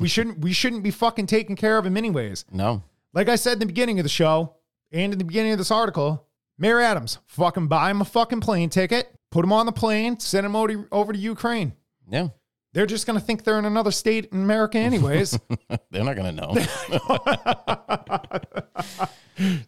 we 0.00 0.08
shouldn't 0.14 0.38
we 0.38 0.54
shouldn't 0.54 0.82
be 0.82 0.90
fucking 0.90 1.26
taking 1.26 1.54
care 1.54 1.76
of 1.76 1.84
them 1.84 1.98
anyways. 1.98 2.46
No. 2.50 2.82
Like 3.12 3.28
I 3.28 3.36
said 3.36 3.52
in 3.52 3.58
the 3.58 3.66
beginning 3.66 4.00
of 4.00 4.04
the 4.04 4.08
show 4.08 4.54
and 4.92 5.12
in 5.12 5.18
the 5.18 5.26
beginning 5.26 5.52
of 5.52 5.58
this 5.58 5.70
article, 5.70 6.26
Mayor 6.56 6.80
Adams, 6.80 7.18
fucking 7.26 7.66
buy 7.66 7.90
him 7.90 8.00
a 8.00 8.06
fucking 8.06 8.40
plane 8.40 8.70
ticket, 8.70 9.12
put 9.30 9.44
him 9.44 9.52
on 9.52 9.66
the 9.66 9.72
plane, 9.72 10.18
send 10.18 10.46
him 10.46 10.56
over, 10.56 10.88
over 10.90 11.12
to 11.12 11.18
Ukraine. 11.18 11.74
Yeah. 12.08 12.28
They're 12.72 12.86
just 12.86 13.06
going 13.06 13.18
to 13.18 13.24
think 13.24 13.44
they're 13.44 13.58
in 13.58 13.66
another 13.66 13.90
state 13.90 14.30
in 14.32 14.42
America, 14.42 14.78
anyways. 14.78 15.38
They're 15.90 16.04
not 16.04 16.16
gonna 16.16 16.32
know. 16.32 16.48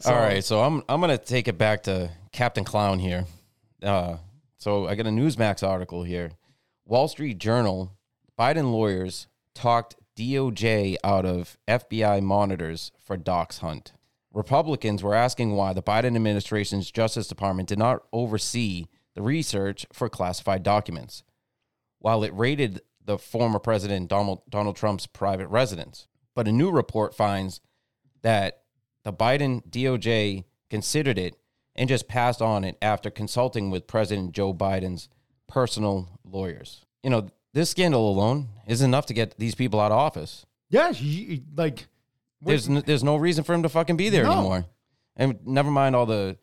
All 0.06 0.14
right, 0.14 0.42
so 0.42 0.62
I'm 0.62 0.82
I'm 0.88 1.00
gonna 1.00 1.18
take 1.18 1.48
it 1.48 1.58
back 1.58 1.82
to 1.84 2.10
Captain 2.32 2.64
Clown 2.64 2.98
here. 2.98 3.26
Uh, 3.82 4.16
so 4.56 4.86
I 4.86 4.94
got 4.94 5.06
a 5.06 5.10
Newsmax 5.10 5.66
article 5.66 6.02
here. 6.02 6.32
Wall 6.86 7.08
Street 7.08 7.38
Journal: 7.38 7.92
Biden 8.38 8.72
lawyers 8.72 9.26
talked 9.54 9.96
DOJ 10.16 10.96
out 11.04 11.26
of 11.26 11.58
FBI 11.68 12.22
monitors 12.22 12.90
for 12.98 13.16
docs 13.16 13.58
hunt. 13.58 13.92
Republicans 14.32 15.02
were 15.02 15.14
asking 15.14 15.52
why 15.52 15.72
the 15.72 15.82
Biden 15.82 16.16
administration's 16.16 16.90
Justice 16.90 17.28
Department 17.28 17.68
did 17.68 17.78
not 17.78 18.02
oversee 18.12 18.86
the 19.14 19.22
research 19.22 19.86
for 19.92 20.08
classified 20.08 20.62
documents, 20.62 21.22
while 21.98 22.24
it 22.24 22.34
raided 22.34 22.80
the 23.04 23.18
former 23.18 23.58
president 23.58 24.08
Donald, 24.08 24.42
Donald 24.48 24.76
Trump's 24.76 25.06
private 25.06 25.48
residence. 25.48 26.06
But 26.34 26.48
a 26.48 26.52
new 26.52 26.70
report 26.70 27.14
finds 27.14 27.60
that 28.22 28.62
the 29.04 29.12
Biden 29.12 29.62
DOJ 29.68 30.44
considered 30.70 31.18
it 31.18 31.36
and 31.76 31.88
just 31.88 32.08
passed 32.08 32.40
on 32.40 32.64
it 32.64 32.76
after 32.80 33.10
consulting 33.10 33.70
with 33.70 33.86
President 33.86 34.32
Joe 34.32 34.54
Biden's 34.54 35.08
personal 35.48 36.08
lawyers. 36.24 36.84
You 37.02 37.10
know, 37.10 37.28
this 37.52 37.70
scandal 37.70 38.08
alone 38.08 38.48
is 38.66 38.80
enough 38.82 39.06
to 39.06 39.14
get 39.14 39.36
these 39.38 39.54
people 39.54 39.78
out 39.80 39.92
of 39.92 39.98
office. 39.98 40.46
yeah, 40.70 40.90
you, 40.90 41.42
like 41.56 41.86
There's 42.40 42.68
n- 42.68 42.82
there's 42.86 43.04
no 43.04 43.16
reason 43.16 43.44
for 43.44 43.54
him 43.54 43.62
to 43.62 43.68
fucking 43.68 43.96
be 43.96 44.08
there 44.08 44.24
No. 44.24 44.32
anymore. 44.32 44.64
And 45.16 45.38
never 45.46 45.70
mind 45.70 45.94
all 45.94 46.06
the 46.06 46.36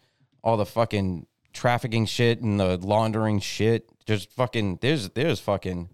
all 0.43 0.55
the 0.57 0.65
fucking 0.65 1.25
trafficking 1.53 2.05
shit 2.05 2.39
and 2.41 2.59
the 2.59 2.77
laundering 2.77 3.39
shit. 3.39 3.89
Just 4.05 4.31
fucking 4.31 4.77
there's 4.81 5.09
there's 5.09 5.39
fucking 5.39 5.89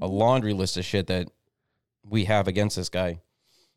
a 0.00 0.06
laundry 0.06 0.52
list 0.52 0.76
of 0.76 0.84
shit 0.84 1.06
that 1.08 1.28
we 2.08 2.24
have 2.24 2.48
against 2.48 2.76
this 2.76 2.88
guy. 2.88 3.20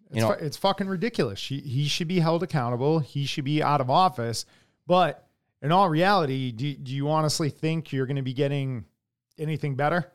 It's, 0.07 0.15
You 0.15 0.21
know, 0.21 0.33
fu- 0.33 0.45
it's 0.45 0.57
fucking 0.57 0.87
ridiculous. 0.87 1.45
He, 1.45 1.59
he 1.59 1.87
should 1.87 2.07
be 2.07 2.19
held 2.19 2.43
accountable. 2.43 2.99
He 2.99 3.25
should 3.25 3.43
be 3.45 3.61
out 3.61 3.81
of 3.81 3.89
office. 3.89 4.45
But 4.85 5.27
in 5.61 5.71
all 5.71 5.89
reality, 5.89 6.51
do, 6.51 6.73
do 6.75 6.93
you 6.93 7.09
honestly 7.09 7.49
think 7.49 7.91
you're 7.91 8.05
going 8.05 8.15
to 8.17 8.21
be 8.21 8.33
getting 8.33 8.85
anything 9.37 9.75
better? 9.75 10.11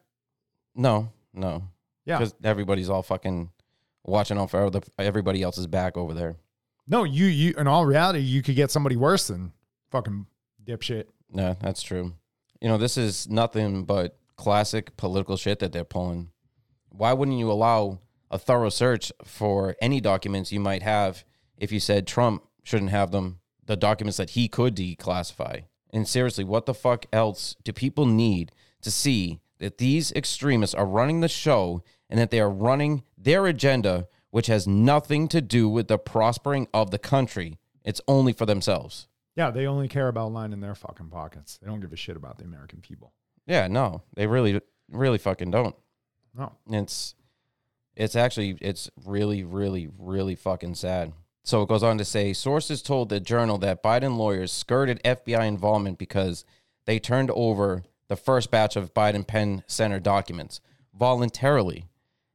no, 0.75 1.11
no. 1.35 1.65
Yeah. 2.05 2.19
Because 2.19 2.35
everybody's 2.43 2.91
all 2.91 3.03
fucking 3.03 3.51
watching 4.05 4.37
out 4.39 4.51
for 4.51 4.71
everybody 4.99 5.43
else's 5.43 5.67
back 5.69 5.97
over 5.97 6.15
there. 6.15 6.37
No, 6.89 7.05
you 7.05 7.27
you 7.27 7.55
in 7.57 7.69
all 7.69 7.87
reality, 7.87 8.19
you 8.19 8.43
could 8.43 8.57
get 8.57 8.71
somebody 8.73 8.97
worse 8.97 9.29
than 9.29 9.53
fucking 9.93 10.27
dipshit. 10.65 11.05
Yeah, 11.33 11.55
that's 11.61 11.81
true. 11.81 12.13
You 12.61 12.69
know, 12.69 12.77
this 12.77 12.97
is 12.99 13.29
nothing 13.29 13.85
but 13.85 14.19
classic 14.43 14.97
political 14.97 15.37
shit 15.37 15.61
that 15.61 15.71
they're 15.71 15.85
pulling. 15.85 16.29
Why 16.89 17.13
wouldn't 17.13 17.39
you 17.39 17.49
allow 17.49 18.01
a 18.29 18.41
thorough 18.41 18.71
search 18.71 19.13
for 19.25 19.77
any 19.81 20.01
documents 20.01 20.51
you 20.51 20.59
might 20.59 20.83
have 20.83 21.25
if 21.57 21.71
you 21.71 21.79
said 21.79 22.09
Trump 22.09 22.43
shouldn't 22.65 22.91
have 22.91 23.13
them, 23.13 23.39
the 23.67 23.77
documents 23.77 24.17
that 24.17 24.31
he 24.31 24.49
could 24.49 24.75
declassify? 24.75 25.63
And 25.91 26.09
seriously, 26.09 26.43
what 26.43 26.67
the 26.67 26.75
fuck 26.75 27.07
else 27.13 27.55
do 27.63 27.73
people 27.73 28.05
need 28.05 28.51
to 28.81 28.91
see 28.91 29.39
that 29.61 29.79
these 29.79 30.11
extremists 30.11 30.75
are 30.75 30.87
running 30.87 31.21
the 31.21 31.29
show 31.29 31.85
and 32.11 32.19
that 32.19 32.33
they 32.33 32.41
are 32.41 32.51
running 32.51 33.05
their 33.17 33.47
agenda, 33.47 34.09
which 34.33 34.49
has 34.49 34.67
nothing 34.67 35.29
to 35.29 35.41
do 35.41 35.69
with 35.69 35.87
the 35.87 35.99
prospering 35.99 36.67
of 36.75 36.91
the 36.91 36.99
country? 36.99 37.61
It's 37.85 38.01
only 38.09 38.33
for 38.33 38.47
themselves. 38.47 39.07
Yeah, 39.37 39.53
they 39.53 39.69
only 39.69 39.87
care 39.87 40.09
about 40.09 40.33
lining 40.33 40.59
their 40.59 40.75
fucking 40.75 41.11
pockets. 41.11 41.59
They 41.59 41.69
don't 41.69 41.81
give 41.81 41.93
a 41.93 41.97
shit 41.97 42.17
about 42.17 42.39
the 42.39 42.45
American 42.45 42.81
people. 42.81 43.13
Yeah, 43.47 43.67
no, 43.67 44.03
they 44.15 44.27
really, 44.27 44.61
really 44.91 45.19
fucking 45.19 45.51
don't. 45.51 45.75
No. 46.35 46.53
It's, 46.71 47.15
it's 47.97 48.17
actually, 48.17 48.57
it's 48.61 48.91
really, 49.05 49.45
really, 49.45 49.89
really 49.99 50.35
fucking 50.35 50.75
sad. 50.75 51.13
So 51.45 51.63
it 51.63 51.69
goes 51.69 51.83
on 51.83 51.99
to 51.99 52.05
say 52.05 52.33
sources 52.33 52.83
told 52.83 53.09
the 53.09 53.19
journal 53.19 53.59
that 53.59 53.83
Biden 53.83 54.17
lawyers 54.17 54.53
skirted 54.53 55.03
FBI 55.03 55.47
involvement 55.47 55.99
because 55.99 56.45
they 56.87 56.99
turned 56.99 57.31
over 57.33 57.83
the 58.09 58.17
first 58.17 58.51
batch 58.51 58.77
of 58.77 58.95
Biden 58.95 59.27
Penn 59.27 59.65
Center 59.67 59.99
documents 59.99 60.61
voluntarily, 60.95 61.87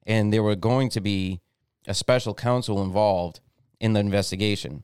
and 0.05 0.33
there 0.33 0.43
were 0.43 0.55
going 0.55 0.89
to 0.89 0.99
be 1.01 1.39
a 1.87 1.93
special 1.93 2.33
counsel 2.33 2.83
involved 2.83 3.39
in 3.79 3.93
the 3.93 3.99
investigation. 3.99 4.83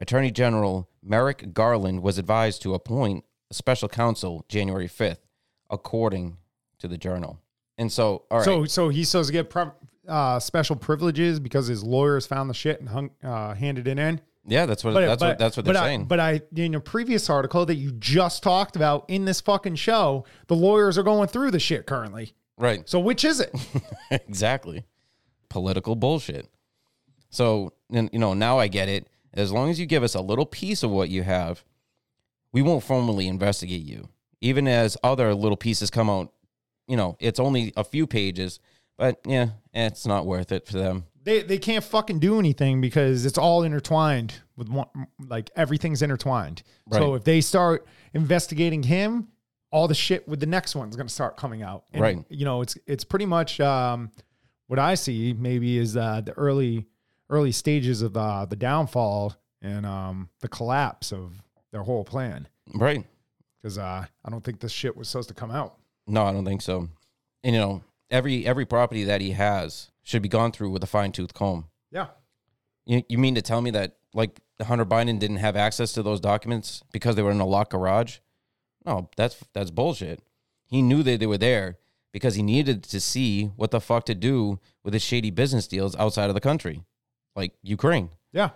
Attorney 0.00 0.30
General 0.30 0.88
Merrick 1.02 1.54
Garland 1.54 2.02
was 2.02 2.18
advised 2.18 2.60
to 2.62 2.74
appoint 2.74 3.24
a 3.50 3.54
special 3.54 3.88
counsel 3.88 4.44
January 4.48 4.88
5th, 4.88 5.18
according 5.72 6.36
to 6.78 6.86
the 6.86 6.96
journal. 6.96 7.40
And 7.78 7.90
so, 7.90 8.24
all 8.30 8.38
right. 8.38 8.44
So 8.44 8.64
so 8.66 8.88
he's 8.90 9.08
supposed 9.08 9.28
to 9.28 9.32
get 9.32 9.50
pre- 9.50 9.64
uh, 10.06 10.38
special 10.38 10.76
privileges 10.76 11.40
because 11.40 11.66
his 11.66 11.82
lawyers 11.82 12.26
found 12.26 12.48
the 12.48 12.54
shit 12.54 12.78
and 12.78 12.88
hung, 12.88 13.10
uh, 13.24 13.54
handed 13.54 13.88
it 13.88 13.98
in. 13.98 14.20
yeah, 14.46 14.66
that's 14.66 14.84
what 14.84 14.92
that's 14.94 15.20
what 15.20 15.38
that's 15.38 15.56
what 15.56 15.64
they're 15.64 15.74
but 15.74 15.80
saying. 15.80 16.04
But 16.04 16.20
I, 16.20 16.42
in 16.54 16.74
a 16.74 16.80
previous 16.80 17.28
article 17.30 17.66
that 17.66 17.76
you 17.76 17.92
just 17.92 18.42
talked 18.42 18.76
about 18.76 19.06
in 19.08 19.24
this 19.24 19.40
fucking 19.40 19.76
show, 19.76 20.24
the 20.46 20.54
lawyers 20.54 20.98
are 20.98 21.02
going 21.02 21.28
through 21.28 21.50
the 21.50 21.60
shit 21.60 21.86
currently. 21.86 22.34
right. 22.58 22.88
So 22.88 23.00
which 23.00 23.24
is 23.24 23.40
it? 23.40 23.52
exactly. 24.10 24.84
Political 25.48 25.96
bullshit. 25.96 26.48
So, 27.30 27.72
and, 27.90 28.10
you 28.12 28.18
know, 28.18 28.34
now 28.34 28.58
I 28.58 28.68
get 28.68 28.88
it. 28.90 29.08
As 29.32 29.50
long 29.50 29.70
as 29.70 29.80
you 29.80 29.86
give 29.86 30.02
us 30.02 30.14
a 30.14 30.20
little 30.20 30.44
piece 30.44 30.82
of 30.82 30.90
what 30.90 31.08
you 31.08 31.22
have, 31.22 31.64
we 32.52 32.60
won't 32.60 32.84
formally 32.84 33.26
investigate 33.26 33.82
you. 33.82 34.08
Even 34.42 34.68
as 34.68 34.96
other 35.02 35.34
little 35.34 35.56
pieces 35.56 35.88
come 35.88 36.10
out, 36.10 36.32
you 36.86 36.96
know, 36.96 37.16
it's 37.20 37.40
only 37.40 37.72
a 37.76 37.84
few 37.84 38.06
pages, 38.06 38.60
but 38.98 39.18
yeah, 39.24 39.50
it's 39.72 40.06
not 40.06 40.26
worth 40.26 40.52
it 40.52 40.66
for 40.66 40.74
them. 40.74 41.04
they 41.24 41.42
they 41.42 41.58
can't 41.58 41.84
fucking 41.84 42.18
do 42.18 42.38
anything 42.38 42.80
because 42.80 43.24
it's 43.24 43.38
all 43.38 43.62
intertwined 43.62 44.34
with 44.56 44.68
one 44.68 44.88
like 45.28 45.48
everything's 45.56 46.02
intertwined. 46.02 46.62
So 46.90 47.14
if 47.14 47.24
they 47.24 47.40
start 47.40 47.86
investigating 48.12 48.82
him, 48.82 49.28
all 49.70 49.86
the 49.88 49.94
shit 49.94 50.26
with 50.28 50.40
the 50.40 50.46
next 50.46 50.74
one's 50.74 50.96
going 50.96 51.06
to 51.06 51.14
start 51.14 51.36
coming 51.36 51.62
out. 51.62 51.84
And, 51.92 52.02
Right. 52.02 52.18
You 52.28 52.44
know, 52.44 52.60
it's 52.62 52.76
it's 52.86 53.04
pretty 53.04 53.26
much 53.26 53.60
um, 53.60 54.10
what 54.66 54.78
I 54.80 54.94
see 54.96 55.32
maybe 55.38 55.78
is 55.78 55.96
uh, 55.96 56.20
the 56.20 56.32
early 56.32 56.86
early 57.30 57.52
stages 57.52 58.02
of 58.02 58.16
uh, 58.16 58.44
the 58.44 58.56
downfall 58.56 59.34
and 59.62 59.86
um, 59.86 60.28
the 60.40 60.48
collapse 60.48 61.12
of 61.12 61.32
their 61.70 61.82
whole 61.82 62.04
plan. 62.04 62.48
Right. 62.74 63.06
Because 63.62 63.78
uh, 63.78 64.04
I 64.24 64.30
don't 64.30 64.42
think 64.42 64.60
this 64.60 64.72
shit 64.72 64.96
was 64.96 65.08
supposed 65.08 65.28
to 65.28 65.34
come 65.34 65.50
out. 65.50 65.76
No, 66.06 66.24
I 66.24 66.32
don't 66.32 66.44
think 66.44 66.62
so. 66.62 66.88
And, 67.44 67.54
you 67.54 67.60
know, 67.60 67.82
every 68.10 68.46
every 68.46 68.66
property 68.66 69.04
that 69.04 69.20
he 69.20 69.32
has 69.32 69.90
should 70.02 70.22
be 70.22 70.28
gone 70.28 70.52
through 70.52 70.70
with 70.70 70.82
a 70.82 70.86
fine 70.88 71.12
tooth 71.12 71.32
comb. 71.34 71.66
Yeah. 71.90 72.08
You, 72.86 73.02
you 73.08 73.18
mean 73.18 73.34
to 73.36 73.42
tell 73.42 73.60
me 73.60 73.70
that 73.70 73.96
like 74.12 74.40
Hunter 74.60 74.84
Biden 74.84 75.18
didn't 75.18 75.36
have 75.36 75.56
access 75.56 75.92
to 75.92 76.02
those 76.02 76.20
documents 76.20 76.82
because 76.92 77.14
they 77.16 77.22
were 77.22 77.30
in 77.30 77.40
a 77.40 77.46
locked 77.46 77.70
garage? 77.70 78.18
No, 78.84 79.10
that's 79.16 79.36
that's 79.54 79.70
bullshit. 79.70 80.20
He 80.64 80.82
knew 80.82 81.02
that 81.02 81.20
they 81.20 81.26
were 81.26 81.38
there 81.38 81.78
because 82.12 82.34
he 82.34 82.42
needed 82.42 82.82
to 82.82 83.00
see 83.00 83.44
what 83.56 83.70
the 83.70 83.80
fuck 83.80 84.04
to 84.06 84.14
do 84.14 84.58
with 84.82 84.92
his 84.92 85.02
shady 85.02 85.30
business 85.30 85.66
deals 85.66 85.94
outside 85.96 86.28
of 86.28 86.34
the 86.34 86.40
country, 86.40 86.82
like 87.36 87.52
Ukraine. 87.62 88.10
Yeah. 88.32 88.50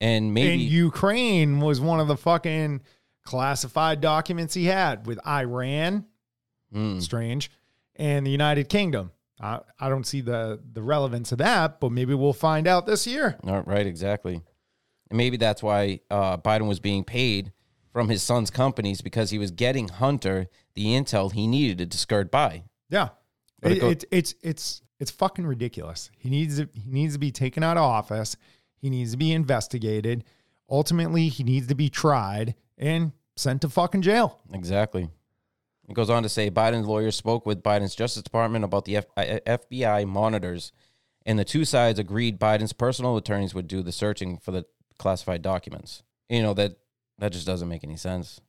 And 0.00 0.34
maybe 0.34 0.52
And 0.52 0.62
Ukraine 0.62 1.60
was 1.60 1.80
one 1.80 2.00
of 2.00 2.08
the 2.08 2.16
fucking 2.16 2.82
classified 3.24 4.00
documents 4.00 4.54
he 4.54 4.64
had 4.66 5.06
with 5.06 5.18
Iran, 5.26 6.06
Mm, 6.74 7.02
strange, 7.02 7.50
and 7.96 8.26
the 8.26 8.30
United 8.30 8.68
Kingdom. 8.70 9.10
I, 9.38 9.60
I 9.78 9.88
don't 9.90 10.06
see 10.06 10.22
the 10.22 10.58
the 10.72 10.82
relevance 10.82 11.30
of 11.32 11.38
that, 11.38 11.80
but 11.80 11.92
maybe 11.92 12.14
we'll 12.14 12.32
find 12.32 12.66
out 12.66 12.86
this 12.86 13.06
year. 13.06 13.36
all 13.44 13.62
right, 13.62 13.86
exactly. 13.86 14.40
And 15.10 15.16
maybe 15.18 15.36
that's 15.36 15.62
why 15.62 16.00
uh, 16.10 16.38
Biden 16.38 16.66
was 16.68 16.80
being 16.80 17.04
paid 17.04 17.52
from 17.92 18.08
his 18.08 18.22
son's 18.22 18.50
companies 18.50 19.02
because 19.02 19.28
he 19.30 19.38
was 19.38 19.50
getting 19.50 19.88
Hunter 19.88 20.46
the 20.74 20.86
intel 20.86 21.30
he 21.30 21.46
needed 21.46 21.90
to 21.90 21.98
skirt 21.98 22.30
by. 22.30 22.64
Yeah. 22.88 23.10
It 23.62 23.72
It, 23.72 23.80
go- 23.80 23.90
it's 23.90 24.04
it's 24.10 24.34
it's 24.42 24.82
it's 24.98 25.10
fucking 25.10 25.46
ridiculous. 25.46 26.10
He 26.16 26.30
needs 26.30 26.56
to, 26.58 26.68
he 26.72 26.90
needs 26.90 27.12
to 27.12 27.18
be 27.18 27.30
taken 27.32 27.62
out 27.62 27.76
of 27.76 27.82
office. 27.82 28.36
He 28.76 28.88
needs 28.88 29.10
to 29.10 29.18
be 29.18 29.32
investigated. 29.32 30.24
Ultimately, 30.70 31.28
he 31.28 31.44
needs 31.44 31.66
to 31.66 31.74
be 31.74 31.90
tried 31.90 32.54
and 32.82 33.12
sent 33.36 33.62
to 33.62 33.68
fucking 33.68 34.02
jail. 34.02 34.40
Exactly. 34.52 35.08
It 35.88 35.94
goes 35.94 36.10
on 36.10 36.22
to 36.24 36.28
say 36.28 36.50
Biden's 36.50 36.86
lawyers 36.86 37.16
spoke 37.16 37.46
with 37.46 37.62
Biden's 37.62 37.94
Justice 37.94 38.22
Department 38.22 38.64
about 38.64 38.84
the 38.84 38.96
F- 38.96 39.06
FBI 39.16 40.06
monitors, 40.06 40.72
and 41.24 41.38
the 41.38 41.44
two 41.44 41.64
sides 41.64 41.98
agreed 41.98 42.38
Biden's 42.38 42.72
personal 42.72 43.16
attorneys 43.16 43.54
would 43.54 43.68
do 43.68 43.82
the 43.82 43.92
searching 43.92 44.38
for 44.38 44.50
the 44.50 44.64
classified 44.98 45.42
documents. 45.42 46.02
You 46.28 46.42
know 46.42 46.54
that 46.54 46.76
that 47.18 47.32
just 47.32 47.46
doesn't 47.46 47.68
make 47.68 47.84
any 47.84 47.96
sense. 47.96 48.40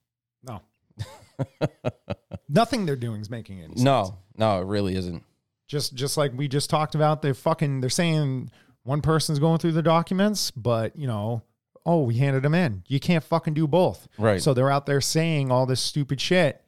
No. 0.44 0.62
Nothing 2.50 2.86
they're 2.86 2.96
doing 2.96 3.22
is 3.22 3.30
making 3.30 3.60
any 3.60 3.70
sense. 3.70 3.82
No, 3.82 4.18
no, 4.38 4.62
it 4.62 4.66
really 4.66 4.96
isn't. 4.96 5.24
Just 5.68 5.94
just 5.96 6.18
like 6.18 6.32
we 6.36 6.48
just 6.48 6.70
talked 6.70 6.96
about, 6.96 7.22
they're 7.22 7.34
fucking 7.34 7.82
they're 7.82 7.90
saying 7.90 8.52
one 8.84 9.02
person's 9.02 9.40
going 9.40 9.60
through 9.60 9.72
the 9.72 9.82
documents, 9.82 10.52
but 10.52 10.96
you 10.96 11.08
know, 11.08 11.42
oh, 11.86 12.04
we 12.04 12.16
handed 12.16 12.44
them 12.44 12.54
in. 12.56 12.84
You 12.88 13.00
can't 13.00 13.24
fucking 13.24 13.54
do 13.54 13.68
both. 13.68 14.08
Right. 14.18 14.42
So 14.42 14.54
they're 14.54 14.72
out 14.72 14.86
there 14.86 15.02
saying 15.02 15.52
all 15.52 15.66
this 15.66 15.82
stupid 15.82 16.22
shit. 16.22 16.62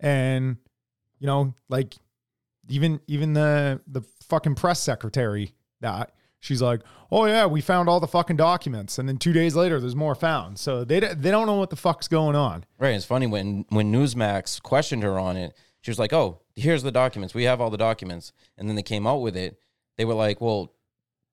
And, 0.00 0.56
you 1.18 1.26
know, 1.26 1.54
like 1.68 1.94
even 2.68 3.00
even 3.06 3.32
the 3.34 3.80
the 3.86 4.02
fucking 4.28 4.54
press 4.54 4.80
secretary 4.80 5.52
that 5.80 6.12
she's 6.40 6.62
like, 6.62 6.80
"Oh 7.10 7.26
yeah, 7.26 7.46
we 7.46 7.60
found 7.60 7.88
all 7.88 8.00
the 8.00 8.06
fucking 8.08 8.36
documents." 8.36 8.98
And 8.98 9.08
then 9.08 9.18
2 9.18 9.32
days 9.32 9.54
later 9.54 9.78
there's 9.80 9.94
more 9.96 10.14
found. 10.14 10.58
So 10.58 10.84
they 10.84 11.00
they 11.00 11.30
don't 11.30 11.46
know 11.46 11.56
what 11.56 11.70
the 11.70 11.76
fuck's 11.76 12.08
going 12.08 12.34
on. 12.36 12.64
Right. 12.78 12.94
It's 12.94 13.04
funny 13.04 13.26
when 13.26 13.64
when 13.68 13.92
Newsmax 13.92 14.60
questioned 14.62 15.02
her 15.02 15.18
on 15.18 15.36
it, 15.36 15.56
she 15.82 15.90
was 15.90 15.98
like, 15.98 16.12
"Oh, 16.12 16.40
here's 16.56 16.82
the 16.82 16.92
documents. 16.92 17.34
We 17.34 17.44
have 17.44 17.60
all 17.60 17.70
the 17.70 17.76
documents." 17.76 18.32
And 18.58 18.68
then 18.68 18.76
they 18.76 18.82
came 18.82 19.06
out 19.06 19.20
with 19.22 19.36
it. 19.36 19.58
They 19.98 20.04
were 20.04 20.14
like, 20.14 20.40
"Well, 20.40 20.72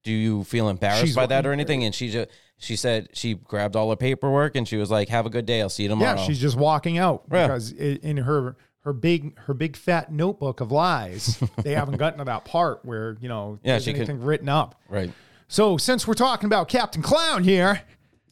do 0.03 0.11
you 0.11 0.43
feel 0.43 0.69
embarrassed 0.69 1.03
She's- 1.05 1.15
by 1.15 1.25
that 1.27 1.45
or 1.45 1.53
anything?" 1.53 1.83
And 1.83 1.95
she 1.95 2.09
just 2.11 2.29
she 2.59 2.75
said 2.75 3.09
she 3.13 3.33
grabbed 3.33 3.75
all 3.75 3.89
her 3.89 3.95
paperwork 3.95 4.55
and 4.55 4.67
she 4.67 4.77
was 4.77 4.91
like, 4.91 5.09
"Have 5.09 5.25
a 5.25 5.29
good 5.29 5.45
day. 5.47 5.61
I'll 5.61 5.69
see 5.69 5.83
you 5.83 5.89
tomorrow." 5.89 6.17
Yeah, 6.19 6.23
she's 6.25 6.39
just 6.39 6.57
walking 6.57 6.97
out 6.97 7.23
Yeah. 7.31 7.47
because 7.47 7.71
in 7.71 8.17
her 8.17 8.55
her 8.83 8.93
big 8.93 9.37
her 9.39 9.53
big 9.53 9.75
fat 9.75 10.11
notebook 10.11 10.61
of 10.61 10.71
lies, 10.71 11.41
they 11.63 11.73
haven't 11.73 11.97
gotten 11.97 12.19
to 12.19 12.25
that 12.25 12.45
part 12.45 12.83
where 12.85 13.17
you 13.21 13.27
know 13.29 13.59
Yeah, 13.63 13.73
there's 13.73 13.83
she 13.85 13.91
could- 13.93 14.01
anything 14.01 14.21
written 14.21 14.49
up. 14.49 14.75
right. 14.89 15.11
So 15.47 15.77
since 15.77 16.07
we're 16.07 16.13
talking 16.13 16.45
about 16.45 16.67
Captain 16.67 17.01
Clown 17.01 17.43
here, 17.43 17.81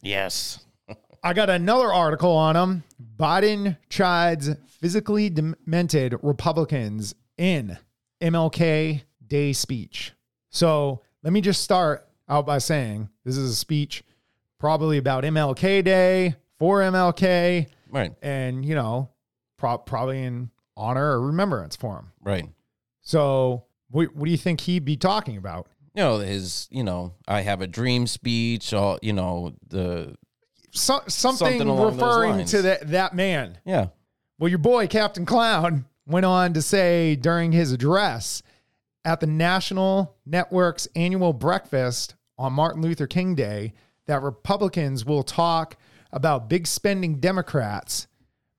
Yes. 0.02 0.60
I 1.24 1.32
got 1.32 1.50
another 1.50 1.92
article 1.92 2.30
on 2.30 2.54
him. 2.54 2.84
Biden 3.18 3.76
chides 3.90 4.48
physically 4.68 5.28
demented 5.28 6.14
Republicans 6.22 7.16
in 7.36 7.76
MLK 8.22 9.02
Day 9.26 9.52
speech. 9.52 10.12
So 10.50 11.02
let 11.24 11.32
me 11.32 11.40
just 11.40 11.62
start 11.62 12.06
out 12.28 12.46
by 12.46 12.58
saying 12.58 13.08
this 13.24 13.36
is 13.36 13.50
a 13.50 13.54
speech 13.56 14.04
probably 14.58 14.98
about 14.98 15.24
MLK 15.24 15.82
Day 15.84 16.34
for 16.58 16.80
MLK 16.80 17.66
Right. 17.90 18.12
and 18.22 18.64
you 18.64 18.74
know 18.74 19.10
pro- 19.56 19.78
probably 19.78 20.22
in 20.22 20.50
honor 20.76 21.12
or 21.12 21.20
remembrance 21.26 21.74
for 21.76 21.96
him 21.96 22.12
Right. 22.22 22.48
so 23.00 23.64
what, 23.90 24.14
what 24.14 24.26
do 24.26 24.30
you 24.30 24.36
think 24.36 24.60
he'd 24.62 24.84
be 24.84 24.96
talking 24.96 25.36
about 25.36 25.66
You 25.94 26.02
know 26.02 26.18
his. 26.18 26.68
You 26.70 26.84
know, 26.84 27.14
I 27.26 27.40
have 27.40 27.60
a 27.62 27.66
dream 27.66 28.06
speech. 28.06 28.72
or, 28.74 28.98
you 29.02 29.12
know 29.14 29.54
the. 29.66 30.14
so, 30.72 31.00
something, 31.08 31.58
Something 31.58 31.80
referring 31.84 32.44
to 32.46 32.62
that, 32.62 32.88
that 32.90 33.14
man 33.14 33.58
Yeah. 33.64 33.86
well 34.38 34.48
your 34.48 34.58
boy 34.58 34.86
captain 34.88 35.24
clown 35.26 35.86
went 36.06 36.26
on 36.26 36.52
to 36.54 36.62
say 36.62 37.16
during 37.16 37.52
his 37.52 37.72
address 37.72 38.42
at 39.04 39.20
the 39.20 39.26
national 39.26 40.16
network's 40.26 40.86
annual 40.94 41.32
breakfast 41.32 42.14
on 42.38 42.52
martin 42.52 42.82
luther 42.82 43.06
king 43.06 43.34
day 43.34 43.72
that 44.08 44.22
republicans 44.22 45.04
will 45.04 45.22
talk 45.22 45.76
about 46.12 46.48
big 46.50 46.66
spending 46.66 47.20
democrats 47.20 48.08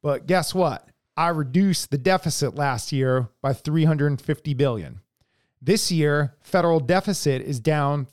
but 0.02 0.26
guess 0.26 0.56
what 0.56 0.88
i 1.18 1.28
reduced 1.28 1.92
the 1.92 1.98
deficit 1.98 2.56
last 2.56 2.92
year 2.94 3.28
by 3.42 3.52
350 3.54 4.54
billion 4.54 5.02
This 5.62 5.92
year, 5.92 6.36
federal 6.42 6.80
deficit 6.80 7.42
is 7.42 7.60
down 7.60 8.08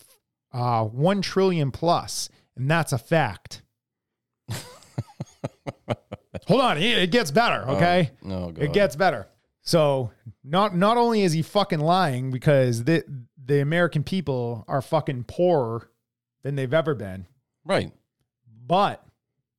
uh, 0.53 0.82
one 0.84 1.22
trillion 1.22 1.70
plus, 1.70 2.28
and 2.57 2.68
that's 2.68 2.93
a 2.93 2.99
fact. 2.99 3.62
Hold 6.49 6.61
on, 6.61 6.78
it 6.78 6.99
it 6.99 7.11
gets 7.11 7.30
better. 7.30 7.68
Okay, 7.68 8.11
No. 8.22 8.53
it 8.57 8.72
gets 8.72 8.97
better. 8.97 9.26
So 9.62 10.11
not 10.45 10.76
not 10.76 10.97
only 10.97 11.22
is 11.22 11.32
he 11.32 11.43
fucking 11.43 11.80
lying 11.80 12.30
because 12.30 12.84
the 12.84 13.05
the 13.45 13.61
American 13.61 14.03
people 14.03 14.64
are 14.68 14.82
fucking 14.82 15.24
poorer 15.24 15.89
than 16.47 16.55
they've 16.55 16.72
ever 16.72 16.94
been, 16.94 17.26
right. 17.64 17.90
but 18.68 19.05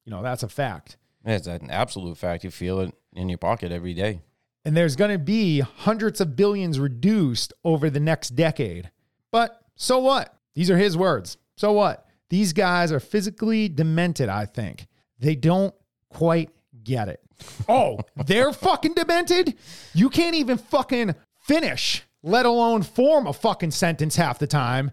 you 0.05 0.11
know 0.11 0.23
that's 0.23 0.41
a 0.43 0.47
fact. 0.47 0.95
It's 1.25 1.45
an 1.45 1.69
absolute 1.69 2.17
fact. 2.17 2.45
You 2.45 2.51
feel 2.51 2.79
it 2.79 2.93
in 3.11 3.27
your 3.27 3.37
pocket 3.37 3.73
every 3.73 3.93
day. 3.93 4.21
and 4.63 4.75
there's 4.75 4.95
going 4.95 5.11
to 5.11 5.17
be 5.17 5.59
hundreds 5.59 6.21
of 6.21 6.37
billions 6.37 6.79
reduced 6.79 7.51
over 7.65 7.89
the 7.89 7.99
next 7.99 8.29
decade. 8.37 8.89
But 9.33 9.59
so 9.75 9.99
what? 9.99 10.33
These 10.55 10.71
are 10.71 10.77
his 10.77 10.95
words. 10.95 11.35
So 11.57 11.73
what? 11.73 12.05
These 12.29 12.53
guys 12.53 12.93
are 12.93 13.01
physically 13.01 13.67
demented, 13.67 14.29
I 14.29 14.45
think. 14.45 14.87
They 15.19 15.35
don't 15.35 15.75
quite 16.09 16.51
get 16.83 17.09
it. 17.09 17.19
Oh, 17.69 17.99
they're 18.25 18.53
fucking 18.53 18.93
demented? 18.93 19.55
You 19.93 20.09
can't 20.09 20.35
even 20.35 20.57
fucking 20.57 21.15
finish, 21.41 22.03
let 22.23 22.45
alone 22.45 22.81
form 22.81 23.27
a 23.27 23.33
fucking 23.33 23.71
sentence 23.71 24.15
half 24.15 24.39
the 24.39 24.47
time. 24.47 24.91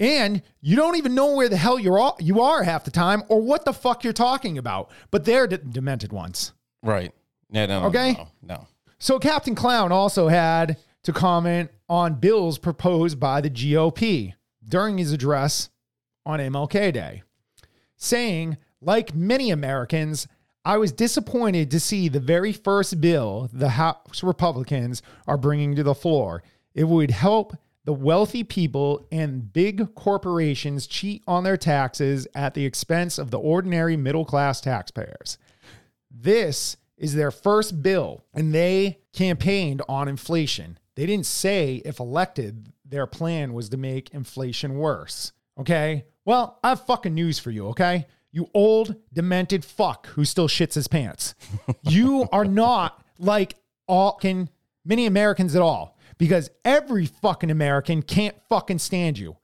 And 0.00 0.42
you 0.62 0.76
don't 0.76 0.96
even 0.96 1.14
know 1.14 1.34
where 1.34 1.50
the 1.50 1.58
hell 1.58 1.78
you're 1.78 1.98
all, 1.98 2.16
you 2.18 2.40
are 2.40 2.62
half 2.62 2.84
the 2.84 2.90
time 2.90 3.22
or 3.28 3.42
what 3.42 3.66
the 3.66 3.72
fuck 3.74 4.02
you're 4.02 4.14
talking 4.14 4.56
about. 4.56 4.90
But 5.10 5.26
they're 5.26 5.46
de- 5.46 5.58
demented 5.58 6.10
ones. 6.10 6.52
Right. 6.82 7.12
Yeah. 7.50 7.66
No. 7.66 7.84
Okay. 7.84 8.14
No. 8.14 8.28
no. 8.42 8.66
So 8.98 9.18
Captain 9.18 9.54
Clown 9.54 9.92
also 9.92 10.28
had 10.28 10.78
to 11.02 11.12
comment 11.12 11.70
on 11.88 12.14
bills 12.14 12.58
proposed 12.58 13.20
by 13.20 13.40
the 13.42 13.50
GOP 13.50 14.34
during 14.66 14.98
his 14.98 15.12
address 15.12 15.68
on 16.24 16.38
MLK 16.38 16.92
Day, 16.92 17.22
saying, 17.96 18.56
like 18.80 19.14
many 19.14 19.50
Americans, 19.50 20.26
I 20.64 20.76
was 20.76 20.92
disappointed 20.92 21.70
to 21.70 21.80
see 21.80 22.08
the 22.08 22.20
very 22.20 22.52
first 22.52 23.00
bill 23.00 23.48
the 23.52 23.70
House 23.70 24.22
Republicans 24.22 25.02
are 25.26 25.38
bringing 25.38 25.74
to 25.76 25.82
the 25.82 25.94
floor. 25.94 26.42
It 26.74 26.84
would 26.84 27.10
help 27.10 27.56
the 27.84 27.92
wealthy 27.92 28.44
people 28.44 29.06
and 29.10 29.52
big 29.52 29.94
corporations 29.94 30.86
cheat 30.86 31.22
on 31.26 31.44
their 31.44 31.56
taxes 31.56 32.26
at 32.34 32.54
the 32.54 32.64
expense 32.64 33.18
of 33.18 33.30
the 33.30 33.38
ordinary 33.38 33.96
middle 33.96 34.24
class 34.24 34.60
taxpayers. 34.60 35.38
This 36.10 36.76
is 36.96 37.14
their 37.14 37.30
first 37.30 37.82
bill, 37.82 38.24
and 38.34 38.54
they 38.54 38.98
campaigned 39.14 39.80
on 39.88 40.08
inflation. 40.08 40.78
They 40.94 41.06
didn't 41.06 41.26
say 41.26 41.76
if 41.84 41.98
elected, 41.98 42.72
their 42.84 43.06
plan 43.06 43.54
was 43.54 43.70
to 43.70 43.78
make 43.78 44.10
inflation 44.10 44.76
worse. 44.76 45.32
Okay? 45.58 46.04
Well, 46.24 46.58
I 46.62 46.70
have 46.70 46.84
fucking 46.84 47.14
news 47.14 47.38
for 47.38 47.50
you, 47.50 47.68
okay? 47.68 48.06
You 48.32 48.48
old, 48.52 48.96
demented 49.12 49.64
fuck 49.64 50.08
who 50.08 50.24
still 50.24 50.48
shits 50.48 50.74
his 50.74 50.88
pants. 50.88 51.34
you 51.82 52.28
are 52.30 52.44
not 52.44 53.02
like 53.18 53.56
all 53.86 54.12
can 54.12 54.50
many 54.84 55.06
Americans 55.06 55.56
at 55.56 55.62
all 55.62 55.96
because 56.20 56.50
every 56.66 57.06
fucking 57.06 57.50
American 57.50 58.02
can't 58.02 58.36
fucking 58.50 58.78
stand 58.78 59.18
you. 59.18 59.38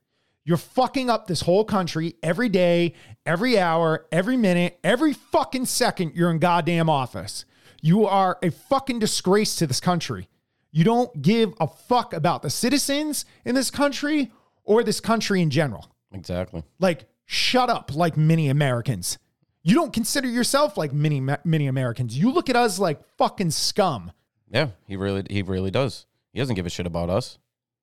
You're 0.44 0.58
fucking 0.58 1.08
up 1.08 1.26
this 1.26 1.40
whole 1.40 1.64
country 1.64 2.16
every 2.22 2.50
day, 2.50 2.92
every 3.24 3.58
hour, 3.58 4.06
every 4.12 4.36
minute, 4.36 4.78
every 4.84 5.14
fucking 5.14 5.64
second 5.64 6.12
you're 6.14 6.30
in 6.30 6.38
goddamn 6.38 6.90
office. 6.90 7.46
You 7.80 8.04
are 8.06 8.38
a 8.42 8.50
fucking 8.50 8.98
disgrace 8.98 9.56
to 9.56 9.66
this 9.66 9.80
country. 9.80 10.28
You 10.70 10.84
don't 10.84 11.22
give 11.22 11.54
a 11.58 11.66
fuck 11.66 12.12
about 12.12 12.42
the 12.42 12.50
citizens 12.50 13.24
in 13.46 13.54
this 13.54 13.70
country 13.70 14.30
or 14.62 14.84
this 14.84 15.00
country 15.00 15.40
in 15.40 15.48
general. 15.48 15.90
Exactly. 16.12 16.62
Like, 16.78 17.06
shut 17.24 17.70
up, 17.70 17.96
like 17.96 18.18
many 18.18 18.50
Americans. 18.50 19.16
You 19.62 19.74
don't 19.74 19.94
consider 19.94 20.28
yourself 20.28 20.76
like 20.76 20.92
many 20.92 21.20
many 21.44 21.68
Americans. 21.68 22.16
You 22.16 22.30
look 22.32 22.50
at 22.50 22.54
us 22.54 22.78
like 22.78 23.00
fucking 23.16 23.50
scum. 23.50 24.12
Yeah. 24.50 24.68
He 24.86 24.96
really. 24.96 25.24
He 25.30 25.40
really 25.40 25.70
does. 25.70 26.06
He 26.36 26.42
doesn't 26.42 26.54
give 26.54 26.66
a 26.66 26.70
shit 26.70 26.86
about 26.86 27.08
us. 27.08 27.38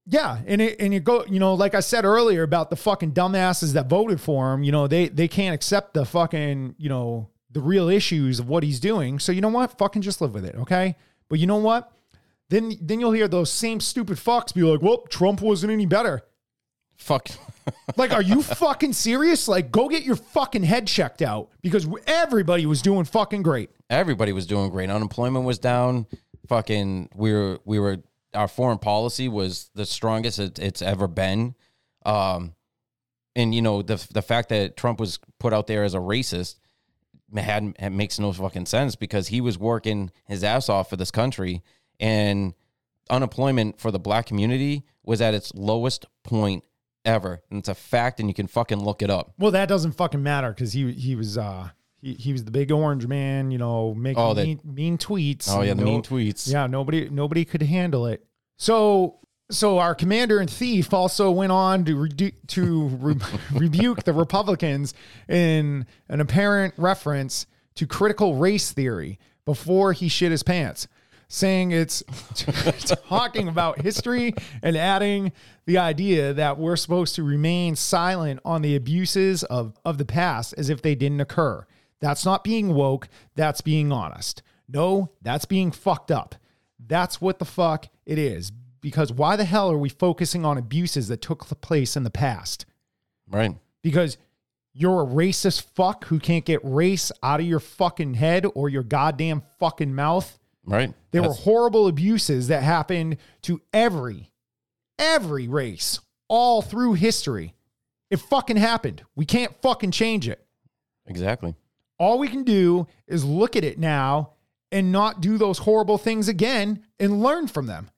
Yeah, 0.06 0.38
and 0.46 0.62
it, 0.62 0.80
and 0.80 0.94
you 0.94 1.00
go, 1.00 1.26
you 1.26 1.40
know, 1.40 1.56
like 1.56 1.74
I 1.74 1.80
said 1.80 2.06
earlier 2.06 2.44
about 2.44 2.70
the 2.70 2.76
fucking 2.76 3.14
dumbasses 3.14 3.74
that 3.74 3.90
voted 3.90 4.22
for 4.22 4.54
him. 4.54 4.64
You 4.64 4.72
know, 4.72 4.86
they 4.86 5.08
they 5.08 5.28
can't 5.28 5.56
accept 5.56 5.96
the 5.96 6.06
fucking, 6.06 6.76
you 6.78 6.88
know, 6.88 7.30
the 7.50 7.62
real 7.62 7.90
issues 7.90 8.38
of 8.38 8.48
what 8.48 8.62
he's 8.62 8.80
doing. 8.80 9.18
So 9.18 9.32
you 9.32 9.42
know 9.42 9.50
what? 9.50 9.76
Fucking 9.80 10.04
just 10.04 10.22
live 10.22 10.36
with 10.36 10.46
it, 10.46 10.54
okay? 10.54 10.96
But 11.30 11.40
you 11.40 11.48
know 11.48 11.58
what? 11.58 11.92
Then 12.50 12.74
then 12.80 13.00
you'll 13.00 13.14
hear 13.14 13.28
those 13.28 13.52
same 13.52 13.80
stupid 13.80 14.18
fucks 14.18 14.54
be 14.54 14.62
like, 14.62 14.84
"Well, 14.84 15.00
Trump 15.10 15.42
wasn't 15.42 15.72
any 15.74 15.88
better." 15.88 16.22
Fuck. 16.98 17.30
Like, 17.96 18.12
are 18.12 18.22
you 18.22 18.42
fucking 18.42 18.92
serious? 18.92 19.48
Like, 19.48 19.72
go 19.72 19.88
get 19.88 20.04
your 20.04 20.18
fucking 20.18 20.64
head 20.64 20.86
checked 20.86 21.22
out 21.22 21.50
because 21.62 21.88
everybody 22.08 22.66
was 22.66 22.82
doing 22.82 23.06
fucking 23.06 23.42
great. 23.42 23.70
Everybody 23.90 24.34
was 24.34 24.46
doing 24.46 24.70
great. 24.70 24.90
Unemployment 24.90 25.46
was 25.46 25.60
down. 25.60 26.08
Fucking, 26.50 27.10
we 27.16 27.32
were, 27.32 27.60
we 27.64 27.80
were, 27.80 28.00
our 28.34 28.48
foreign 28.48 28.80
policy 28.80 29.28
was 29.28 29.70
the 29.76 29.86
strongest 29.86 30.40
it, 30.40 30.60
it's 30.60 30.82
ever 30.82 31.08
been. 31.08 31.56
Um, 32.06 32.56
and 33.36 33.54
you 33.56 33.62
know 33.62 33.82
the 33.82 34.06
the 34.12 34.22
fact 34.22 34.50
that 34.50 34.78
Trump 34.78 35.00
was 35.00 35.20
put 35.40 35.54
out 35.54 35.68
there 35.68 35.84
as 35.84 35.94
a 35.94 36.00
racist 36.00 36.56
had 37.36 37.92
makes 37.92 38.20
no 38.20 38.32
fucking 38.32 38.66
sense 38.68 38.96
because 38.96 39.30
he 39.30 39.42
was 39.42 39.58
working 39.58 40.12
his 40.28 40.44
ass 40.44 40.70
off 40.70 40.90
for 40.90 40.98
this 40.98 41.10
country 41.12 41.64
and 42.00 42.54
unemployment 43.10 43.80
for 43.80 43.92
the 43.92 44.00
black 44.00 44.26
community 44.28 44.86
was 45.04 45.20
at 45.20 45.34
its 45.34 45.54
lowest 45.56 46.06
point 46.24 46.64
ever 47.06 47.42
and 47.50 47.60
it's 47.60 47.70
a 47.70 47.76
fact 47.76 48.20
and 48.20 48.30
you 48.30 48.34
can 48.34 48.48
fucking 48.48 48.84
look 48.84 49.02
it 49.02 49.10
up 49.10 49.34
Well, 49.38 49.52
that 49.52 49.68
doesn't 49.68 49.94
fucking 49.94 50.22
matter 50.22 50.50
because 50.50 50.74
he 50.74 50.92
he 50.94 51.16
was 51.16 51.38
uh 51.38 51.70
he, 52.04 52.14
he 52.16 52.32
was 52.34 52.44
the 52.44 52.52
big 52.52 52.72
orange 52.72 53.08
man, 53.08 53.50
you 53.50 53.58
know, 53.58 53.94
making 53.96 54.22
Oh, 54.22 54.34
that- 54.34 54.46
mean, 54.46 54.60
mean 54.64 54.98
tweets. 54.98 55.48
oh 55.50 55.62
yeah 55.62 55.74
the 55.74 55.84
no- 55.84 55.92
mean 55.92 56.02
tweets 56.04 56.52
Yeah, 56.52 56.68
nobody 56.68 57.10
nobody 57.10 57.46
could 57.46 57.62
handle 57.64 58.06
it. 58.08 58.24
So 58.58 59.20
so 59.52 59.78
our 59.80 59.96
commander 59.96 60.42
in 60.42 60.48
thief 60.48 60.94
also 60.94 61.30
went 61.32 61.52
on 61.52 61.86
to 61.86 61.96
redu- 61.96 62.34
to 62.48 62.88
re- 62.88 63.16
rebuke 63.54 64.04
the 64.04 64.14
Republicans 64.14 64.94
in 65.30 65.86
an 66.10 66.20
apparent 66.22 66.74
reference 66.78 67.46
to 67.76 67.86
critical 67.88 68.36
race 68.36 68.72
theory 68.72 69.20
before 69.46 69.94
he 69.94 70.08
shit 70.08 70.32
his 70.32 70.44
pants, 70.44 70.88
saying 71.28 71.72
it's 71.72 72.04
talking 73.10 73.48
about 73.48 73.82
history 73.82 74.34
and 74.62 74.78
adding 74.78 75.32
the 75.66 75.78
idea 75.78 76.34
that 76.34 76.58
we're 76.58 76.76
supposed 76.76 77.16
to 77.16 77.24
remain 77.24 77.76
silent 77.76 78.40
on 78.46 78.62
the 78.62 78.76
abuses 78.76 79.44
of, 79.46 79.74
of 79.86 79.98
the 79.98 80.06
past 80.06 80.54
as 80.58 80.70
if 80.70 80.82
they 80.82 80.96
didn't 80.96 81.20
occur. 81.22 81.66
That's 82.04 82.26
not 82.26 82.44
being 82.44 82.74
woke, 82.74 83.08
that's 83.34 83.62
being 83.62 83.94
honest. 83.94 84.44
No, 84.68 85.12
that's 85.22 85.46
being 85.46 85.72
fucked 85.72 86.12
up. 86.12 86.36
That's 86.78 87.22
what 87.22 87.40
the 87.40 87.46
fuck 87.46 87.88
it 88.06 88.20
is. 88.20 88.52
Because 88.82 89.14
why 89.14 89.38
the 89.38 89.46
hell 89.46 89.72
are 89.72 89.78
we 89.78 89.88
focusing 89.88 90.44
on 90.44 90.58
abuses 90.58 91.08
that 91.08 91.22
took 91.22 91.46
place 91.62 91.96
in 91.96 92.04
the 92.04 92.10
past? 92.10 92.66
right 93.32 93.56
Because 93.82 94.18
you're 94.74 95.02
a 95.02 95.06
racist 95.06 95.62
fuck 95.76 96.04
who 96.08 96.20
can't 96.20 96.44
get 96.44 96.60
race 96.62 97.10
out 97.24 97.40
of 97.40 97.46
your 97.46 97.62
fucking 97.62 98.16
head 98.16 98.46
or 98.54 98.68
your 98.68 98.84
goddamn 98.84 99.42
fucking 99.58 99.96
mouth. 99.96 100.38
right 100.66 100.94
There 101.12 101.24
were 101.24 101.32
horrible 101.32 101.88
abuses 101.88 102.50
that 102.50 102.64
happened 102.64 103.16
to 103.44 103.62
every, 103.72 104.30
every 105.00 105.48
race 105.48 106.02
all 106.28 106.62
through 106.62 106.96
history. 106.96 107.54
It 108.10 108.18
fucking 108.18 108.58
happened. 108.58 109.04
We 109.16 109.26
can't 109.26 109.56
fucking 109.62 109.92
change 109.92 110.28
it. 110.28 110.46
exactly 111.08 111.56
All 112.04 112.20
we 112.20 112.28
can 112.28 112.44
do 112.44 112.86
is 113.08 113.24
look 113.24 113.56
at 113.56 113.64
it 113.64 113.80
now 113.80 114.34
and 114.74 114.92
not 114.92 115.22
do 115.22 115.38
those 115.38 115.60
horrible 115.60 115.98
things 115.98 116.28
again 116.28 116.84
and 117.00 117.22
learn 117.24 117.48
from 117.48 117.66
them. 117.68 117.90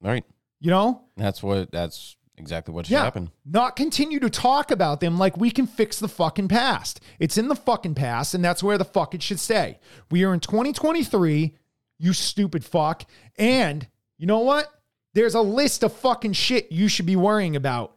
right 0.00 0.24
You 0.60 0.70
know? 0.70 1.02
that's 1.16 1.42
what 1.42 1.72
that's 1.72 2.16
exactly 2.38 2.72
what 2.72 2.86
should 2.86 2.92
Yeah. 2.92 3.02
happen 3.04 3.30
Not 3.44 3.74
continue 3.76 4.20
to 4.20 4.30
talk 4.30 4.70
about 4.70 5.00
them 5.00 5.18
like 5.18 5.36
we 5.36 5.50
can 5.50 5.66
fix 5.66 5.98
the 5.98 6.08
fucking 6.08 6.48
past. 6.48 7.00
It's 7.18 7.36
in 7.36 7.48
the 7.48 7.56
fucking 7.56 7.94
past, 7.96 8.32
and 8.34 8.44
that's 8.44 8.62
where 8.62 8.78
the 8.78 8.84
fuck 8.84 9.14
it 9.14 9.22
should 9.22 9.40
stay. 9.40 9.78
We 10.10 10.24
are 10.24 10.32
in 10.34 10.40
2023, 10.40 11.56
you 11.98 12.12
stupid 12.12 12.64
fuck. 12.64 13.04
And 13.36 13.86
you 14.18 14.26
know 14.26 14.38
what? 14.40 14.68
There's 15.14 15.34
a 15.34 15.42
list 15.42 15.82
of 15.82 15.92
fucking 15.92 16.32
shit 16.34 16.70
you 16.72 16.88
should 16.88 17.06
be 17.06 17.16
worrying 17.16 17.54
about, 17.56 17.96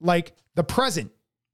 like 0.00 0.32
the 0.54 0.64
present 0.64 1.10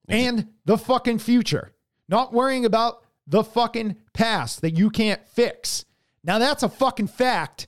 and 0.08 0.48
the 0.64 0.76
fucking 0.78 1.18
future. 1.18 1.72
Not 2.08 2.32
worrying 2.32 2.64
about 2.64 3.01
the 3.26 3.44
fucking 3.44 3.96
past 4.12 4.60
that 4.62 4.76
you 4.76 4.90
can't 4.90 5.26
fix. 5.28 5.84
Now 6.24 6.38
that's 6.38 6.62
a 6.62 6.68
fucking 6.68 7.08
fact, 7.08 7.66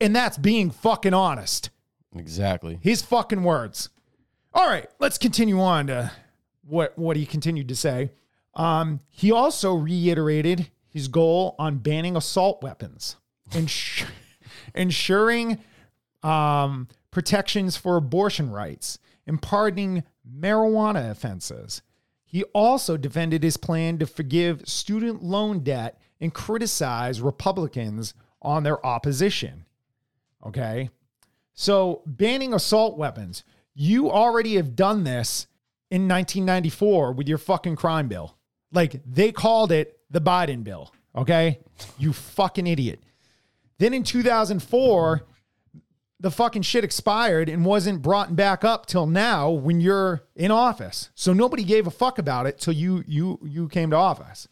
and 0.00 0.14
that's 0.14 0.38
being 0.38 0.70
fucking 0.70 1.14
honest. 1.14 1.70
exactly 2.14 2.78
His 2.82 3.02
fucking 3.02 3.42
words. 3.42 3.90
All 4.54 4.66
right, 4.66 4.88
let's 4.98 5.18
continue 5.18 5.60
on 5.60 5.88
to 5.88 6.12
what 6.66 6.98
what 6.98 7.16
he 7.16 7.26
continued 7.26 7.68
to 7.68 7.76
say. 7.76 8.10
Um, 8.54 9.00
he 9.10 9.30
also 9.30 9.74
reiterated 9.74 10.70
his 10.88 11.08
goal 11.08 11.54
on 11.58 11.76
banning 11.78 12.16
assault 12.16 12.62
weapons, 12.62 13.16
ins- 13.54 14.04
ensuring 14.74 15.58
um, 16.22 16.88
protections 17.10 17.76
for 17.76 17.96
abortion 17.96 18.50
rights, 18.50 18.98
and 19.26 19.40
pardoning 19.40 20.04
marijuana 20.26 21.10
offenses. 21.10 21.82
He 22.26 22.42
also 22.52 22.96
defended 22.96 23.42
his 23.42 23.56
plan 23.56 23.98
to 23.98 24.06
forgive 24.06 24.68
student 24.68 25.22
loan 25.22 25.60
debt 25.60 25.98
and 26.20 26.34
criticize 26.34 27.20
Republicans 27.20 28.14
on 28.42 28.64
their 28.64 28.84
opposition. 28.84 29.64
Okay. 30.44 30.90
So 31.54 32.02
banning 32.04 32.52
assault 32.52 32.98
weapons, 32.98 33.44
you 33.74 34.10
already 34.10 34.56
have 34.56 34.76
done 34.76 35.04
this 35.04 35.46
in 35.90 36.08
1994 36.08 37.12
with 37.12 37.28
your 37.28 37.38
fucking 37.38 37.76
crime 37.76 38.08
bill. 38.08 38.36
Like 38.72 39.00
they 39.06 39.30
called 39.30 39.70
it 39.70 39.98
the 40.10 40.20
Biden 40.20 40.64
bill. 40.64 40.92
Okay. 41.14 41.60
You 41.96 42.12
fucking 42.12 42.66
idiot. 42.66 43.00
Then 43.78 43.94
in 43.94 44.02
2004, 44.02 45.22
the 46.18 46.30
fucking 46.30 46.62
shit 46.62 46.84
expired 46.84 47.48
and 47.48 47.64
wasn't 47.64 48.02
brought 48.02 48.34
back 48.34 48.64
up 48.64 48.86
till 48.86 49.06
now 49.06 49.50
when 49.50 49.80
you're 49.80 50.22
in 50.34 50.50
office. 50.50 51.10
So 51.14 51.32
nobody 51.32 51.62
gave 51.62 51.86
a 51.86 51.90
fuck 51.90 52.18
about 52.18 52.46
it 52.46 52.58
till 52.58 52.72
you 52.72 53.04
you 53.06 53.38
you 53.42 53.68
came 53.68 53.90
to 53.90 53.96
office. 53.96 54.48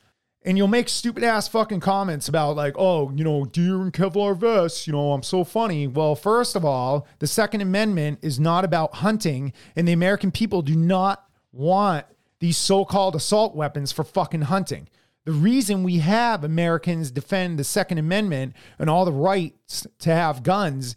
And 0.46 0.58
you'll 0.58 0.68
make 0.68 0.90
stupid 0.90 1.24
ass 1.24 1.48
fucking 1.48 1.80
comments 1.80 2.28
about 2.28 2.54
like, 2.54 2.74
oh, 2.76 3.10
you 3.12 3.24
know, 3.24 3.46
deer 3.46 3.80
and 3.80 3.90
Kevlar 3.90 4.36
vests, 4.36 4.86
you 4.86 4.92
know, 4.92 5.12
I'm 5.12 5.22
so 5.22 5.42
funny. 5.42 5.86
Well, 5.86 6.14
first 6.14 6.54
of 6.54 6.66
all, 6.66 7.06
the 7.18 7.26
Second 7.26 7.62
Amendment 7.62 8.18
is 8.20 8.38
not 8.38 8.62
about 8.62 8.96
hunting, 8.96 9.54
and 9.74 9.88
the 9.88 9.94
American 9.94 10.30
people 10.30 10.60
do 10.60 10.76
not 10.76 11.26
want 11.50 12.04
these 12.40 12.58
so-called 12.58 13.16
assault 13.16 13.56
weapons 13.56 13.90
for 13.90 14.04
fucking 14.04 14.42
hunting. 14.42 14.86
The 15.24 15.32
reason 15.32 15.82
we 15.82 16.00
have 16.00 16.44
Americans 16.44 17.10
defend 17.10 17.58
the 17.58 17.64
Second 17.64 17.96
Amendment 17.96 18.54
and 18.78 18.90
all 18.90 19.06
the 19.06 19.12
rights 19.12 19.86
to 20.00 20.14
have 20.14 20.42
guns 20.42 20.94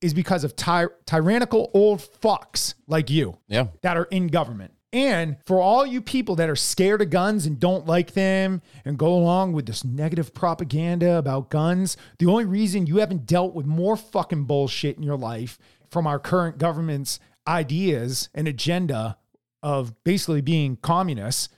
is 0.00 0.14
because 0.14 0.44
of 0.44 0.56
ty- 0.56 0.86
tyrannical 1.06 1.70
old 1.74 2.00
fucks 2.00 2.74
like 2.86 3.10
you 3.10 3.36
yeah 3.48 3.66
that 3.82 3.96
are 3.96 4.04
in 4.04 4.26
government. 4.26 4.72
And 4.92 5.36
for 5.46 5.60
all 5.60 5.86
you 5.86 6.02
people 6.02 6.34
that 6.36 6.50
are 6.50 6.56
scared 6.56 7.00
of 7.00 7.10
guns 7.10 7.46
and 7.46 7.60
don't 7.60 7.86
like 7.86 8.12
them 8.14 8.60
and 8.84 8.98
go 8.98 9.14
along 9.14 9.52
with 9.52 9.66
this 9.66 9.84
negative 9.84 10.34
propaganda 10.34 11.16
about 11.16 11.48
guns, 11.48 11.96
the 12.18 12.26
only 12.26 12.44
reason 12.44 12.88
you 12.88 12.96
haven't 12.96 13.24
dealt 13.24 13.54
with 13.54 13.66
more 13.66 13.96
fucking 13.96 14.44
bullshit 14.46 14.96
in 14.96 15.04
your 15.04 15.16
life 15.16 15.58
from 15.90 16.08
our 16.08 16.18
current 16.18 16.58
government's 16.58 17.20
ideas 17.46 18.30
and 18.34 18.48
agenda 18.48 19.16
of 19.62 20.02
basically 20.02 20.40
being 20.40 20.76
communists 20.76 21.48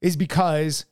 is 0.00 0.16
because 0.16 0.86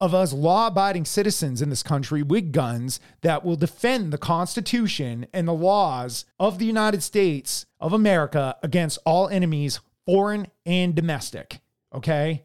of 0.00 0.14
us 0.14 0.32
law 0.32 0.68
abiding 0.68 1.04
citizens 1.04 1.60
in 1.60 1.68
this 1.68 1.82
country 1.82 2.22
with 2.22 2.52
guns 2.52 3.00
that 3.20 3.44
will 3.44 3.56
defend 3.56 4.12
the 4.12 4.18
Constitution 4.18 5.26
and 5.32 5.46
the 5.46 5.52
laws 5.52 6.24
of 6.38 6.58
the 6.58 6.64
United 6.64 7.02
States 7.02 7.66
of 7.78 7.92
America 7.92 8.56
against 8.62 8.98
all 9.04 9.28
enemies, 9.28 9.80
foreign 10.06 10.46
and 10.64 10.94
domestic. 10.94 11.60
Okay? 11.94 12.44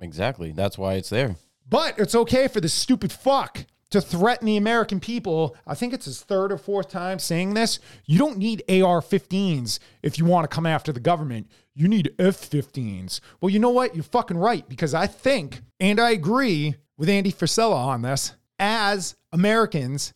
exactly 0.00 0.52
that's 0.52 0.76
why 0.76 0.94
it's 0.94 1.08
there 1.08 1.36
But 1.68 1.98
it's 1.98 2.14
okay 2.14 2.48
for 2.48 2.60
this 2.60 2.74
stupid 2.74 3.10
fuck 3.10 3.64
to 3.90 4.00
threaten 4.00 4.46
the 4.46 4.56
American 4.56 5.00
people. 5.00 5.56
I 5.66 5.74
think 5.74 5.92
it's 5.92 6.06
his 6.06 6.20
third 6.20 6.52
or 6.52 6.58
fourth 6.58 6.88
time 6.88 7.18
saying 7.18 7.54
this. 7.54 7.78
You 8.04 8.18
don't 8.18 8.38
need 8.38 8.62
AR 8.68 9.00
15s 9.00 9.78
if 10.02 10.18
you 10.18 10.24
want 10.24 10.48
to 10.48 10.54
come 10.54 10.66
after 10.66 10.92
the 10.92 11.00
government. 11.00 11.50
You 11.74 11.88
need 11.88 12.12
F 12.18 12.36
15s. 12.36 13.20
Well, 13.40 13.50
you 13.50 13.58
know 13.58 13.70
what? 13.70 13.94
You're 13.94 14.04
fucking 14.04 14.38
right 14.38 14.68
because 14.68 14.92
I 14.94 15.06
think, 15.06 15.62
and 15.78 16.00
I 16.00 16.10
agree 16.10 16.74
with 16.96 17.08
Andy 17.08 17.32
Frisella 17.32 17.74
on 17.76 18.02
this, 18.02 18.32
as 18.58 19.16
Americans, 19.32 20.12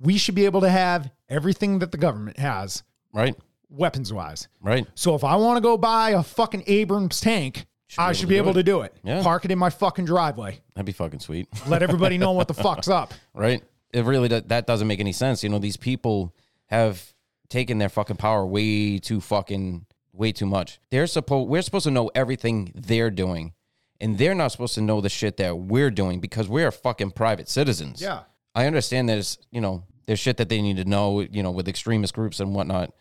we 0.00 0.18
should 0.18 0.34
be 0.34 0.44
able 0.44 0.60
to 0.62 0.68
have 0.68 1.10
everything 1.28 1.78
that 1.80 1.92
the 1.92 1.98
government 1.98 2.38
has, 2.38 2.82
right 3.12 3.34
weapons 3.68 4.12
wise. 4.12 4.46
right 4.62 4.86
So 4.94 5.14
if 5.14 5.24
I 5.24 5.36
want 5.36 5.56
to 5.56 5.60
go 5.60 5.76
buy 5.76 6.10
a 6.10 6.22
fucking 6.22 6.64
Abrams 6.66 7.20
tank, 7.20 7.66
I 7.98 8.12
should 8.12 8.28
be 8.28 8.36
able 8.36 8.54
to 8.54 8.62
do 8.62 8.82
it. 8.82 8.94
Yeah. 9.02 9.22
Park 9.22 9.44
it 9.44 9.50
in 9.50 9.58
my 9.58 9.70
fucking 9.70 10.04
driveway 10.04 10.60
that'd 10.74 10.86
be 10.86 10.92
fucking 10.92 11.20
sweet 11.20 11.48
let 11.66 11.82
everybody 11.82 12.18
know 12.18 12.32
what 12.32 12.48
the 12.48 12.54
fuck's 12.54 12.88
up. 12.88 13.12
right? 13.34 13.62
It 13.92 14.04
really 14.04 14.28
do- 14.28 14.40
that 14.42 14.66
doesn't 14.66 14.86
make 14.86 15.00
any 15.00 15.12
sense. 15.12 15.42
You 15.42 15.48
know, 15.48 15.58
these 15.58 15.76
people 15.76 16.34
have 16.66 17.12
taken 17.48 17.78
their 17.78 17.88
fucking 17.88 18.16
power 18.16 18.44
way 18.44 18.98
too 18.98 19.20
fucking 19.20 19.86
way 20.12 20.32
too 20.32 20.46
much. 20.46 20.80
They're 20.90 21.06
supposed 21.06 21.48
we're 21.48 21.62
supposed 21.62 21.84
to 21.84 21.90
know 21.90 22.10
everything 22.14 22.72
they're 22.74 23.10
doing, 23.10 23.52
and 24.00 24.18
they're 24.18 24.34
not 24.34 24.52
supposed 24.52 24.74
to 24.74 24.80
know 24.80 25.00
the 25.00 25.08
shit 25.08 25.36
that 25.38 25.56
we're 25.58 25.90
doing 25.90 26.20
because 26.20 26.48
we're 26.48 26.70
fucking 26.70 27.12
private 27.12 27.48
citizens. 27.48 28.00
Yeah. 28.00 28.20
I 28.54 28.66
understand 28.66 29.08
there's 29.08 29.38
you 29.50 29.60
know 29.60 29.84
there's 30.06 30.18
shit 30.18 30.36
that 30.38 30.48
they 30.48 30.62
need 30.62 30.76
to 30.76 30.84
know 30.84 31.20
you 31.20 31.42
know 31.42 31.50
with 31.50 31.68
extremist 31.68 32.14
groups 32.14 32.40
and 32.40 32.54
whatnot. 32.54 32.92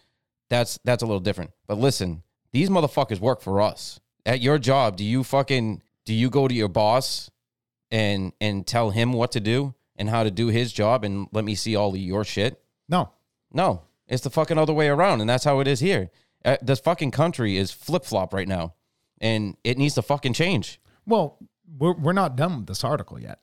That's 0.50 0.80
that's 0.84 1.04
a 1.04 1.06
little 1.06 1.20
different. 1.20 1.52
But 1.68 1.78
listen, 1.78 2.24
these 2.52 2.70
motherfuckers 2.70 3.20
work 3.20 3.42
for 3.42 3.62
us. 3.62 4.00
At 4.26 4.42
your 4.42 4.58
job, 4.58 4.98
do 4.98 5.04
you 5.04 5.24
fucking 5.24 5.82
do 6.06 6.14
you 6.14 6.30
go 6.30 6.48
to 6.48 6.54
your 6.54 6.68
boss 6.70 7.30
and 7.92 8.34
and 8.42 8.66
tell 8.66 8.90
him 8.90 9.14
what 9.14 9.32
to 9.34 9.40
do 9.40 9.74
and 9.96 10.10
how 10.10 10.24
to 10.24 10.32
do 10.32 10.48
his 10.48 10.74
job 10.74 11.04
and 11.04 11.28
let 11.32 11.46
me 11.46 11.56
see 11.56 11.76
all 11.76 11.90
of 11.90 11.98
your 11.98 12.24
shit? 12.24 12.62
No. 12.90 13.12
No, 13.56 13.84
it's 14.08 14.24
the 14.24 14.30
fucking 14.30 14.58
other 14.58 14.74
way 14.74 14.90
around, 14.90 15.22
and 15.22 15.30
that's 15.30 15.46
how 15.46 15.62
it 15.62 15.68
is 15.68 15.80
here. 15.80 16.12
Uh, 16.44 16.58
this 16.62 16.80
fucking 16.80 17.12
country 17.12 17.56
is 17.56 17.72
flip 17.72 18.04
flop 18.04 18.34
right 18.34 18.50
now, 18.50 18.74
and 19.22 19.56
it 19.64 19.78
needs 19.78 19.96
to 19.96 20.02
fucking 20.02 20.34
change. 20.34 20.82
Well, 21.06 21.38
we're, 21.78 21.94
we're 21.94 22.14
not 22.14 22.36
done 22.36 22.58
with 22.58 22.68
this 22.68 22.84
article 22.84 23.20
yet. 23.20 23.40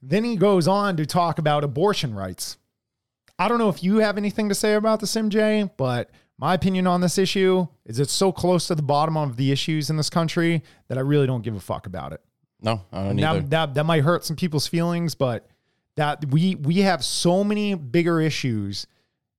Then 0.00 0.24
he 0.24 0.36
goes 0.36 0.66
on 0.66 0.96
to 0.96 1.06
talk 1.06 1.38
about 1.38 1.64
abortion 1.64 2.14
rights. 2.14 2.56
I 3.38 3.48
don't 3.48 3.58
know 3.58 3.68
if 3.68 3.82
you 3.82 3.98
have 3.98 4.18
anything 4.18 4.48
to 4.48 4.54
say 4.54 4.74
about 4.74 5.00
this, 5.00 5.14
MJ, 5.14 5.70
but 5.76 6.10
my 6.38 6.54
opinion 6.54 6.86
on 6.86 7.00
this 7.00 7.18
issue 7.18 7.66
is 7.84 8.00
it's 8.00 8.12
so 8.12 8.32
close 8.32 8.66
to 8.66 8.74
the 8.74 8.82
bottom 8.82 9.16
of 9.16 9.36
the 9.36 9.52
issues 9.52 9.90
in 9.90 9.96
this 9.96 10.10
country 10.10 10.62
that 10.88 10.98
I 10.98 11.02
really 11.02 11.26
don't 11.26 11.42
give 11.42 11.54
a 11.54 11.60
fuck 11.60 11.86
about 11.86 12.12
it. 12.12 12.20
No, 12.60 12.82
I 12.92 13.04
don't 13.04 13.18
either. 13.18 13.40
That, 13.40 13.50
that, 13.50 13.74
that 13.74 13.84
might 13.84 14.02
hurt 14.02 14.24
some 14.24 14.36
people's 14.36 14.66
feelings, 14.66 15.14
but 15.14 15.48
that 15.96 16.24
we 16.30 16.54
we 16.54 16.78
have 16.78 17.04
so 17.04 17.42
many 17.44 17.74
bigger 17.74 18.20
issues 18.20 18.86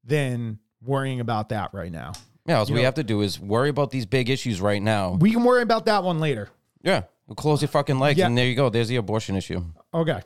than 0.03 0.59
worrying 0.81 1.19
about 1.19 1.49
that 1.49 1.73
right 1.73 1.91
now. 1.91 2.13
yeah, 2.45 2.59
all 2.59 2.65
you 2.67 2.73
we 2.73 2.81
know- 2.81 2.85
have 2.85 2.95
to 2.95 3.03
do 3.03 3.21
is 3.21 3.39
worry 3.39 3.69
about 3.69 3.91
these 3.91 4.05
big 4.05 4.29
issues 4.29 4.59
right 4.59 4.81
now. 4.81 5.13
We 5.13 5.31
can 5.31 5.43
worry 5.43 5.61
about 5.61 5.85
that 5.85 6.03
one 6.03 6.19
later. 6.19 6.49
Yeah, 6.83 7.03
we'll 7.27 7.35
close 7.35 7.61
your 7.61 7.69
fucking 7.69 7.99
legs, 7.99 8.17
Yeah. 8.19 8.27
and 8.27 8.37
there 8.37 8.45
you 8.47 8.55
go. 8.55 8.69
There's 8.69 8.87
the 8.87 8.95
abortion 8.97 9.35
issue. 9.35 9.63
Okay. 9.93 10.21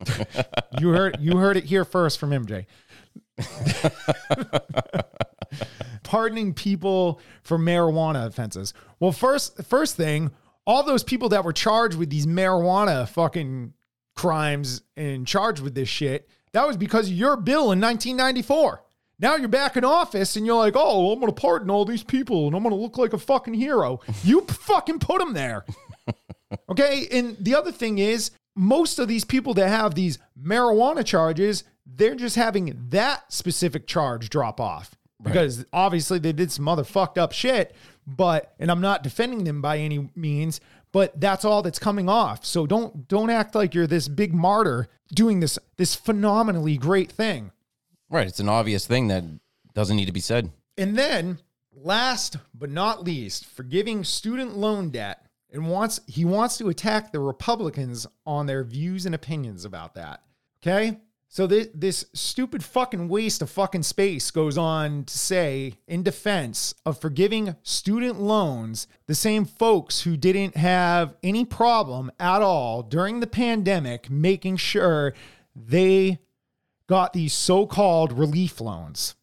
you 0.80 0.88
heard 0.90 1.18
you 1.20 1.36
heard 1.36 1.56
it 1.58 1.64
here 1.64 1.84
first 1.84 2.18
from 2.18 2.30
MJ. 2.30 2.66
Pardoning 6.02 6.54
people 6.54 7.20
for 7.42 7.58
marijuana 7.58 8.26
offenses. 8.26 8.72
Well, 8.98 9.12
first 9.12 9.62
first 9.64 9.96
thing, 9.96 10.30
all 10.66 10.82
those 10.82 11.04
people 11.04 11.28
that 11.30 11.44
were 11.44 11.52
charged 11.52 11.96
with 11.96 12.10
these 12.10 12.26
marijuana 12.26 13.08
fucking 13.08 13.74
crimes 14.16 14.82
and 14.96 15.26
charged 15.26 15.62
with 15.62 15.74
this 15.74 15.88
shit, 15.88 16.28
that 16.52 16.66
was 16.66 16.76
because 16.76 17.08
of 17.08 17.14
your 17.14 17.36
bill 17.36 17.72
in 17.72 17.80
1994. 17.80 18.82
Now 19.18 19.36
you're 19.36 19.48
back 19.48 19.76
in 19.76 19.84
office 19.84 20.36
and 20.36 20.46
you're 20.46 20.56
like, 20.56 20.74
oh, 20.76 21.12
I'm 21.12 21.20
going 21.20 21.32
to 21.32 21.38
pardon 21.40 21.70
all 21.70 21.84
these 21.84 22.02
people 22.02 22.46
and 22.46 22.56
I'm 22.56 22.62
going 22.62 22.74
to 22.74 22.80
look 22.80 22.96
like 22.96 23.12
a 23.12 23.18
fucking 23.18 23.52
hero. 23.54 24.00
You 24.24 24.40
fucking 24.42 24.98
put 25.00 25.18
them 25.18 25.34
there. 25.34 25.64
Okay. 26.68 27.06
And 27.12 27.36
the 27.38 27.54
other 27.54 27.72
thing 27.72 27.98
is, 27.98 28.30
most 28.56 28.98
of 28.98 29.08
these 29.08 29.24
people 29.24 29.54
that 29.54 29.68
have 29.68 29.94
these 29.94 30.18
marijuana 30.40 31.04
charges, 31.04 31.64
they're 31.86 32.14
just 32.14 32.36
having 32.36 32.86
that 32.90 33.32
specific 33.32 33.86
charge 33.86 34.28
drop 34.28 34.60
off 34.60 34.96
because 35.22 35.64
obviously 35.72 36.18
they 36.18 36.32
did 36.32 36.50
some 36.50 36.68
other 36.68 36.84
fucked 36.84 37.18
up 37.18 37.32
shit. 37.32 37.74
But, 38.06 38.54
and 38.58 38.70
I'm 38.70 38.80
not 38.80 39.02
defending 39.02 39.44
them 39.44 39.62
by 39.62 39.78
any 39.78 40.10
means, 40.16 40.60
but 40.90 41.20
that's 41.20 41.44
all 41.44 41.62
that's 41.62 41.78
coming 41.78 42.08
off. 42.08 42.44
So 42.44 42.66
don't, 42.66 43.06
don't 43.06 43.30
act 43.30 43.54
like 43.54 43.74
you're 43.74 43.86
this 43.86 44.08
big 44.08 44.34
martyr 44.34 44.88
doing 45.14 45.40
this, 45.40 45.58
this 45.76 45.94
phenomenally 45.94 46.76
great 46.76 47.12
thing. 47.12 47.52
Right, 48.08 48.26
it's 48.26 48.40
an 48.40 48.48
obvious 48.48 48.86
thing 48.86 49.08
that 49.08 49.22
doesn't 49.74 49.96
need 49.96 50.06
to 50.06 50.12
be 50.12 50.20
said. 50.20 50.50
And 50.76 50.98
then, 50.98 51.38
last 51.72 52.38
but 52.52 52.70
not 52.70 53.04
least, 53.04 53.46
forgiving 53.46 54.02
student 54.02 54.56
loan 54.56 54.90
debt 54.90 55.24
and 55.52 55.68
wants 55.68 56.00
he 56.06 56.24
wants 56.24 56.58
to 56.58 56.68
attack 56.68 57.12
the 57.12 57.20
Republicans 57.20 58.06
on 58.26 58.46
their 58.46 58.64
views 58.64 59.06
and 59.06 59.14
opinions 59.14 59.64
about 59.64 59.94
that. 59.94 60.22
Okay? 60.62 60.98
So 61.28 61.46
this 61.46 61.68
this 61.74 62.06
stupid 62.12 62.64
fucking 62.64 63.08
waste 63.08 63.42
of 63.42 63.50
fucking 63.50 63.84
space 63.84 64.30
goes 64.30 64.58
on 64.58 65.04
to 65.04 65.18
say 65.18 65.74
in 65.86 66.02
defense 66.02 66.74
of 66.84 67.00
forgiving 67.00 67.54
student 67.62 68.20
loans, 68.20 68.88
the 69.06 69.14
same 69.14 69.44
folks 69.44 70.02
who 70.02 70.16
didn't 70.16 70.56
have 70.56 71.14
any 71.22 71.44
problem 71.44 72.10
at 72.18 72.42
all 72.42 72.82
during 72.82 73.20
the 73.20 73.26
pandemic 73.26 74.10
making 74.10 74.56
sure 74.56 75.14
they 75.54 76.18
got 76.88 77.12
these 77.12 77.32
so-called 77.32 78.12
relief 78.12 78.60
loans 78.60 79.14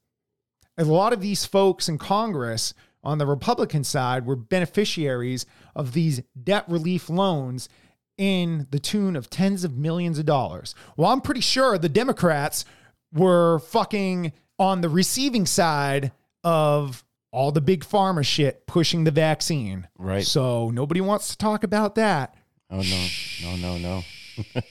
a 0.78 0.86
lot 0.86 1.13
of 1.13 1.21
these 1.21 1.45
folks 1.45 1.89
in 1.89 1.97
Congress 1.97 2.73
on 3.04 3.18
the 3.18 3.26
Republican 3.26 3.84
side 3.84 4.26
were 4.26 4.36
beneficiaries 4.36 5.45
of 5.76 5.93
these 5.93 6.22
debt 6.41 6.66
relief 6.68 7.10
loans 7.10 7.70
in 8.18 8.68
the 8.72 8.80
tune 8.80 9.16
of 9.16 9.30
tens 9.30 9.64
of 9.64 9.78
millions 9.78 10.18
of 10.20 10.26
dollars. 10.26 10.74
Well, 10.95 11.12
I'm 11.12 11.22
pretty 11.22 11.41
sure 11.41 11.78
the 11.78 11.89
Democrats 11.89 12.66
were 13.14 13.60
fucking 13.60 14.34
on 14.60 14.82
the 14.82 14.89
receiving 14.89 15.45
side 15.45 16.12
of 16.43 17.04
all 17.32 17.52
the 17.52 17.62
big 17.62 17.84
pharma 17.84 18.26
shit 18.26 18.66
pushing 18.66 19.04
the 19.04 19.12
vaccine. 19.12 19.88
Right. 19.98 20.26
So 20.26 20.72
nobody 20.72 21.02
wants 21.02 21.30
to 21.30 21.38
talk 21.38 21.64
about 21.64 21.95
that. 21.95 22.36
Oh 22.70 22.82
no, 22.82 23.08
no, 23.43 23.78
no, 23.78 23.78
no. 23.78 24.62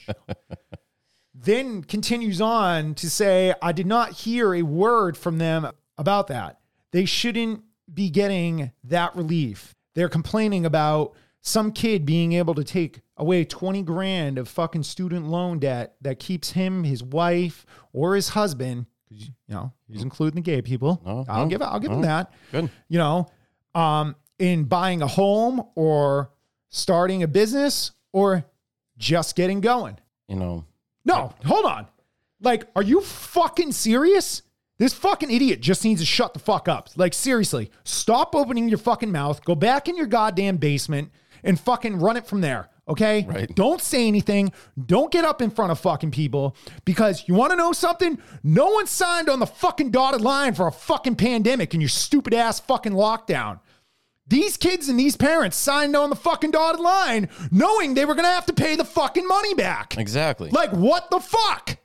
then 1.33 1.83
continues 1.83 2.41
on 2.41 2.93
to 2.95 3.09
say, 3.09 3.53
I 3.61 3.71
did 3.71 3.87
not 3.87 4.11
hear 4.11 4.53
a 4.53 4.63
word 4.63 5.17
from 5.17 5.37
them 5.37 5.71
about 5.97 6.27
that. 6.27 6.59
They 6.91 7.05
shouldn't 7.05 7.63
be 7.91 8.09
getting 8.09 8.71
that 8.83 9.15
relief. 9.15 9.75
They're 9.95 10.09
complaining 10.09 10.65
about 10.65 11.13
some 11.41 11.71
kid 11.71 12.05
being 12.05 12.33
able 12.33 12.53
to 12.55 12.63
take 12.63 13.01
away 13.15 13.45
20 13.45 13.81
grand 13.83 14.37
of 14.37 14.47
fucking 14.47 14.83
student 14.83 15.27
loan 15.27 15.59
debt 15.59 15.95
that 16.01 16.19
keeps 16.19 16.51
him, 16.51 16.83
his 16.83 17.01
wife, 17.03 17.65
or 17.93 18.15
his 18.15 18.29
husband, 18.29 18.85
you 19.09 19.27
know, 19.47 19.71
he's 19.87 20.01
including 20.01 20.35
the 20.35 20.41
gay 20.41 20.61
people. 20.61 21.01
Oh, 21.05 21.25
I'll 21.29 21.45
oh, 21.45 21.47
give 21.47 21.61
I'll 21.61 21.79
give 21.79 21.91
him 21.91 21.99
oh. 21.99 22.03
that. 22.03 22.33
Good. 22.51 22.69
You 22.89 22.97
know, 22.97 23.27
um, 23.73 24.15
in 24.39 24.65
buying 24.65 25.01
a 25.01 25.07
home 25.07 25.63
or 25.75 26.31
starting 26.69 27.23
a 27.23 27.27
business 27.27 27.91
or 28.11 28.45
just 28.97 29.35
getting 29.35 29.61
going. 29.61 29.97
You 30.27 30.35
know, 30.35 30.65
No, 31.05 31.33
hold 31.45 31.65
on. 31.65 31.87
Like, 32.41 32.67
are 32.75 32.83
you 32.83 33.01
fucking 33.01 33.71
serious? 33.71 34.41
This 34.77 34.93
fucking 34.93 35.31
idiot 35.31 35.61
just 35.61 35.83
needs 35.83 36.01
to 36.01 36.05
shut 36.05 36.33
the 36.33 36.39
fuck 36.39 36.67
up. 36.67 36.89
Like, 36.95 37.13
seriously, 37.13 37.71
stop 37.83 38.35
opening 38.35 38.69
your 38.69 38.77
fucking 38.77 39.11
mouth, 39.11 39.43
go 39.43 39.55
back 39.55 39.87
in 39.87 39.97
your 39.97 40.05
goddamn 40.05 40.57
basement, 40.57 41.11
and 41.43 41.59
fucking 41.59 41.99
run 41.99 42.17
it 42.17 42.27
from 42.27 42.41
there. 42.41 42.69
Okay? 42.87 43.25
Right. 43.27 43.53
Don't 43.53 43.81
say 43.81 44.07
anything. 44.07 44.51
Don't 44.85 45.11
get 45.11 45.25
up 45.25 45.41
in 45.41 45.49
front 45.49 45.71
of 45.71 45.79
fucking 45.79 46.11
people 46.11 46.55
because 46.85 47.27
you 47.27 47.33
want 47.33 47.51
to 47.51 47.57
know 47.57 47.73
something? 47.73 48.17
No 48.43 48.67
one 48.69 48.87
signed 48.87 49.29
on 49.29 49.39
the 49.39 49.45
fucking 49.47 49.91
dotted 49.91 50.21
line 50.21 50.53
for 50.53 50.67
a 50.67 50.71
fucking 50.71 51.15
pandemic 51.15 51.73
and 51.73 51.81
your 51.81 51.89
stupid 51.89 52.33
ass 52.33 52.59
fucking 52.59 52.93
lockdown. 52.93 53.59
These 54.29 54.57
kids 54.57 54.89
and 54.89 54.99
these 54.99 55.15
parents 55.15 55.57
signed 55.57 55.95
on 55.95 56.09
the 56.09 56.15
fucking 56.15 56.51
dotted 56.51 56.81
line 56.81 57.29
knowing 57.51 57.93
they 57.93 58.05
were 58.05 58.13
going 58.15 58.25
to 58.25 58.31
have 58.31 58.45
to 58.47 58.53
pay 58.53 58.75
the 58.75 58.85
fucking 58.85 59.27
money 59.27 59.53
back. 59.53 59.97
exactly. 59.97 60.49
Like, 60.49 60.71
what 60.71 61.09
the 61.09 61.19
fuck? 61.19 61.77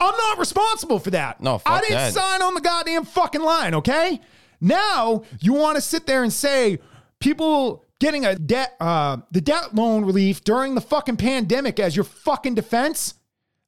I'm 0.00 0.16
not 0.16 0.38
responsible 0.38 0.98
for 0.98 1.10
that. 1.10 1.40
No, 1.40 1.58
fuck 1.58 1.72
I 1.72 1.80
didn't 1.80 1.96
that. 1.96 2.12
sign 2.12 2.42
on 2.42 2.54
the 2.54 2.60
goddamn 2.60 3.04
fucking 3.04 3.42
line, 3.42 3.74
okay? 3.74 4.20
Now 4.60 5.22
you 5.40 5.52
want 5.52 5.76
to 5.76 5.80
sit 5.80 6.06
there 6.06 6.22
and 6.22 6.32
say 6.32 6.78
people 7.20 7.84
getting 8.00 8.24
a 8.24 8.34
debt, 8.34 8.76
uh, 8.80 9.18
the 9.30 9.40
debt 9.40 9.74
loan 9.74 10.04
relief 10.04 10.42
during 10.44 10.74
the 10.74 10.80
fucking 10.80 11.16
pandemic 11.16 11.78
as 11.80 11.96
your 11.96 12.04
fucking 12.04 12.54
defense? 12.54 13.14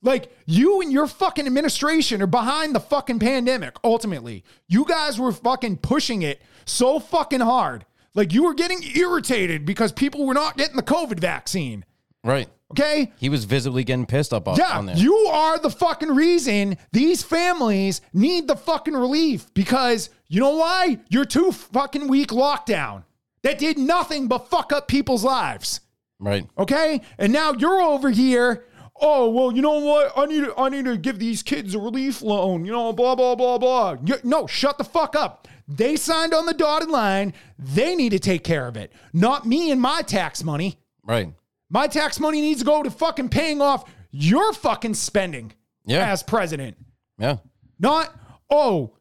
Like 0.02 0.30
you 0.46 0.80
and 0.82 0.92
your 0.92 1.06
fucking 1.06 1.46
administration 1.46 2.20
are 2.22 2.26
behind 2.26 2.74
the 2.74 2.80
fucking 2.80 3.18
pandemic. 3.18 3.76
Ultimately, 3.82 4.44
you 4.68 4.84
guys 4.84 5.18
were 5.18 5.32
fucking 5.32 5.78
pushing 5.78 6.22
it 6.22 6.42
so 6.64 6.98
fucking 6.98 7.40
hard. 7.40 7.86
Like 8.14 8.32
you 8.32 8.44
were 8.44 8.54
getting 8.54 8.82
irritated 8.94 9.64
because 9.64 9.92
people 9.92 10.26
were 10.26 10.34
not 10.34 10.56
getting 10.56 10.76
the 10.76 10.82
COVID 10.82 11.18
vaccine. 11.20 11.84
right. 12.24 12.48
Okay, 12.72 13.12
He 13.18 13.28
was 13.28 13.44
visibly 13.44 13.84
getting 13.84 14.06
pissed 14.06 14.34
up 14.34 14.48
on, 14.48 14.56
yeah, 14.56 14.76
on 14.78 14.86
there. 14.86 14.96
you 14.96 15.14
are 15.14 15.56
the 15.58 15.70
fucking 15.70 16.12
reason 16.12 16.76
these 16.90 17.22
families 17.22 18.00
need 18.12 18.48
the 18.48 18.56
fucking 18.56 18.94
relief 18.94 19.52
because 19.54 20.10
you 20.26 20.40
know 20.40 20.56
why? 20.56 20.98
You're 21.08 21.24
too 21.24 21.52
fucking 21.52 22.08
weak 22.08 22.30
lockdown. 22.30 23.04
That 23.42 23.58
did 23.58 23.78
nothing 23.78 24.26
but 24.26 24.48
fuck 24.50 24.72
up 24.72 24.88
people's 24.88 25.22
lives. 25.22 25.80
right. 26.18 26.44
Okay? 26.58 27.02
And 27.18 27.32
now 27.32 27.52
you're 27.52 27.80
over 27.80 28.10
here. 28.10 28.64
Oh, 29.00 29.30
well, 29.30 29.52
you 29.52 29.62
know 29.62 29.78
what? 29.78 30.12
I 30.16 30.26
need 30.26 30.40
to, 30.46 30.58
I 30.58 30.68
need 30.68 30.86
to 30.86 30.96
give 30.96 31.20
these 31.20 31.44
kids 31.44 31.74
a 31.74 31.78
relief 31.78 32.20
loan, 32.22 32.64
you 32.64 32.72
know, 32.72 32.92
blah, 32.92 33.14
blah, 33.14 33.36
blah, 33.36 33.58
blah. 33.58 33.96
You- 34.04 34.18
no, 34.24 34.48
shut 34.48 34.76
the 34.78 34.84
fuck 34.84 35.14
up. 35.14 35.46
They 35.68 35.94
signed 35.94 36.34
on 36.34 36.46
the 36.46 36.54
dotted 36.54 36.88
line. 36.90 37.32
They 37.58 37.94
need 37.94 38.10
to 38.10 38.18
take 38.18 38.42
care 38.42 38.66
of 38.66 38.76
it, 38.76 38.92
not 39.12 39.46
me 39.46 39.70
and 39.70 39.80
my 39.80 40.02
tax 40.02 40.42
money. 40.42 40.78
Right. 41.04 41.32
My 41.70 41.86
tax 41.86 42.20
money 42.20 42.40
needs 42.40 42.60
to 42.60 42.66
go 42.66 42.82
to 42.82 42.90
fucking 42.90 43.28
paying 43.28 43.60
off 43.60 43.84
your 44.10 44.52
fucking 44.52 44.94
spending 44.94 45.52
Yeah. 45.84 46.10
as 46.10 46.22
president. 46.22 46.76
Yeah. 47.18 47.38
Not, 47.78 48.14
oh, 48.50 48.92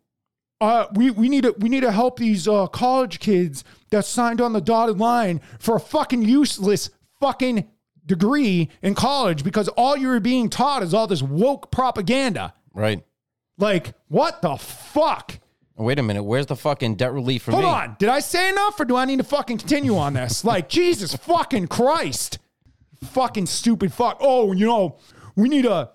uh, 0.62 0.88
we, 0.94 1.12
we 1.12 1.30
need 1.30 1.44
to 1.44 1.54
we 1.60 1.70
need 1.70 1.82
to 1.82 1.92
help 1.92 2.18
these 2.18 2.48
uh, 2.48 2.68
college 2.68 3.20
kids 3.20 3.64
that 3.92 4.06
signed 4.06 4.40
on 4.42 4.54
the 4.54 4.62
dotted 4.62 4.98
line 4.98 5.42
for 5.60 5.76
a 5.76 5.80
fucking 5.80 6.22
useless 6.24 6.90
fucking 7.20 7.68
degree 8.06 8.70
in 8.82 8.96
college 8.96 9.44
because 9.44 9.68
all 9.70 9.98
you're 9.98 10.20
being 10.20 10.50
taught 10.50 10.82
is 10.82 10.94
all 10.94 11.08
this 11.08 11.22
woke 11.22 11.72
propaganda. 11.72 12.54
Right. 12.74 13.04
Like, 13.58 13.94
what 14.08 14.42
the 14.42 14.56
fuck? 14.58 15.40
Wait 15.78 16.00
a 16.00 16.04
minute. 16.04 16.24
Where's 16.24 16.46
the 16.46 16.56
fucking 16.56 16.96
debt 16.96 17.12
relief 17.14 17.44
for 17.44 17.52
Hold 17.52 17.64
me? 17.64 17.70
Hold 17.70 17.82
on. 17.82 17.96
Did 18.00 18.10
I 18.10 18.20
say 18.20 18.50
enough 18.50 18.80
or 18.80 18.86
do 18.86 18.96
I 18.96 19.04
need 19.06 19.18
to 19.18 19.24
fucking 19.26 19.58
continue 19.58 19.98
on 19.98 20.14
this? 20.14 20.46
Like, 20.46 20.70
Jesus 20.70 21.16
fucking 21.16 21.68
Christ. 21.68 22.40
Fucking 23.06 23.46
stupid 23.46 23.94
fuck. 23.94 24.18
Oh, 24.20 24.52
you 24.52 24.66
know, 24.66 24.98
we 25.36 25.50
need 25.50 25.66
a 25.66 25.92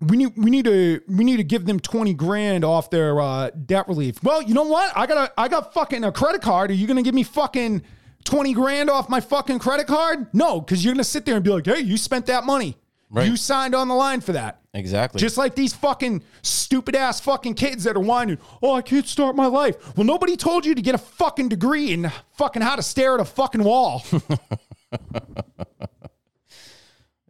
we 0.00 0.16
need 0.16 0.32
we 0.36 0.50
need 0.50 0.64
to 0.64 1.00
we 1.08 1.24
need 1.24 1.36
to 1.36 1.44
give 1.44 1.66
them 1.66 1.78
20 1.78 2.14
grand 2.14 2.64
off 2.64 2.90
their 2.90 3.20
uh, 3.20 3.50
debt 3.50 3.86
relief. 3.88 4.22
Well, 4.22 4.42
you 4.42 4.54
know 4.54 4.64
what? 4.64 4.96
I 4.96 5.06
got 5.06 5.30
a 5.30 5.40
I 5.40 5.48
got 5.48 5.74
fucking 5.74 6.04
a 6.04 6.12
credit 6.12 6.42
card. 6.42 6.70
Are 6.70 6.74
you 6.74 6.86
gonna 6.86 7.02
give 7.02 7.14
me 7.14 7.22
fucking 7.22 7.82
20 8.24 8.52
grand 8.54 8.90
off 8.90 9.08
my 9.08 9.20
fucking 9.20 9.58
credit 9.58 9.86
card? 9.86 10.28
No, 10.32 10.60
because 10.60 10.84
you're 10.84 10.94
gonna 10.94 11.04
sit 11.04 11.26
there 11.26 11.34
and 11.36 11.44
be 11.44 11.50
like, 11.50 11.66
hey, 11.66 11.80
you 11.80 11.96
spent 11.96 12.26
that 12.26 12.44
money. 12.44 12.76
Right. 13.10 13.26
You 13.26 13.36
signed 13.36 13.74
on 13.74 13.88
the 13.88 13.94
line 13.94 14.20
for 14.20 14.32
that. 14.32 14.60
Exactly. 14.72 15.18
Just 15.18 15.36
like 15.36 15.56
these 15.56 15.74
fucking 15.74 16.22
stupid 16.42 16.94
ass 16.94 17.20
fucking 17.20 17.54
kids 17.54 17.82
that 17.84 17.96
are 17.96 18.00
whining, 18.00 18.38
oh, 18.62 18.74
I 18.74 18.82
can't 18.82 19.06
start 19.06 19.34
my 19.34 19.46
life. 19.46 19.96
Well, 19.96 20.06
nobody 20.06 20.36
told 20.36 20.64
you 20.64 20.76
to 20.76 20.82
get 20.82 20.94
a 20.94 20.98
fucking 20.98 21.48
degree 21.48 21.92
in 21.92 22.10
fucking 22.34 22.62
how 22.62 22.76
to 22.76 22.82
stare 22.82 23.14
at 23.14 23.20
a 23.20 23.24
fucking 23.24 23.64
wall. 23.64 24.04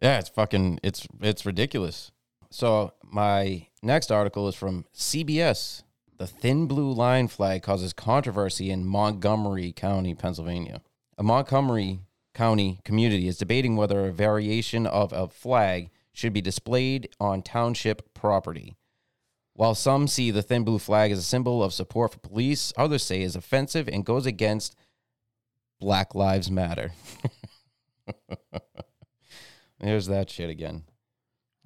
Yeah, 0.01 0.17
it's 0.17 0.29
fucking 0.29 0.79
it's 0.81 1.07
it's 1.21 1.45
ridiculous. 1.45 2.11
So 2.49 2.93
my 3.03 3.67
next 3.83 4.11
article 4.11 4.47
is 4.47 4.55
from 4.55 4.85
CBS. 4.95 5.83
The 6.17 6.27
thin 6.27 6.67
blue 6.67 6.91
line 6.91 7.27
flag 7.27 7.63
causes 7.63 7.93
controversy 7.93 8.69
in 8.69 8.85
Montgomery 8.85 9.71
County, 9.71 10.13
Pennsylvania. 10.13 10.81
A 11.17 11.23
Montgomery 11.23 12.01
County 12.33 12.79
community 12.83 13.27
is 13.27 13.37
debating 13.37 13.75
whether 13.75 14.05
a 14.07 14.11
variation 14.11 14.87
of 14.87 15.13
a 15.13 15.27
flag 15.27 15.89
should 16.13 16.33
be 16.33 16.41
displayed 16.41 17.09
on 17.19 17.41
township 17.41 18.13
property. 18.13 18.75
While 19.53 19.75
some 19.75 20.07
see 20.07 20.31
the 20.31 20.41
thin 20.41 20.63
blue 20.63 20.79
flag 20.79 21.11
as 21.11 21.19
a 21.19 21.23
symbol 21.23 21.63
of 21.63 21.73
support 21.73 22.13
for 22.13 22.19
police, 22.19 22.73
others 22.77 23.03
say 23.03 23.21
is 23.21 23.35
offensive 23.35 23.87
and 23.87 24.05
goes 24.05 24.25
against 24.25 24.75
Black 25.79 26.15
Lives 26.15 26.49
Matter. 26.49 26.93
There's 29.81 30.07
that 30.07 30.29
shit 30.29 30.49
again. 30.49 30.83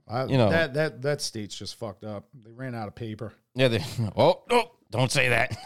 You 0.10 0.38
know- 0.38 0.50
that 0.50 0.74
that 0.76 1.02
that 1.02 1.22
state's 1.22 1.58
just 1.58 1.76
fucked 1.76 2.04
up. 2.04 2.28
They 2.34 2.52
ran 2.52 2.76
out 2.76 2.88
of 2.88 2.96
paper. 2.96 3.34
Yeah. 3.56 3.68
They, 3.70 3.84
oh, 4.16 4.44
oh, 4.50 4.72
don't 4.92 5.12
say 5.12 5.30
that. 5.30 5.58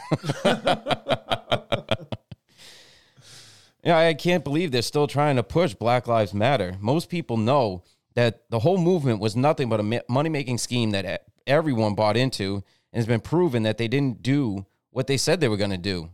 yeah, 3.84 3.98
I 3.98 4.14
can't 4.14 4.44
believe 4.44 4.72
they're 4.72 4.82
still 4.82 5.06
trying 5.06 5.36
to 5.36 5.42
push 5.42 5.74
Black 5.74 6.06
Lives 6.06 6.34
Matter. 6.34 6.76
Most 6.80 7.08
people 7.08 7.36
know 7.36 7.82
that 8.14 8.42
the 8.50 8.58
whole 8.60 8.78
movement 8.78 9.20
was 9.20 9.36
nothing 9.36 9.68
but 9.68 9.80
a 9.80 10.02
money 10.08 10.28
making 10.28 10.58
scheme 10.58 10.90
that 10.90 11.24
everyone 11.46 11.94
bought 11.94 12.16
into, 12.16 12.56
and 12.92 13.00
it's 13.00 13.06
been 13.06 13.20
proven 13.20 13.62
that 13.62 13.78
they 13.78 13.88
didn't 13.88 14.22
do 14.22 14.66
what 14.90 15.06
they 15.06 15.16
said 15.16 15.40
they 15.40 15.48
were 15.48 15.56
going 15.56 15.70
to 15.70 15.78
do. 15.78 16.10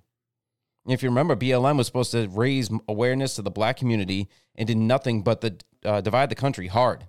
If 0.87 1.03
you 1.03 1.09
remember, 1.09 1.35
BLM 1.37 1.77
was 1.79 1.87
supposed 1.87 2.13
to 2.13 2.29
raise 2.29 2.71
awareness 2.89 3.35
to 3.37 3.43
the 3.43 3.51
black 3.51 3.77
community 3.77 4.29
and 4.55 4.67
did 4.69 4.77
nothing 4.77 5.23
but 5.23 5.41
the 5.41 5.57
uh, 5.85 6.01
divide 6.01 6.29
the 6.31 6.35
country 6.37 6.69
hard 6.69 7.07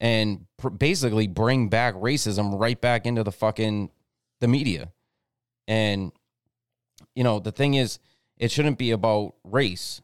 and 0.00 0.46
pr- 0.58 0.68
basically 0.68 1.26
bring 1.26 1.68
back 1.68 1.94
racism 1.94 2.58
right 2.58 2.80
back 2.80 3.06
into 3.06 3.22
the 3.22 3.32
fucking 3.32 3.90
the 4.40 4.48
media. 4.48 4.92
And 5.66 6.12
you 7.14 7.24
know, 7.24 7.38
the 7.38 7.52
thing 7.52 7.74
is, 7.74 7.98
it 8.38 8.50
shouldn't 8.50 8.78
be 8.78 8.90
about 8.90 9.34
race. 9.44 10.00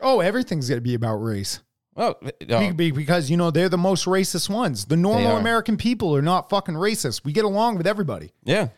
Oh, 0.00 0.20
everything's 0.20 0.68
gonna 0.68 0.80
be 0.80 0.94
about 0.94 1.16
race. 1.16 1.60
Well, 1.94 2.18
uh, 2.50 2.60
Be- 2.60 2.72
be- 2.72 2.90
because 2.90 3.30
you 3.30 3.36
know 3.36 3.50
they're 3.50 3.68
the 3.68 3.78
most 3.78 4.06
racist 4.06 4.48
ones. 4.48 4.86
The 4.86 4.96
normal. 4.96 5.36
American 5.36 5.76
people 5.76 6.16
are 6.16 6.22
not 6.22 6.50
fucking 6.50 6.74
racist. 6.74 7.24
We 7.24 7.32
get 7.32 7.44
along 7.44 7.76
with 7.76 7.86
everybody. 7.86 8.32
yeah. 8.44 8.68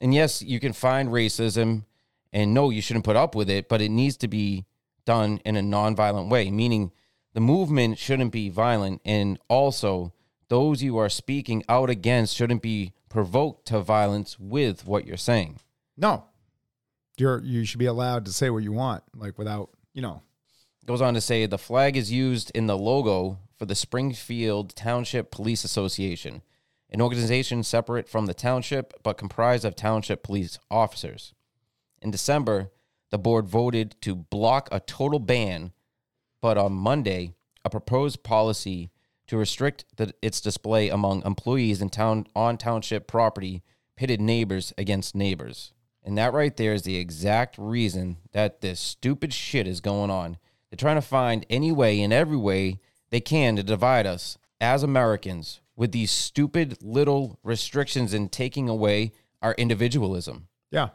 And 0.00 0.12
yes, 0.12 0.42
you 0.42 0.58
can 0.60 0.72
find 0.72 1.08
racism, 1.08 1.84
and 2.34 2.52
no, 2.52 2.68
you 2.68 2.82
shouldn't 2.82 3.04
put 3.04 3.16
up 3.16 3.36
with 3.36 3.48
it, 3.48 3.68
but 3.68 3.80
it 3.80 3.90
needs 3.90 4.16
to 4.18 4.28
be 4.28 4.66
done 5.06 5.40
in 5.44 5.56
a 5.56 5.60
nonviolent 5.60 6.28
way, 6.28 6.50
meaning 6.50 6.90
the 7.32 7.40
movement 7.40 7.96
shouldn't 7.96 8.32
be 8.32 8.48
violent, 8.50 9.00
and 9.04 9.38
also 9.48 10.12
those 10.48 10.82
you 10.82 10.98
are 10.98 11.08
speaking 11.08 11.62
out 11.68 11.88
against 11.88 12.34
shouldn't 12.34 12.60
be 12.60 12.92
provoked 13.08 13.66
to 13.68 13.80
violence 13.80 14.38
with 14.38 14.84
what 14.84 15.06
you're 15.06 15.16
saying. 15.16 15.60
No, 15.96 16.24
you're 17.16 17.40
you 17.42 17.64
should 17.64 17.78
be 17.78 17.86
allowed 17.86 18.24
to 18.24 18.32
say 18.32 18.50
what 18.50 18.64
you 18.64 18.72
want, 18.72 19.04
like 19.14 19.38
without 19.38 19.70
you 19.92 20.02
know. 20.02 20.22
goes 20.84 21.00
on 21.00 21.14
to 21.14 21.20
say 21.20 21.46
the 21.46 21.56
flag 21.56 21.96
is 21.96 22.10
used 22.10 22.50
in 22.52 22.66
the 22.66 22.76
logo 22.76 23.38
for 23.56 23.66
the 23.66 23.76
Springfield 23.76 24.74
Township 24.74 25.30
Police 25.30 25.62
Association, 25.62 26.42
an 26.90 27.00
organization 27.00 27.62
separate 27.62 28.08
from 28.08 28.26
the 28.26 28.34
township 28.34 28.92
but 29.04 29.18
comprised 29.18 29.64
of 29.64 29.76
township 29.76 30.24
police 30.24 30.58
officers. 30.68 31.33
In 32.04 32.10
December, 32.10 32.70
the 33.10 33.18
board 33.18 33.48
voted 33.48 33.96
to 34.02 34.14
block 34.14 34.68
a 34.70 34.78
total 34.78 35.18
ban, 35.18 35.72
but 36.42 36.58
on 36.58 36.72
Monday, 36.72 37.32
a 37.64 37.70
proposed 37.70 38.22
policy 38.22 38.90
to 39.26 39.38
restrict 39.38 39.86
the, 39.96 40.12
its 40.20 40.42
display 40.42 40.90
among 40.90 41.24
employees 41.24 41.80
in 41.80 41.88
town 41.88 42.26
on 42.36 42.58
township 42.58 43.06
property 43.06 43.62
pitted 43.96 44.20
neighbors 44.20 44.74
against 44.76 45.14
neighbors. 45.14 45.72
And 46.02 46.18
that 46.18 46.34
right 46.34 46.54
there 46.54 46.74
is 46.74 46.82
the 46.82 46.96
exact 46.96 47.56
reason 47.56 48.18
that 48.32 48.60
this 48.60 48.80
stupid 48.80 49.32
shit 49.32 49.66
is 49.66 49.80
going 49.80 50.10
on. 50.10 50.36
They're 50.68 50.76
trying 50.76 50.96
to 50.96 51.02
find 51.02 51.46
any 51.48 51.72
way 51.72 52.02
and 52.02 52.12
every 52.12 52.36
way 52.36 52.80
they 53.08 53.20
can 53.20 53.56
to 53.56 53.62
divide 53.62 54.04
us 54.04 54.36
as 54.60 54.82
Americans 54.82 55.62
with 55.74 55.92
these 55.92 56.10
stupid 56.10 56.76
little 56.82 57.38
restrictions 57.42 58.12
and 58.12 58.30
taking 58.30 58.68
away 58.68 59.12
our 59.40 59.54
individualism. 59.54 60.48
Yeah, 60.70 60.90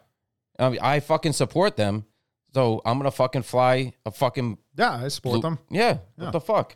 I, 0.59 0.69
mean, 0.69 0.79
I 0.81 0.99
fucking 0.99 1.33
support 1.33 1.75
them, 1.77 2.05
so 2.53 2.81
I'm 2.85 2.97
gonna 2.97 3.11
fucking 3.11 3.43
fly 3.43 3.93
a 4.05 4.11
fucking 4.11 4.57
yeah, 4.77 5.03
I 5.05 5.07
support 5.07 5.33
blue- 5.41 5.41
them. 5.41 5.59
Yeah, 5.69 5.99
Yeah. 6.17 6.25
what 6.25 6.31
the 6.33 6.41
fuck? 6.41 6.75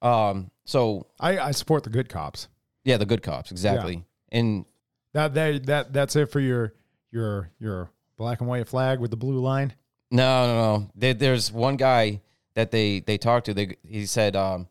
Um. 0.00 0.50
So 0.64 1.06
I, 1.20 1.38
I 1.38 1.50
support 1.52 1.82
the 1.84 1.90
good 1.90 2.08
cops. 2.08 2.48
yeah, 2.84 2.96
the 2.96 3.06
good 3.06 3.22
cops 3.22 3.50
exactly. 3.50 4.04
And 4.30 4.64
That 5.12 5.34
that 5.34 5.66
that 5.66 5.92
that's 5.92 6.16
it 6.16 6.26
for 6.30 6.40
your 6.40 6.72
your 7.10 7.50
your 7.58 7.90
black 8.16 8.40
and 8.40 8.48
white 8.48 8.68
flag 8.68 9.00
with 9.00 9.10
the 9.10 9.16
blue 9.16 9.38
line. 9.40 9.74
No, 10.10 10.46
no, 10.46 10.54
no. 10.78 10.90
There, 10.94 11.14
there's 11.14 11.50
one 11.52 11.76
guy 11.76 12.20
that 12.54 12.70
they 12.70 13.00
they 13.00 13.18
talked 13.18 13.46
to. 13.46 13.54
They, 13.54 13.76
he 13.82 14.06
said 14.06 14.36
um, 14.36 14.68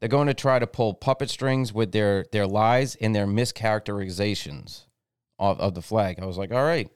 they're 0.00 0.08
going 0.08 0.28
to 0.28 0.34
try 0.34 0.58
to 0.58 0.66
pull 0.66 0.94
puppet 0.94 1.30
strings 1.30 1.72
with 1.72 1.92
their 1.92 2.24
their 2.32 2.46
lies 2.46 2.94
and 2.96 3.14
their 3.14 3.26
mischaracterizations 3.26 4.84
of, 5.38 5.60
of 5.60 5.74
the 5.74 5.82
flag. 5.82 6.18
I 6.20 6.26
was 6.26 6.38
like, 6.38 6.52
all 6.52 6.62
right. 6.64 6.88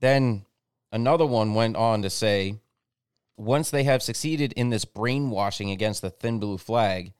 Then 0.00 0.44
another 0.92 1.26
one 1.26 1.54
went 1.54 1.76
on 1.76 2.02
to 2.02 2.10
say, 2.10 2.56
once 3.36 3.70
they 3.70 3.84
have 3.84 4.02
succeeded 4.02 4.52
in 4.54 4.70
this 4.70 4.84
brainwashing 4.84 5.70
against 5.70 6.02
the 6.02 6.10
thin 6.10 6.38
blue 6.40 6.58
flag, 6.58 7.12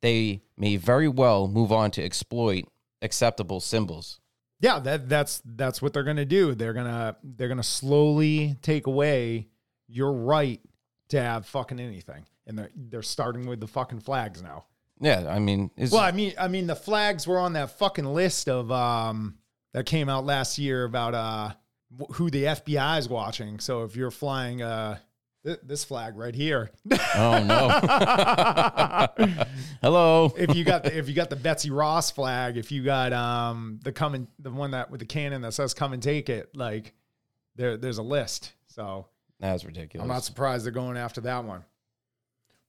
they 0.00 0.42
may 0.56 0.76
very 0.76 1.08
well 1.08 1.48
move 1.48 1.72
on 1.72 1.90
to 1.92 2.04
exploit 2.04 2.64
acceptable 3.02 3.60
symbols. 3.60 4.20
Yeah, 4.60 4.78
that 4.80 5.08
that's 5.08 5.42
that's 5.44 5.82
what 5.82 5.92
they're 5.92 6.02
gonna 6.02 6.24
do. 6.24 6.54
They're 6.54 6.72
gonna 6.72 7.16
they're 7.22 7.48
gonna 7.48 7.62
slowly 7.62 8.56
take 8.62 8.86
away 8.86 9.48
your 9.86 10.12
right 10.12 10.60
to 11.08 11.20
have 11.20 11.46
fucking 11.46 11.78
anything, 11.78 12.24
and 12.46 12.58
they're 12.58 12.70
they're 12.74 13.02
starting 13.02 13.46
with 13.46 13.60
the 13.60 13.66
fucking 13.66 14.00
flags 14.00 14.42
now. 14.42 14.64
Yeah, 14.98 15.26
I 15.28 15.38
mean, 15.40 15.70
Well, 15.76 15.96
I 16.00 16.10
mean, 16.10 16.32
I 16.38 16.48
mean, 16.48 16.66
the 16.66 16.74
flags 16.74 17.26
were 17.26 17.38
on 17.38 17.52
that 17.52 17.78
fucking 17.78 18.06
list 18.06 18.48
of 18.48 18.72
um 18.72 19.36
that 19.74 19.84
came 19.84 20.08
out 20.08 20.24
last 20.24 20.58
year 20.58 20.84
about 20.84 21.14
uh 21.14 21.50
who 22.12 22.30
the 22.30 22.44
FBI 22.44 22.98
is 22.98 23.08
watching. 23.08 23.58
So 23.60 23.84
if 23.84 23.96
you're 23.96 24.10
flying 24.10 24.62
uh 24.62 24.98
th- 25.44 25.60
this 25.62 25.84
flag 25.84 26.16
right 26.16 26.34
here, 26.34 26.70
oh 27.16 27.42
no. 27.44 27.68
Hello. 29.82 30.32
if 30.36 30.54
you 30.54 30.64
got 30.64 30.84
the, 30.84 30.96
if 30.96 31.08
you 31.08 31.14
got 31.14 31.30
the 31.30 31.36
Betsy 31.36 31.70
Ross 31.70 32.10
flag, 32.10 32.56
if 32.56 32.70
you 32.72 32.82
got 32.82 33.12
um 33.12 33.80
the 33.84 33.92
come 33.92 34.14
and 34.14 34.28
the 34.38 34.50
one 34.50 34.72
that 34.72 34.90
with 34.90 35.00
the 35.00 35.06
cannon 35.06 35.42
that 35.42 35.52
says 35.52 35.74
"Come 35.74 35.92
and 35.92 36.02
take 36.02 36.28
it," 36.28 36.56
like 36.56 36.92
there 37.56 37.76
there's 37.76 37.98
a 37.98 38.02
list. 38.02 38.52
So 38.68 39.06
That's 39.40 39.64
ridiculous. 39.64 40.02
I'm 40.02 40.08
not 40.08 40.24
surprised 40.24 40.64
they're 40.64 40.72
going 40.72 40.96
after 40.96 41.20
that 41.22 41.44
one. 41.44 41.64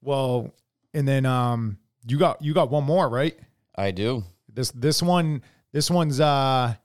Well, 0.01 0.53
and 0.93 1.07
then 1.07 1.25
um 1.25 1.77
you 2.07 2.17
got 2.17 2.41
you 2.41 2.53
got 2.53 2.69
one 2.69 2.83
more 2.83 3.09
right? 3.09 3.37
I 3.75 3.91
do. 3.91 4.23
This 4.53 4.71
this 4.71 5.01
one 5.03 5.43
this 5.71 5.89
one's 5.91 6.19
uh 6.19 6.75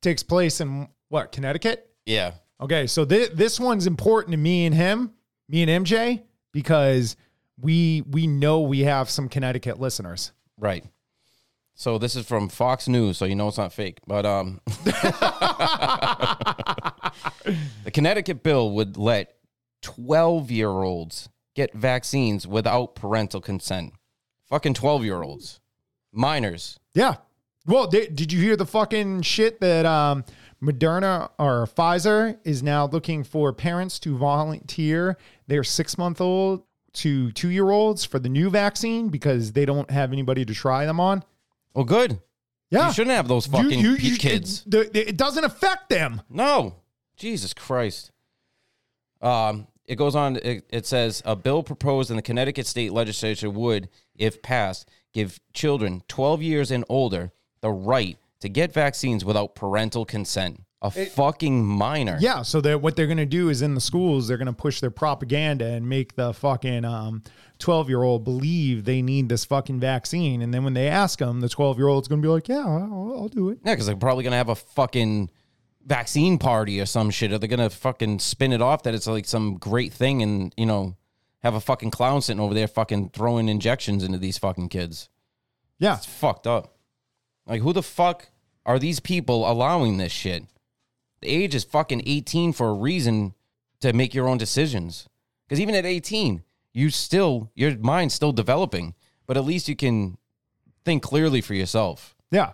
takes 0.00 0.22
place 0.22 0.60
in 0.60 0.88
what 1.12 1.30
Connecticut? 1.30 1.88
Yeah. 2.06 2.32
Okay, 2.60 2.86
so 2.86 3.04
this 3.04 3.28
this 3.30 3.60
one's 3.60 3.86
important 3.86 4.32
to 4.32 4.38
me 4.38 4.64
and 4.64 4.74
him, 4.74 5.12
me 5.48 5.62
and 5.62 5.84
MJ, 5.84 6.22
because 6.52 7.16
we 7.60 8.02
we 8.10 8.26
know 8.26 8.60
we 8.62 8.80
have 8.80 9.10
some 9.10 9.28
Connecticut 9.28 9.78
listeners. 9.78 10.32
Right. 10.58 10.84
So 11.74 11.98
this 11.98 12.16
is 12.16 12.26
from 12.26 12.48
Fox 12.48 12.88
News, 12.88 13.18
so 13.18 13.24
you 13.24 13.34
know 13.34 13.48
it's 13.48 13.58
not 13.58 13.72
fake. 13.72 13.98
But 14.06 14.24
um 14.24 14.60
the 17.84 17.90
Connecticut 17.92 18.42
bill 18.42 18.70
would 18.72 18.96
let 18.96 19.34
12-year-olds 19.82 21.28
get 21.54 21.74
vaccines 21.74 22.46
without 22.46 22.94
parental 22.94 23.40
consent. 23.40 23.92
Fucking 24.48 24.74
12-year-olds. 24.74 25.60
Minors. 26.12 26.78
Yeah, 26.94 27.16
Well, 27.66 27.88
they, 27.88 28.06
did 28.06 28.32
you 28.32 28.40
hear 28.40 28.56
the 28.56 28.66
fucking 28.66 29.22
shit 29.22 29.60
that 29.60 29.86
um, 29.86 30.24
Moderna 30.62 31.30
or 31.38 31.66
Pfizer 31.66 32.38
is 32.44 32.62
now 32.62 32.86
looking 32.86 33.24
for 33.24 33.52
parents 33.52 33.98
to 34.00 34.16
volunteer 34.16 35.16
their 35.48 35.64
six 35.64 35.98
month 35.98 36.20
old 36.20 36.62
to 36.94 37.32
two 37.32 37.48
year 37.48 37.70
olds 37.70 38.04
for 38.04 38.18
the 38.18 38.28
new 38.28 38.48
vaccine 38.50 39.08
because 39.08 39.52
they 39.52 39.64
don't 39.64 39.90
have 39.90 40.12
anybody 40.12 40.44
to 40.44 40.54
try 40.54 40.86
them 40.86 41.00
on? 41.00 41.24
Well, 41.74 41.84
good. 41.84 42.20
Yeah. 42.70 42.86
You 42.88 42.92
shouldn't 42.92 43.16
have 43.16 43.28
those 43.28 43.46
fucking 43.46 43.80
You- 43.80 43.90
you- 43.92 44.10
you- 44.12 44.16
kids. 44.16 44.64
It, 44.70 44.94
it 44.94 45.16
doesn't 45.16 45.44
affect 45.44 45.88
them. 45.88 46.22
No. 46.30 46.76
Jesus 47.16 47.52
Christ. 47.52 48.10
Um, 49.20 49.66
it 49.86 49.96
goes 49.96 50.14
on, 50.14 50.36
it, 50.36 50.64
it 50.70 50.86
says 50.86 51.22
a 51.24 51.34
bill 51.36 51.62
proposed 51.62 52.10
in 52.10 52.16
the 52.16 52.22
Connecticut 52.22 52.66
state 52.66 52.92
legislature 52.92 53.50
would, 53.50 53.88
if 54.16 54.42
passed, 54.42 54.88
give 55.12 55.40
children 55.52 56.02
12 56.08 56.40
years 56.42 56.70
and 56.70 56.84
older 56.88 57.32
the 57.60 57.70
right 57.70 58.16
to 58.42 58.48
get 58.48 58.72
vaccines 58.72 59.24
without 59.24 59.54
parental 59.54 60.04
consent. 60.04 60.62
A 60.84 60.90
fucking 60.90 61.64
minor. 61.64 62.18
Yeah, 62.20 62.42
so 62.42 62.60
that 62.60 62.82
what 62.82 62.96
they're 62.96 63.06
going 63.06 63.16
to 63.18 63.24
do 63.24 63.48
is 63.50 63.62
in 63.62 63.76
the 63.76 63.80
schools 63.80 64.26
they're 64.26 64.36
going 64.36 64.46
to 64.46 64.52
push 64.52 64.80
their 64.80 64.90
propaganda 64.90 65.64
and 65.64 65.88
make 65.88 66.16
the 66.16 66.34
fucking 66.34 66.84
um 66.84 67.22
12-year-old 67.60 68.24
believe 68.24 68.84
they 68.84 69.00
need 69.00 69.28
this 69.28 69.44
fucking 69.44 69.78
vaccine 69.78 70.42
and 70.42 70.52
then 70.52 70.64
when 70.64 70.74
they 70.74 70.88
ask 70.88 71.20
them 71.20 71.40
the 71.40 71.46
12-year-old's 71.46 72.08
going 72.08 72.20
to 72.20 72.26
be 72.26 72.30
like, 72.30 72.48
"Yeah, 72.48 72.66
I'll, 72.66 73.14
I'll 73.16 73.28
do 73.28 73.50
it." 73.50 73.60
Yeah, 73.64 73.74
because 73.74 73.86
they're 73.86 73.94
probably 73.94 74.24
gonna 74.24 74.36
have 74.36 74.48
a 74.48 74.56
fucking 74.56 75.30
vaccine 75.86 76.38
party 76.38 76.80
or 76.80 76.86
some 76.86 77.10
shit. 77.10 77.32
Or 77.32 77.38
they're 77.38 77.48
gonna 77.48 77.70
fucking 77.70 78.18
spin 78.18 78.52
it 78.52 78.60
off 78.60 78.82
that 78.82 78.94
it's 78.94 79.06
like 79.06 79.26
some 79.26 79.58
great 79.58 79.92
thing, 79.92 80.20
and 80.20 80.52
you 80.56 80.66
know, 80.66 80.96
have 81.44 81.54
a 81.54 81.60
fucking 81.60 81.92
clown 81.92 82.22
sitting 82.22 82.40
over 82.40 82.54
there 82.54 82.66
fucking 82.68 83.10
throwing 83.10 83.48
injections 83.48 84.02
into 84.02 84.18
these 84.18 84.38
fucking 84.38 84.68
kids. 84.68 85.08
Yeah. 85.78 85.96
It's 85.96 86.06
fucked 86.06 86.46
up. 86.46 86.76
Like, 87.46 87.62
who 87.62 87.72
the 87.72 87.82
fuck 87.82 88.28
are 88.64 88.78
these 88.78 89.00
people 89.00 89.50
allowing 89.50 89.96
this 89.96 90.12
shit? 90.12 90.44
The 91.20 91.28
age 91.28 91.54
is 91.54 91.64
fucking 91.64 92.02
18 92.04 92.52
for 92.52 92.68
a 92.68 92.74
reason 92.74 93.34
to 93.80 93.92
make 93.92 94.14
your 94.14 94.28
own 94.28 94.38
decisions. 94.38 95.08
Because 95.46 95.60
even 95.60 95.74
at 95.74 95.86
18, 95.86 96.42
you 96.72 96.90
still, 96.90 97.50
your 97.54 97.76
mind's 97.78 98.14
still 98.14 98.32
developing, 98.32 98.94
but 99.26 99.36
at 99.36 99.44
least 99.44 99.68
you 99.68 99.76
can 99.76 100.16
think 100.84 101.02
clearly 101.02 101.40
for 101.40 101.54
yourself. 101.54 102.14
Yeah. 102.30 102.52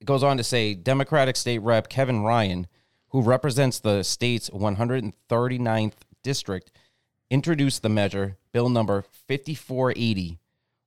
It 0.00 0.06
goes 0.06 0.22
on 0.22 0.36
to 0.36 0.44
say 0.44 0.74
Democratic 0.74 1.36
State 1.36 1.58
Rep 1.58 1.88
Kevin 1.88 2.22
Ryan, 2.22 2.66
who 3.08 3.22
represents 3.22 3.80
the 3.80 4.02
state's 4.02 4.50
139th 4.50 5.94
district, 6.22 6.70
introduced 7.30 7.82
the 7.82 7.88
measure, 7.88 8.36
bill 8.52 8.68
number 8.68 9.02
5480, 9.02 10.38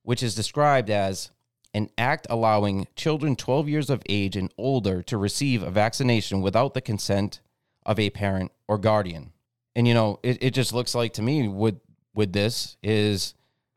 which 0.02 0.22
is 0.22 0.34
described 0.34 0.90
as 0.90 1.30
an 1.72 1.88
act 1.96 2.26
allowing 2.30 2.86
children 2.96 3.36
12 3.36 3.68
years 3.68 3.90
of 3.90 4.02
age 4.08 4.36
and 4.36 4.52
older 4.58 5.02
to 5.02 5.16
receive 5.16 5.62
a 5.62 5.70
vaccination 5.70 6.40
without 6.40 6.74
the 6.74 6.80
consent 6.80 7.40
of 7.86 7.98
a 7.98 8.10
parent 8.10 8.52
or 8.68 8.78
guardian. 8.78 9.32
And 9.76 9.86
you 9.86 9.94
know, 9.94 10.18
it, 10.22 10.42
it 10.42 10.50
just 10.54 10.72
looks 10.72 10.94
like 10.94 11.12
to 11.14 11.22
me 11.22 11.48
with 11.48 11.80
with 12.14 12.32
this 12.32 12.76
is, 12.82 13.34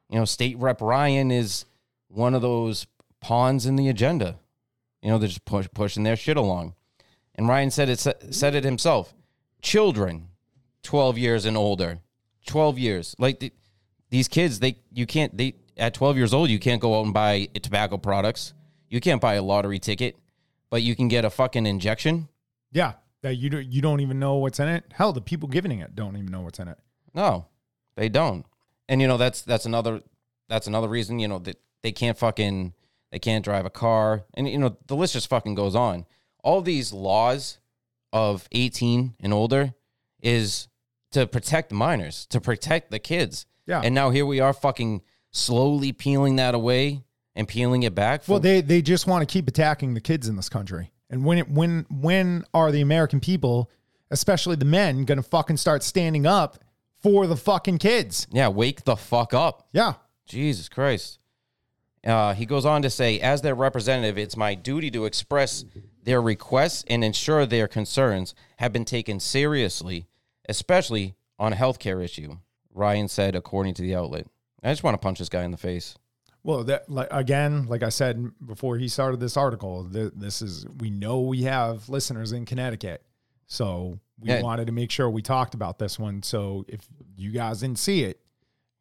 you 0.10 0.18
know, 0.18 0.26
State 0.26 0.58
Rep 0.58 0.82
Ryan 0.82 1.32
is 1.32 1.66
one 2.08 2.34
of 2.34 2.42
those 2.42 2.88
pawns 3.22 3.66
in 3.66 3.76
the 3.76 3.90
agenda. 3.90 4.40
You 5.02 5.10
know, 5.10 5.18
they're 5.18 5.28
just 5.28 5.46
push, 5.46 5.68
pushing 5.74 6.04
their 6.04 6.16
shit 6.16 6.38
along. 6.38 6.74
And 7.36 7.48
Ryan 7.48 7.72
said 7.72 7.90
it 7.90 8.00
said 8.00 8.56
it 8.56 8.64
himself. 8.64 9.14
Children 9.62 10.30
12 10.84 11.18
years 11.18 11.46
and 11.46 11.56
older. 11.56 12.00
12 12.46 12.78
years. 12.78 13.16
Like 13.18 13.40
the, 13.40 13.54
these 14.10 14.28
kids, 14.28 14.60
they 14.60 14.78
you 14.92 15.06
can't 15.06 15.36
they 15.38 15.56
at 15.78 15.94
12 15.94 16.18
years 16.18 16.34
old 16.34 16.50
you 16.50 16.60
can't 16.60 16.82
go 16.82 17.00
out 17.00 17.06
and 17.06 17.14
buy 17.14 17.50
tobacco 17.62 17.98
products. 17.98 18.54
You 18.90 19.00
can't 19.00 19.22
buy 19.22 19.36
a 19.36 19.42
lottery 19.42 19.80
ticket, 19.80 20.18
but 20.70 20.82
you 20.84 20.96
can 20.96 21.08
get 21.08 21.26
a 21.26 21.30
fucking 21.30 21.66
injection. 21.66 22.30
Yeah. 22.72 22.94
That 23.22 23.36
you 23.36 23.50
don't, 23.50 23.66
you 23.66 23.82
don't 23.82 24.02
even 24.02 24.20
know 24.20 24.36
what's 24.36 24.60
in 24.60 24.68
it. 24.68 24.84
Hell, 24.94 25.14
the 25.14 25.22
people 25.22 25.48
giving 25.48 25.80
it 25.80 25.96
don't 25.96 26.18
even 26.18 26.30
know 26.30 26.42
what's 26.42 26.60
in 26.60 26.68
it. 26.68 26.78
No, 27.14 27.48
they 27.96 28.10
don't. 28.10 28.46
And 28.90 29.02
you 29.02 29.08
know 29.08 29.18
that's 29.18 29.42
that's 29.42 29.66
another 29.66 30.02
that's 30.50 30.68
another 30.68 30.90
reason 30.90 31.20
you 31.20 31.30
know 31.30 31.40
that 31.40 31.58
they 31.84 31.94
can't 31.94 32.18
fucking 32.18 32.74
they 33.12 33.20
can't 33.20 33.46
drive 33.46 33.66
a 33.66 33.70
car, 33.70 34.26
and 34.34 34.50
you 34.50 34.58
know 34.58 34.76
the 34.88 34.96
list 34.96 35.14
just 35.14 35.30
fucking 35.30 35.56
goes 35.56 35.74
on. 35.74 36.06
All 36.44 36.62
these 36.62 36.92
laws 36.92 37.60
of 38.12 38.48
eighteen 38.52 39.16
and 39.22 39.34
older 39.34 39.74
is 40.22 40.68
to 41.12 41.26
protect 41.28 41.72
minors, 41.72 42.26
to 42.28 42.42
protect 42.42 42.92
the 42.92 43.00
kids. 43.00 43.46
Yeah. 43.66 43.82
And 43.82 43.96
now 43.96 44.10
here 44.10 44.26
we 44.26 44.40
are, 44.40 44.52
fucking 44.52 45.02
slowly 45.34 45.92
peeling 45.92 46.38
that 46.38 46.56
away 46.56 47.04
and 47.36 47.48
peeling 47.48 47.84
it 47.84 47.94
back. 47.94 48.24
Well, 48.28 48.40
they 48.40 48.62
they 48.62 48.82
just 48.82 49.06
want 49.08 49.28
to 49.28 49.32
keep 49.32 49.48
attacking 49.48 49.94
the 49.94 50.02
kids 50.02 50.30
in 50.30 50.38
this 50.38 50.50
country. 50.50 50.92
And 51.10 51.26
when 51.26 51.38
it 51.38 51.50
when 51.50 51.86
when 51.90 52.46
are 52.54 52.72
the 52.72 52.82
American 52.82 53.20
people, 53.20 53.70
especially 54.10 54.56
the 54.56 54.66
men, 54.66 55.04
going 55.04 55.18
to 55.18 55.24
fucking 55.24 55.58
start 55.58 55.84
standing 55.84 56.26
up 56.26 56.60
for 57.02 57.28
the 57.28 57.36
fucking 57.36 57.80
kids? 57.80 58.28
yeah, 58.32 58.48
wake 58.48 58.86
the 58.86 58.96
fuck 58.96 59.34
up. 59.34 59.68
Yeah. 59.74 59.96
Jesus 60.26 60.70
Christ. 60.70 61.20
Uh, 62.06 62.34
he 62.34 62.46
goes 62.46 62.66
on 62.66 62.82
to 62.82 62.90
say, 62.90 63.20
as 63.20 63.42
their 63.42 63.56
representative, 63.56 64.18
it's 64.18 64.36
my 64.36 64.56
duty 64.56 64.92
to 64.92 65.06
express 65.06 65.64
their 66.04 66.22
requests 66.22 66.84
and 66.88 67.04
ensure 67.04 67.46
their 67.46 67.68
concerns 67.68 68.36
have 68.58 68.74
been 68.74 68.84
taken 68.84 69.20
seriously, 69.20 70.08
especially 70.50 71.16
on 71.40 71.54
a 71.54 71.56
healthcare 71.56 72.04
issue, 72.04 72.38
Ryan 72.74 73.08
said, 73.08 73.36
according 73.36 73.74
to 73.76 73.82
the 73.82 73.96
outlet. 73.96 74.28
I 74.64 74.72
just 74.72 74.84
want 74.84 74.94
to 74.96 74.98
punch 75.00 75.20
this 75.20 75.30
guy 75.30 75.44
in 75.44 75.52
the 75.52 75.58
face. 75.58 75.96
Well, 76.44 76.64
that 76.66 76.90
like 76.90 77.08
again, 77.12 77.68
like 77.68 77.84
I 77.84 77.90
said 77.90 78.26
before 78.46 78.78
he 78.78 78.88
started 78.88 79.20
this 79.20 79.38
article, 79.38 79.88
th- 79.90 80.12
this 80.16 80.42
is 80.42 80.66
we 80.80 80.90
know 80.90 81.22
we 81.22 81.44
have 81.44 81.88
listeners 81.90 82.32
in 82.34 82.46
Connecticut, 82.46 83.04
so 83.48 84.00
we 84.20 84.30
Yeah. 84.30 84.42
wanted 84.42 84.68
to 84.68 84.74
make 84.74 84.92
sure 84.92 85.10
we 85.10 85.22
talked 85.22 85.54
about 85.54 85.80
this 85.80 85.98
one. 85.98 86.22
So 86.24 86.66
if 86.68 86.82
you 87.16 87.32
guys 87.32 87.62
didn't 87.62 87.80
see 87.80 88.04
it, 88.04 88.20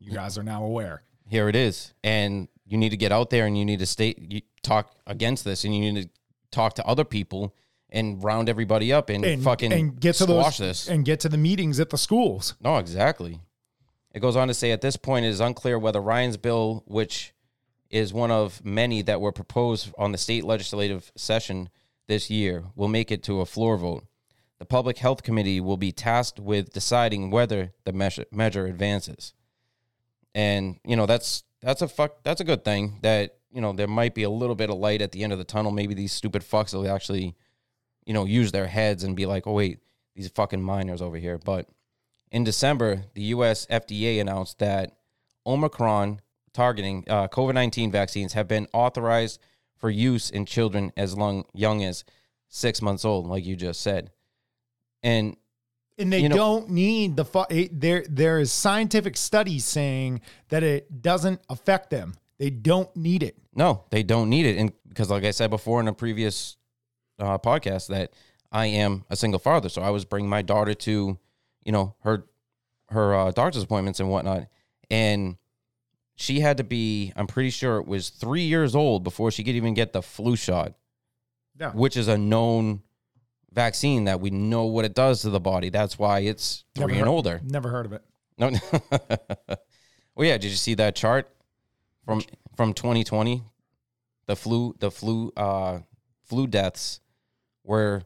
you 0.00 0.10
guys 0.12 0.36
are 0.38 0.42
now 0.42 0.64
aware. 0.64 1.02
Here 1.28 1.48
it 1.48 1.54
is. 1.56 1.94
And 2.02 2.48
you 2.66 2.76
need 2.78 2.90
to 2.90 2.96
get 2.96 3.12
out 3.12 3.30
there 3.30 3.46
and 3.46 3.56
you 3.56 3.64
need 3.64 3.78
to 3.78 3.86
stay, 3.86 4.14
you 4.18 4.40
talk 4.62 4.94
against 5.06 5.44
this 5.44 5.64
and 5.64 5.74
you 5.74 5.92
need 5.92 6.02
to 6.02 6.10
talk 6.50 6.74
to 6.74 6.84
other 6.86 7.04
people 7.04 7.54
and 7.90 8.22
round 8.24 8.48
everybody 8.48 8.92
up 8.92 9.08
and, 9.08 9.24
And 9.24 9.42
fucking 9.42 9.72
and 9.72 10.00
get 10.00 10.14
to 10.16 10.24
squash 10.24 10.58
those 10.58 10.68
this. 10.86 10.88
and 10.88 11.04
get 11.04 11.20
to 11.20 11.28
the 11.28 11.38
meetings 11.38 11.78
at 11.80 11.90
the 11.90 11.98
schools. 11.98 12.54
No, 12.60 12.78
exactly. 12.78 13.40
It 14.14 14.20
goes 14.20 14.36
on 14.36 14.48
to 14.48 14.54
say 14.54 14.72
at 14.72 14.82
this 14.82 14.96
point, 14.96 15.24
it 15.24 15.28
is 15.28 15.40
unclear 15.40 15.78
whether 15.78 16.00
Ryan's 16.00 16.36
bill, 16.36 16.82
which 16.86 17.32
is 17.90 18.12
one 18.12 18.30
of 18.30 18.64
many 18.64 19.02
that 19.02 19.20
were 19.20 19.32
proposed 19.32 19.92
on 19.98 20.12
the 20.12 20.18
state 20.18 20.44
legislative 20.44 21.12
session 21.16 21.68
this 22.08 22.30
year, 22.30 22.64
will 22.74 22.88
make 22.88 23.10
it 23.10 23.22
to 23.24 23.40
a 23.40 23.46
floor 23.46 23.76
vote. 23.76 24.04
The 24.58 24.66
Public 24.66 24.98
Health 24.98 25.22
Committee 25.22 25.60
will 25.60 25.76
be 25.76 25.92
tasked 25.92 26.38
with 26.38 26.72
deciding 26.72 27.30
whether 27.30 27.72
the 27.84 27.92
measure, 27.92 28.26
measure 28.30 28.66
advances. 28.66 29.34
And 30.34 30.78
you 30.84 30.96
know 30.96 31.04
that's 31.04 31.42
that's 31.60 31.82
a 31.82 31.88
fuck 31.88 32.22
that's 32.22 32.40
a 32.40 32.44
good 32.44 32.64
thing 32.64 32.98
that 33.02 33.38
you 33.52 33.60
know 33.60 33.72
there 33.72 33.88
might 33.88 34.14
be 34.14 34.22
a 34.22 34.30
little 34.30 34.54
bit 34.54 34.70
of 34.70 34.76
light 34.76 35.02
at 35.02 35.12
the 35.12 35.24
end 35.24 35.32
of 35.32 35.38
the 35.38 35.44
tunnel. 35.44 35.72
Maybe 35.72 35.94
these 35.94 36.12
stupid 36.12 36.42
fucks 36.42 36.72
will 36.72 36.88
actually, 36.88 37.34
you 38.06 38.14
know, 38.14 38.24
use 38.24 38.52
their 38.52 38.66
heads 38.66 39.04
and 39.04 39.16
be 39.16 39.26
like, 39.26 39.46
oh 39.46 39.52
wait, 39.52 39.80
these 40.14 40.28
fucking 40.28 40.62
minors 40.62 41.02
over 41.02 41.16
here. 41.16 41.38
But 41.38 41.68
in 42.32 42.42
December, 42.44 43.04
the 43.14 43.22
U.S. 43.36 43.66
FDA 43.66 44.20
announced 44.20 44.58
that 44.58 44.96
Omicron 45.46 46.20
targeting 46.52 47.04
uh, 47.08 47.28
COVID 47.28 47.54
19 47.54 47.92
vaccines 47.92 48.32
have 48.32 48.48
been 48.48 48.66
authorized 48.72 49.40
for 49.78 49.90
use 49.90 50.30
in 50.30 50.44
children 50.46 50.92
as 50.96 51.16
long, 51.16 51.44
young 51.54 51.84
as 51.84 52.04
six 52.48 52.82
months 52.82 53.04
old, 53.04 53.26
like 53.26 53.44
you 53.44 53.54
just 53.56 53.80
said. 53.80 54.10
And 55.02 55.36
And 55.98 56.12
they 56.12 56.20
You 56.20 56.28
know- 56.28 56.36
don't 56.36 56.70
need 56.70 57.16
the 57.16 57.24
fu- 57.24 57.44
there. 57.70 58.04
There 58.08 58.38
is 58.40 58.52
scientific 58.52 59.16
studies 59.16 59.64
saying 59.64 60.20
that 60.48 60.62
it 60.62 61.02
doesn't 61.02 61.40
affect 61.48 61.90
them. 61.90 62.14
They 62.38 62.50
don't 62.50 62.94
need 62.96 63.22
it. 63.22 63.36
no, 63.54 63.84
they 63.90 64.02
don't 64.02 64.28
need 64.30 64.46
it. 64.46 64.56
And 64.56 64.72
because, 64.88 65.10
like 65.10 65.24
I 65.24 65.30
said 65.30 65.50
before 65.50 65.80
in 65.80 65.88
a 65.88 65.92
previous 65.92 66.56
uh, 67.18 67.38
podcast, 67.38 67.88
that 67.88 68.12
I 68.50 68.66
am 68.66 69.04
a 69.10 69.16
single 69.16 69.38
father, 69.38 69.68
so 69.68 69.80
I 69.82 69.90
was 69.90 70.04
bringing 70.04 70.28
my 70.30 70.42
daughter 70.42 70.74
to, 70.74 71.18
you 71.64 71.72
know, 71.72 71.94
her 72.02 72.24
her 72.90 73.14
uh, 73.14 73.30
doctor's 73.30 73.62
appointments 73.62 74.00
and 74.00 74.10
whatnot, 74.10 74.48
and 74.90 75.36
she 76.16 76.40
had 76.40 76.58
to 76.58 76.64
be. 76.64 77.12
I'm 77.16 77.26
pretty 77.26 77.50
sure 77.50 77.78
it 77.78 77.86
was 77.86 78.10
three 78.10 78.42
years 78.42 78.74
old 78.74 79.02
before 79.04 79.30
she 79.30 79.42
could 79.44 79.54
even 79.54 79.74
get 79.74 79.92
the 79.92 80.02
flu 80.02 80.36
shot. 80.36 80.74
Yeah. 81.60 81.70
which 81.72 81.98
is 81.98 82.08
a 82.08 82.16
known 82.16 82.80
vaccine 83.52 84.04
that 84.04 84.20
we 84.20 84.30
know 84.30 84.64
what 84.64 84.86
it 84.86 84.94
does 84.94 85.20
to 85.22 85.30
the 85.30 85.38
body. 85.38 85.68
That's 85.68 85.98
why 85.98 86.20
it's 86.20 86.64
three 86.74 86.80
Never 86.86 86.92
and 86.92 87.00
heard- 87.00 87.08
older. 87.08 87.40
Never 87.44 87.68
heard 87.68 87.84
of 87.86 87.92
it. 87.92 88.02
No. 88.38 88.50
well, 90.14 90.26
yeah. 90.26 90.38
Did 90.38 90.44
you 90.44 90.56
see 90.56 90.74
that 90.74 90.96
chart 90.96 91.28
from 92.06 92.22
from 92.56 92.72
2020? 92.72 93.42
The 94.26 94.34
flu, 94.36 94.74
the 94.78 94.90
flu, 94.90 95.30
uh, 95.36 95.80
flu 96.24 96.46
deaths 96.46 97.00
were 97.64 98.02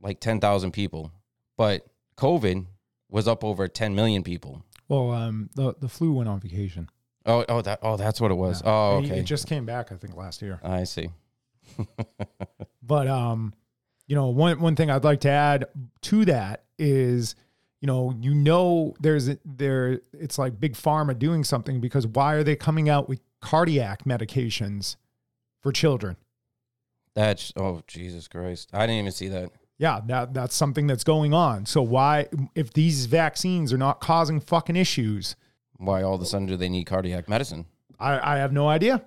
like 0.00 0.20
10,000 0.20 0.70
people, 0.70 1.10
but 1.56 1.86
COVID 2.16 2.66
was 3.08 3.28
up 3.28 3.44
over 3.44 3.68
10 3.68 3.94
million 3.94 4.22
people. 4.22 4.62
Well, 4.88 5.10
um, 5.10 5.50
the 5.54 5.74
the 5.80 5.88
flu 5.88 6.12
went 6.12 6.28
on 6.28 6.40
vacation. 6.40 6.88
Oh, 7.24 7.44
oh, 7.48 7.60
that, 7.62 7.80
oh, 7.82 7.96
that's 7.96 8.20
what 8.20 8.30
it 8.30 8.34
was. 8.34 8.62
Yeah. 8.64 8.70
Oh, 8.70 9.02
okay. 9.04 9.18
It 9.18 9.24
just 9.24 9.48
came 9.48 9.66
back, 9.66 9.90
I 9.90 9.96
think, 9.96 10.16
last 10.16 10.42
year. 10.42 10.60
I 10.62 10.84
see. 10.84 11.10
but 12.82 13.08
um, 13.08 13.52
you 14.06 14.14
know, 14.14 14.28
one 14.28 14.60
one 14.60 14.76
thing 14.76 14.90
I'd 14.90 15.04
like 15.04 15.20
to 15.22 15.30
add 15.30 15.66
to 16.02 16.24
that 16.26 16.64
is, 16.78 17.34
you 17.80 17.86
know, 17.88 18.14
you 18.20 18.34
know, 18.34 18.94
there's 19.00 19.28
there. 19.44 20.00
It's 20.12 20.38
like 20.38 20.60
big 20.60 20.74
pharma 20.74 21.18
doing 21.18 21.42
something 21.42 21.80
because 21.80 22.06
why 22.06 22.34
are 22.34 22.44
they 22.44 22.54
coming 22.54 22.88
out 22.88 23.08
with 23.08 23.20
cardiac 23.40 24.04
medications 24.04 24.96
for 25.62 25.72
children? 25.72 26.16
That's 27.14 27.52
oh 27.56 27.82
Jesus 27.88 28.28
Christ! 28.28 28.70
I 28.72 28.86
didn't 28.86 29.00
even 29.00 29.12
see 29.12 29.28
that. 29.28 29.50
Yeah, 29.78 30.00
that 30.06 30.32
that's 30.32 30.54
something 30.54 30.86
that's 30.86 31.04
going 31.04 31.34
on. 31.34 31.66
So 31.66 31.82
why, 31.82 32.28
if 32.54 32.72
these 32.72 33.06
vaccines 33.06 33.72
are 33.72 33.78
not 33.78 34.00
causing 34.00 34.40
fucking 34.40 34.76
issues, 34.76 35.36
Why 35.76 36.02
all 36.02 36.14
of 36.14 36.22
a 36.22 36.24
sudden 36.24 36.46
do 36.46 36.56
they 36.56 36.68
need 36.68 36.84
cardiac 36.84 37.28
medicine? 37.28 37.66
I, 37.98 38.34
I 38.36 38.38
have 38.38 38.52
no 38.52 38.68
idea. 38.68 39.04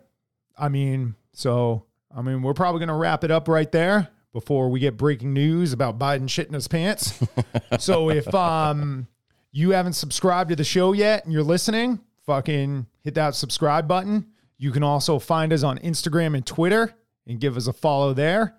I 0.58 0.70
mean, 0.70 1.16
so 1.34 1.86
I 2.16 2.22
mean, 2.22 2.42
we're 2.42 2.54
probably 2.54 2.80
gonna 2.80 2.98
wrap 2.98 3.24
it 3.24 3.32
up 3.32 3.48
right 3.48 3.72
there 3.72 4.10
before 4.32 4.70
we 4.70 4.80
get 4.80 4.96
breaking 4.96 5.34
news 5.34 5.74
about 5.74 5.98
Biden 5.98 6.28
shitting 6.28 6.54
his 6.54 6.68
pants. 6.68 7.20
so 7.80 8.10
if 8.12 8.34
um 8.36 9.08
you 9.52 9.72
haven't 9.72 9.94
subscribed 9.94 10.52
to 10.52 10.56
the 10.56 10.64
show 10.64 10.94
yet 10.94 11.24
and 11.24 11.34
you're 11.34 11.42
listening, 11.44 12.00
fucking 12.28 12.86
hit 13.02 13.16
that 13.16 13.34
subscribe 13.34 13.88
button. 13.88 14.28
You 14.60 14.72
can 14.72 14.84
also 14.84 15.18
find 15.18 15.52
us 15.52 15.64
on 15.64 15.80
Instagram 15.80 16.36
and 16.36 16.46
Twitter 16.46 16.94
and 17.26 17.40
give 17.40 17.58
us 17.58 17.66
a 17.66 17.74
follow 17.74 18.14
there. 18.14 18.56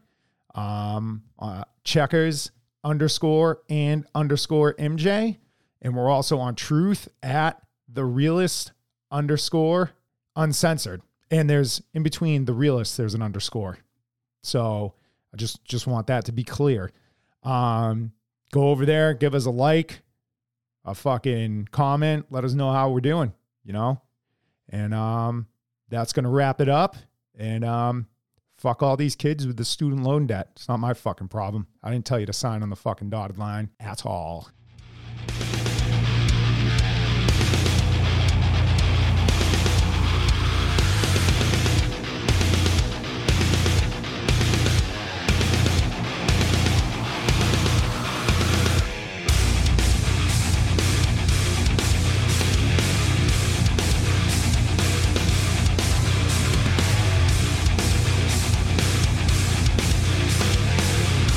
Um, 0.54 1.22
uh, 1.38 1.64
checkers 1.84 2.50
underscore 2.84 3.60
and 3.68 4.06
underscore 4.14 4.74
MJ. 4.74 5.38
And 5.82 5.96
we're 5.96 6.10
also 6.10 6.38
on 6.38 6.54
truth 6.54 7.08
at 7.22 7.60
the 7.88 8.04
realist 8.04 8.72
underscore 9.10 9.92
uncensored. 10.36 11.02
And 11.30 11.48
there's 11.48 11.82
in 11.94 12.02
between 12.02 12.44
the 12.44 12.52
realist, 12.52 12.96
there's 12.96 13.14
an 13.14 13.22
underscore. 13.22 13.78
So 14.42 14.94
I 15.32 15.36
just 15.36 15.64
just 15.64 15.86
want 15.86 16.08
that 16.08 16.24
to 16.26 16.32
be 16.32 16.44
clear. 16.44 16.90
Um, 17.42 18.12
go 18.52 18.68
over 18.68 18.84
there, 18.84 19.14
give 19.14 19.34
us 19.34 19.46
a 19.46 19.50
like, 19.50 20.02
a 20.84 20.94
fucking 20.94 21.68
comment, 21.70 22.26
let 22.30 22.44
us 22.44 22.54
know 22.54 22.72
how 22.72 22.90
we're 22.90 23.00
doing, 23.00 23.32
you 23.64 23.72
know? 23.72 24.00
And 24.68 24.92
um, 24.92 25.46
that's 25.88 26.12
gonna 26.12 26.30
wrap 26.30 26.60
it 26.60 26.68
up. 26.68 26.96
And 27.38 27.64
um, 27.64 28.06
Fuck 28.60 28.82
all 28.82 28.94
these 28.94 29.16
kids 29.16 29.46
with 29.46 29.56
the 29.56 29.64
student 29.64 30.02
loan 30.02 30.26
debt. 30.26 30.50
It's 30.54 30.68
not 30.68 30.80
my 30.80 30.92
fucking 30.92 31.28
problem. 31.28 31.66
I 31.82 31.90
didn't 31.90 32.04
tell 32.04 32.20
you 32.20 32.26
to 32.26 32.32
sign 32.34 32.62
on 32.62 32.68
the 32.68 32.76
fucking 32.76 33.08
dotted 33.08 33.38
line 33.38 33.70
at 33.80 34.04
all. 34.04 34.50